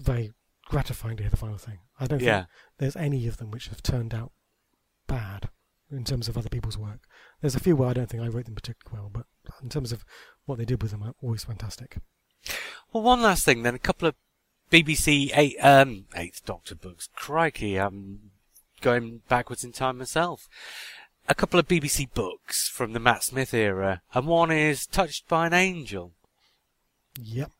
[0.00, 0.32] very
[0.68, 1.78] gratifying to hear the final thing.
[1.98, 2.40] I don't Yeah.
[2.40, 4.32] think there's any of them which have turned out
[5.06, 5.48] bad
[5.90, 7.00] in terms of other people's work.
[7.40, 9.26] There's a few where I don't think I wrote them particularly well, but
[9.62, 10.04] in terms of
[10.44, 11.96] what they did with them, always fantastic.
[12.92, 13.74] Well, one last thing then.
[13.74, 14.14] A couple of
[14.70, 17.08] BBC eight, um, Eighth Doctor books.
[17.14, 18.30] Crikey, I'm
[18.82, 20.48] going backwards in time myself.
[21.30, 25.46] A couple of BBC books from the Matt Smith era, and one is Touched by
[25.46, 26.12] an Angel.
[27.20, 27.50] Yep.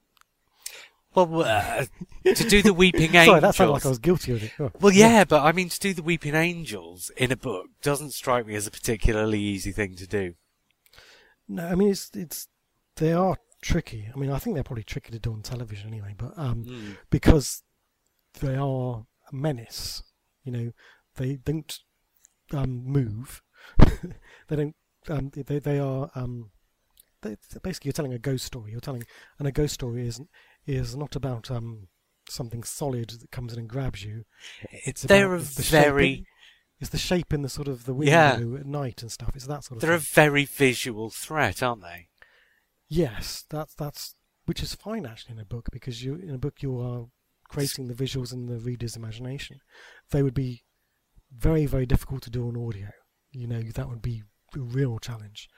[1.14, 1.86] Well, uh,
[2.24, 3.26] to do the Weeping Angels.
[3.26, 4.52] Sorry, that sounded like I was guilty of it.
[4.60, 4.70] Oh.
[4.80, 8.46] Well, yeah, but I mean, to do the Weeping Angels in a book doesn't strike
[8.46, 10.34] me as a particularly easy thing to do.
[11.48, 12.48] No, I mean it's it's
[12.96, 14.08] they are tricky.
[14.14, 16.96] I mean, I think they're probably tricky to do on television anyway, but um, Mm.
[17.10, 17.62] because
[18.40, 20.02] they are a menace.
[20.44, 20.72] You know,
[21.16, 21.78] they don't
[22.52, 23.42] um, move.
[24.48, 24.76] they don't.
[25.08, 26.10] Um, they they are.
[26.14, 26.50] Um,
[27.22, 28.70] they, basically, you're telling a ghost story.
[28.72, 29.04] You're telling,
[29.38, 30.20] and a ghost story is
[30.68, 31.88] is not about um,
[32.28, 34.24] something solid that comes in and grabs you.
[34.70, 36.24] It's They're about a the shape very, in-
[36.80, 38.60] It's the shape in the sort of the window Yeah.
[38.60, 39.32] at night and stuff.
[39.34, 39.80] It's that sort of.
[39.82, 42.08] they're a very visual threat, aren't they?
[42.88, 44.14] Yes, that's that's
[44.46, 47.06] which is fine actually in a book because you in a book you are
[47.48, 49.60] creating the visuals in the reader's imagination.
[50.10, 50.64] They would be
[51.30, 52.88] very very difficult to do on audio.
[53.30, 54.22] You know that would be
[54.56, 55.48] a real challenge.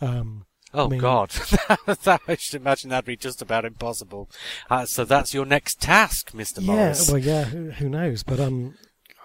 [0.00, 0.44] Um,
[0.74, 1.30] Oh God,
[2.04, 4.28] that, I should imagine that'd be just about impossible.
[4.68, 7.08] Uh, so that's your next task, Mister yeah, Morris.
[7.10, 8.22] well, yeah, who, who knows?
[8.24, 8.74] But um,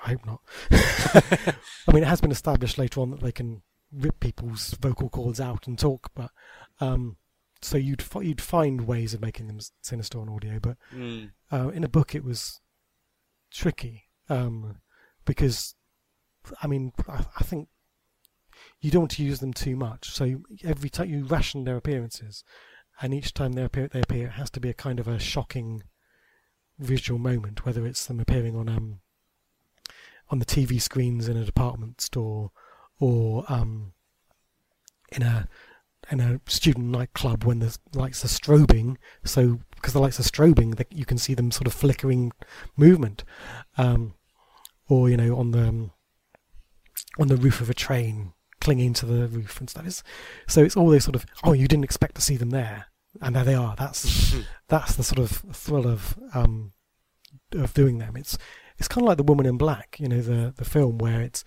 [0.05, 0.41] I hope not.
[1.87, 5.41] I mean, it has been established later on that they can rip people's vocal cords
[5.41, 6.29] out and talk, but
[6.79, 7.17] um,
[7.61, 11.31] so you'd fi- you'd find ways of making them sinister on audio, but Mm.
[11.51, 12.61] uh, in a book it was
[13.51, 14.77] tricky um,
[15.25, 15.73] because
[16.61, 17.67] I mean I, I think
[18.81, 20.11] you don't want to use them too much.
[20.11, 22.43] So every time you ration their appearances,
[23.01, 25.19] and each time they appear, they appear, it has to be a kind of a
[25.19, 25.83] shocking
[26.77, 28.99] visual moment, whether it's them appearing on um
[30.29, 32.51] on the TV screens in a department store
[32.99, 33.93] or um
[35.11, 35.47] in a
[36.11, 38.97] in a student nightclub when the lights are strobing.
[39.23, 42.31] So because the lights are strobing, that you can see them sort of flickering
[42.77, 43.23] movement,
[43.77, 44.13] um,
[44.87, 45.91] or you know on the um,
[47.19, 49.85] on the roof of a train clinging to the roof and stuff.
[49.85, 50.03] It's,
[50.47, 52.87] so it's all those sort of oh you didn't expect to see them there,
[53.21, 53.75] and there they are.
[53.77, 54.35] That's
[54.67, 56.73] that's the sort of thrill of um,
[57.53, 58.15] of doing them.
[58.15, 58.37] It's
[58.77, 61.43] it's kind of like the Woman in Black, you know, the the film where it's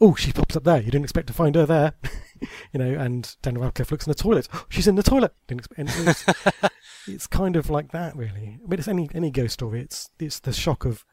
[0.00, 0.78] oh she pops up there.
[0.78, 1.94] You didn't expect to find her there,
[2.72, 2.94] you know.
[2.94, 4.48] And Daniel Radcliffe looks in the toilet.
[4.52, 5.34] Oh, she's in the toilet.
[5.46, 6.24] Didn't expect, it's,
[7.08, 8.58] it's kind of like that, really.
[8.64, 9.80] But it's any any ghost story.
[9.80, 11.04] It's it's the shock of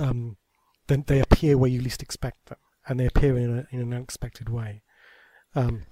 [0.00, 0.36] um,
[0.86, 3.92] then they appear where you least expect them, and they appear in, a, in an
[3.92, 4.82] unexpected way.
[5.54, 5.82] Um,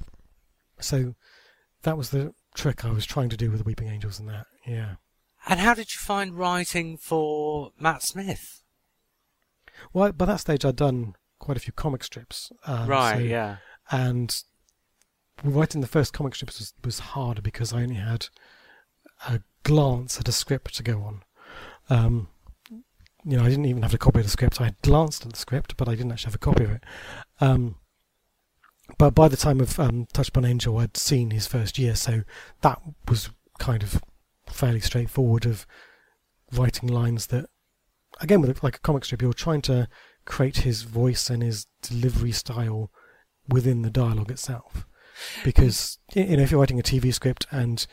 [0.80, 1.14] so
[1.82, 4.46] that was the trick I was trying to do with the Weeping Angels and that.
[4.66, 4.94] Yeah.
[5.48, 8.62] And how did you find writing for Matt Smith?
[9.92, 12.52] Well, by that stage, I'd done quite a few comic strips.
[12.66, 13.56] Um, right, so- yeah.
[13.90, 14.42] And
[15.42, 18.26] writing the first comic strips was, was harder because I only had
[19.26, 21.22] a glance at a script to go on.
[21.88, 22.28] Um,
[23.24, 24.60] you know, I didn't even have a copy of the script.
[24.60, 26.84] I had glanced at the script, but I didn't actually have a copy of it.
[27.40, 27.76] Um,
[28.98, 31.94] but by the time of um, Touched by an Angel, I'd seen his first year,
[31.94, 32.22] so
[32.62, 34.02] that was kind of
[34.48, 35.66] fairly straightforward of
[36.52, 37.46] writing lines that,
[38.20, 39.88] again, with like a comic strip, you're trying to
[40.24, 42.90] create his voice and his delivery style
[43.48, 44.86] within the dialogue itself.
[45.44, 47.86] Because you know, if you're writing a TV script and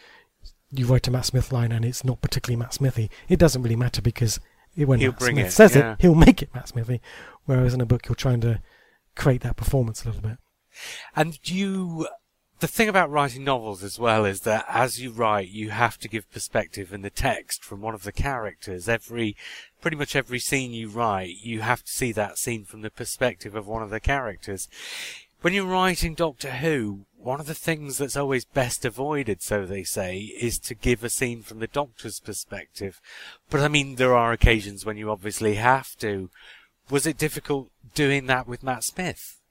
[0.72, 3.76] you write a Matt Smith line and it's not particularly Matt Smithy, it doesn't really
[3.76, 4.40] matter because
[4.86, 5.94] when He'll Matt Smith it, says yeah.
[5.94, 7.02] it, he'll make it Matt Smithy.
[7.46, 8.58] Whereas in a book, you're trying to uh,
[9.16, 10.38] create that performance a little bit.
[11.16, 12.08] And you,
[12.60, 16.08] the thing about writing novels as well is that as you write, you have to
[16.08, 18.88] give perspective in the text from one of the characters.
[18.88, 19.36] Every,
[19.82, 23.56] pretty much every scene you write, you have to see that scene from the perspective
[23.56, 24.68] of one of the characters.
[25.42, 29.84] When you're writing Doctor Who, one of the things that's always best avoided, so they
[29.84, 33.02] say, is to give a scene from the Doctor's perspective.
[33.50, 36.30] But I mean, there are occasions when you obviously have to.
[36.90, 39.42] Was it difficult doing that with Matt Smith?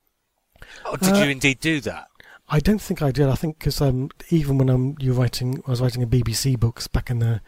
[0.90, 2.06] Or did Uh, you indeed do that?
[2.48, 3.28] I don't think I did.
[3.28, 6.86] I think because um, even when um, you writing, I was writing a BBC books
[6.86, 7.42] back in the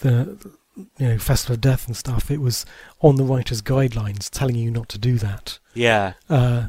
[0.00, 0.38] the
[0.96, 2.30] you know Festival of Death and stuff.
[2.30, 2.64] It was
[3.02, 5.58] on the writer's guidelines telling you not to do that.
[5.74, 6.14] Yeah.
[6.30, 6.68] Uh,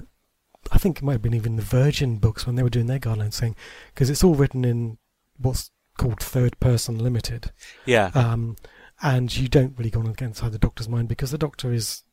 [0.72, 3.00] I think it might have been even the Virgin books when they were doing their
[3.00, 3.56] guidelines saying
[3.94, 4.98] because it's all written in
[5.38, 7.52] what's called third person limited,
[7.86, 8.12] Yeah.
[8.16, 8.56] um,
[9.02, 12.04] and you don't really go on inside the Doctor's mind because the Doctor is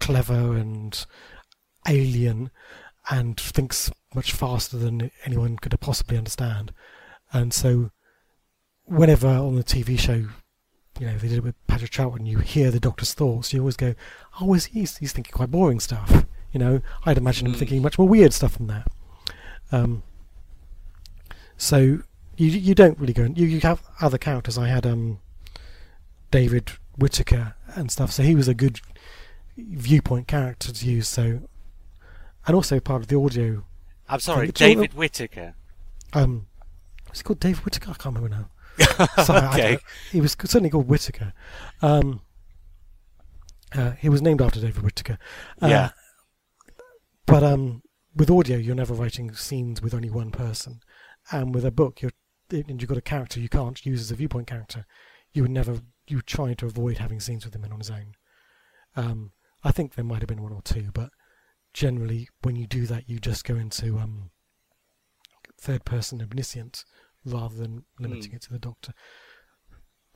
[0.00, 1.06] clever and
[1.88, 2.50] alien
[3.10, 6.72] and thinks much faster than anyone could possibly understand.
[7.32, 7.90] And so,
[8.84, 10.28] whenever on the TV show,
[10.98, 13.76] you know, they did it with Patrick Troughton, you hear the Doctor's thoughts, you always
[13.76, 13.94] go,
[14.40, 14.80] "Oh, is he?
[14.80, 17.58] He's thinking quite boring stuff." You know, I'd imagine him Mm.
[17.58, 18.88] thinking much more weird stuff than that.
[19.72, 20.02] Um,
[21.56, 21.78] so
[22.36, 23.24] you you don't really go.
[23.24, 24.56] You you have other characters.
[24.58, 25.18] I had um,
[26.30, 28.12] David Whitaker and stuff.
[28.12, 28.80] So he was a good
[29.56, 31.08] viewpoint character to use.
[31.08, 31.40] So,
[32.46, 33.64] and also part of the audio.
[34.08, 35.54] I'm sorry, It's all- David Whitaker.
[36.12, 36.46] Um,
[37.10, 37.90] was he called David Whitaker?
[37.90, 38.50] I can't remember now.
[39.24, 39.78] Sorry, okay.
[40.12, 41.32] he was certainly called Whitaker.
[41.82, 42.20] Um,
[43.74, 45.18] uh, he was named after David Whitaker.
[45.60, 45.90] Uh, Yeah.
[47.26, 47.82] But um,
[48.14, 50.80] with audio, you're never writing scenes with only one person,
[51.32, 52.12] and with a book, you're
[52.50, 54.86] and you've got a character you can't use as a viewpoint character.
[55.32, 55.80] You would never.
[56.06, 58.14] You try to avoid having scenes with him on his own.
[58.94, 59.32] Um,
[59.64, 61.10] I think there might have been one or two, but
[61.74, 64.30] generally, when you do that, you just go into um,
[65.60, 66.84] third person omniscient
[67.24, 68.36] rather than limiting Hmm.
[68.36, 68.92] it to the doctor.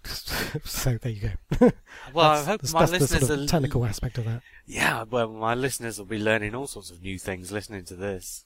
[0.65, 1.71] so there you go.
[2.15, 4.43] Well, I hope my that's the listeners sort of technical aspect of that.
[4.67, 8.45] Yeah, well, my listeners will be learning all sorts of new things listening to this.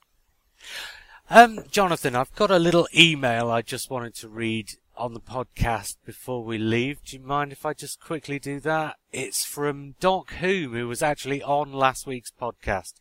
[1.31, 5.97] Um, Jonathan, I've got a little email I just wanted to read on the podcast
[6.05, 7.03] before we leave.
[7.03, 8.97] Do you mind if I just quickly do that?
[9.13, 12.95] It's from Doc Hume, who was actually on last week's podcast.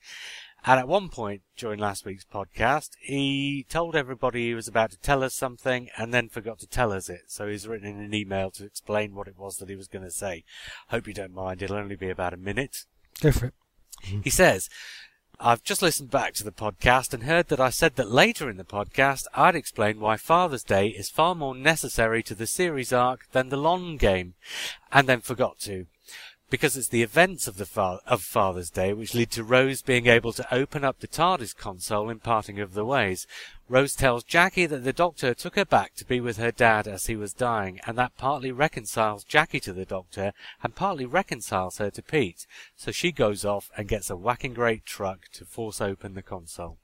[0.66, 4.98] And at one point during last week's podcast, he told everybody he was about to
[4.98, 7.24] tell us something and then forgot to tell us it.
[7.28, 10.06] So he's written in an email to explain what it was that he was going
[10.06, 10.46] to say.
[10.90, 11.62] Hope you don't mind.
[11.62, 12.86] It'll only be about a minute.
[13.20, 13.54] Go for it.
[14.24, 14.70] He says,
[15.40, 18.58] I've just listened back to the podcast and heard that I said that later in
[18.58, 23.30] the podcast I'd explain why Father's Day is far more necessary to the series arc
[23.32, 24.36] than the long game,
[24.92, 25.88] and then forgot to.
[26.54, 30.06] Because it's the events of the fa- of Father's Day which lead to Rose being
[30.06, 33.26] able to open up the TARDIS console in parting of the ways.
[33.68, 37.08] Rose tells Jackie that the Doctor took her back to be with her dad as
[37.08, 40.32] he was dying, and that partly reconciles Jackie to the Doctor
[40.62, 42.46] and partly reconciles her to Pete.
[42.76, 46.78] So she goes off and gets a whacking great truck to force open the console.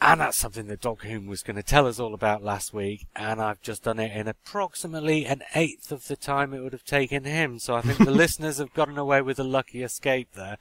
[0.00, 3.06] And that's something that Doc Hume was going to tell us all about last week,
[3.16, 6.84] and I've just done it in approximately an eighth of the time it would have
[6.84, 10.58] taken him, so I think the listeners have gotten away with a lucky escape there.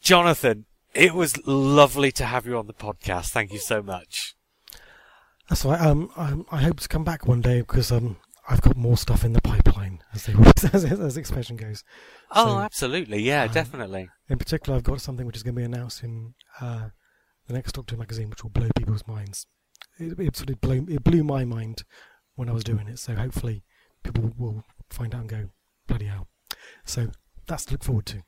[0.00, 0.64] Jonathan,
[0.94, 3.28] it was lovely to have you on the podcast.
[3.30, 4.34] Thank you so much.
[5.48, 5.80] That's all right.
[5.80, 8.16] Um, um, I hope to come back one day because um,
[8.48, 10.32] I've got more stuff in the pipeline, as they
[10.72, 11.84] as, as the expression goes.
[12.30, 13.22] Oh, So, absolutely.
[13.22, 14.08] Yeah, um, definitely.
[14.28, 16.88] In particular, I've got something which is going to be announced in uh,
[17.46, 19.46] the next Doctor magazine, which will blow people's minds.
[19.98, 21.84] It, it sort of blew it blew my mind
[22.34, 22.98] when I was doing it.
[22.98, 23.62] So hopefully,
[24.02, 25.48] people will find out and go
[25.86, 26.28] bloody hell.
[26.84, 27.08] So
[27.46, 28.22] that's to look forward to.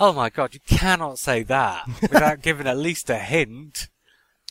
[0.00, 3.88] Oh my god, you cannot say that without giving at least a hint.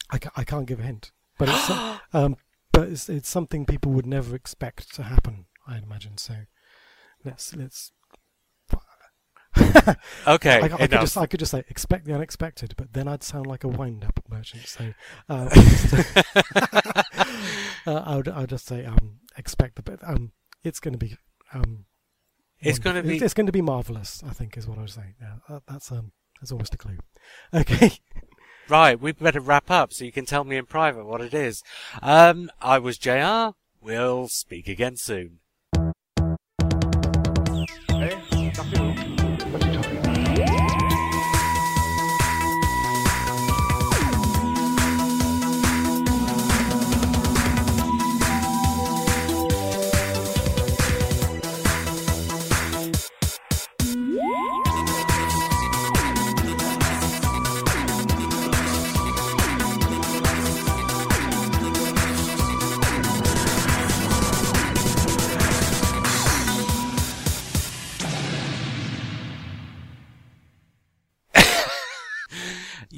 [0.10, 1.70] I, ca- I can't give a hint, but it's
[2.14, 2.38] um,
[2.72, 5.45] but it's, it's something people would never expect to happen.
[5.68, 6.18] I'd imagine.
[6.18, 6.36] So
[7.24, 7.91] let's let's.
[10.28, 13.24] Okay, I, I could just I could just say expect the unexpected, but then I'd
[13.24, 14.66] sound like a wind up merchant.
[14.68, 14.94] So
[15.30, 15.50] uh,
[17.86, 20.32] uh, I would I'll just say um expect the but um
[20.64, 21.18] it's going to be
[21.54, 21.86] um
[22.62, 24.24] It's gonna be- it's, it's going to be marvelous.
[24.26, 25.16] I think is what I was saying.
[25.22, 26.98] Yeah, that, that's um that's almost a clue.
[27.54, 27.92] Okay.
[28.70, 31.62] Right, we better wrap up so you can tell me in private what it is.
[32.02, 33.50] Um, I was JR.
[33.82, 35.40] We'll speak again soon.
[37.90, 38.18] Hey,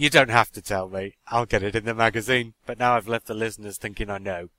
[0.05, 1.15] You don't have to tell me.
[1.29, 2.53] I'll get it in the magazine.
[2.67, 4.49] But now I've left the listeners thinking I know.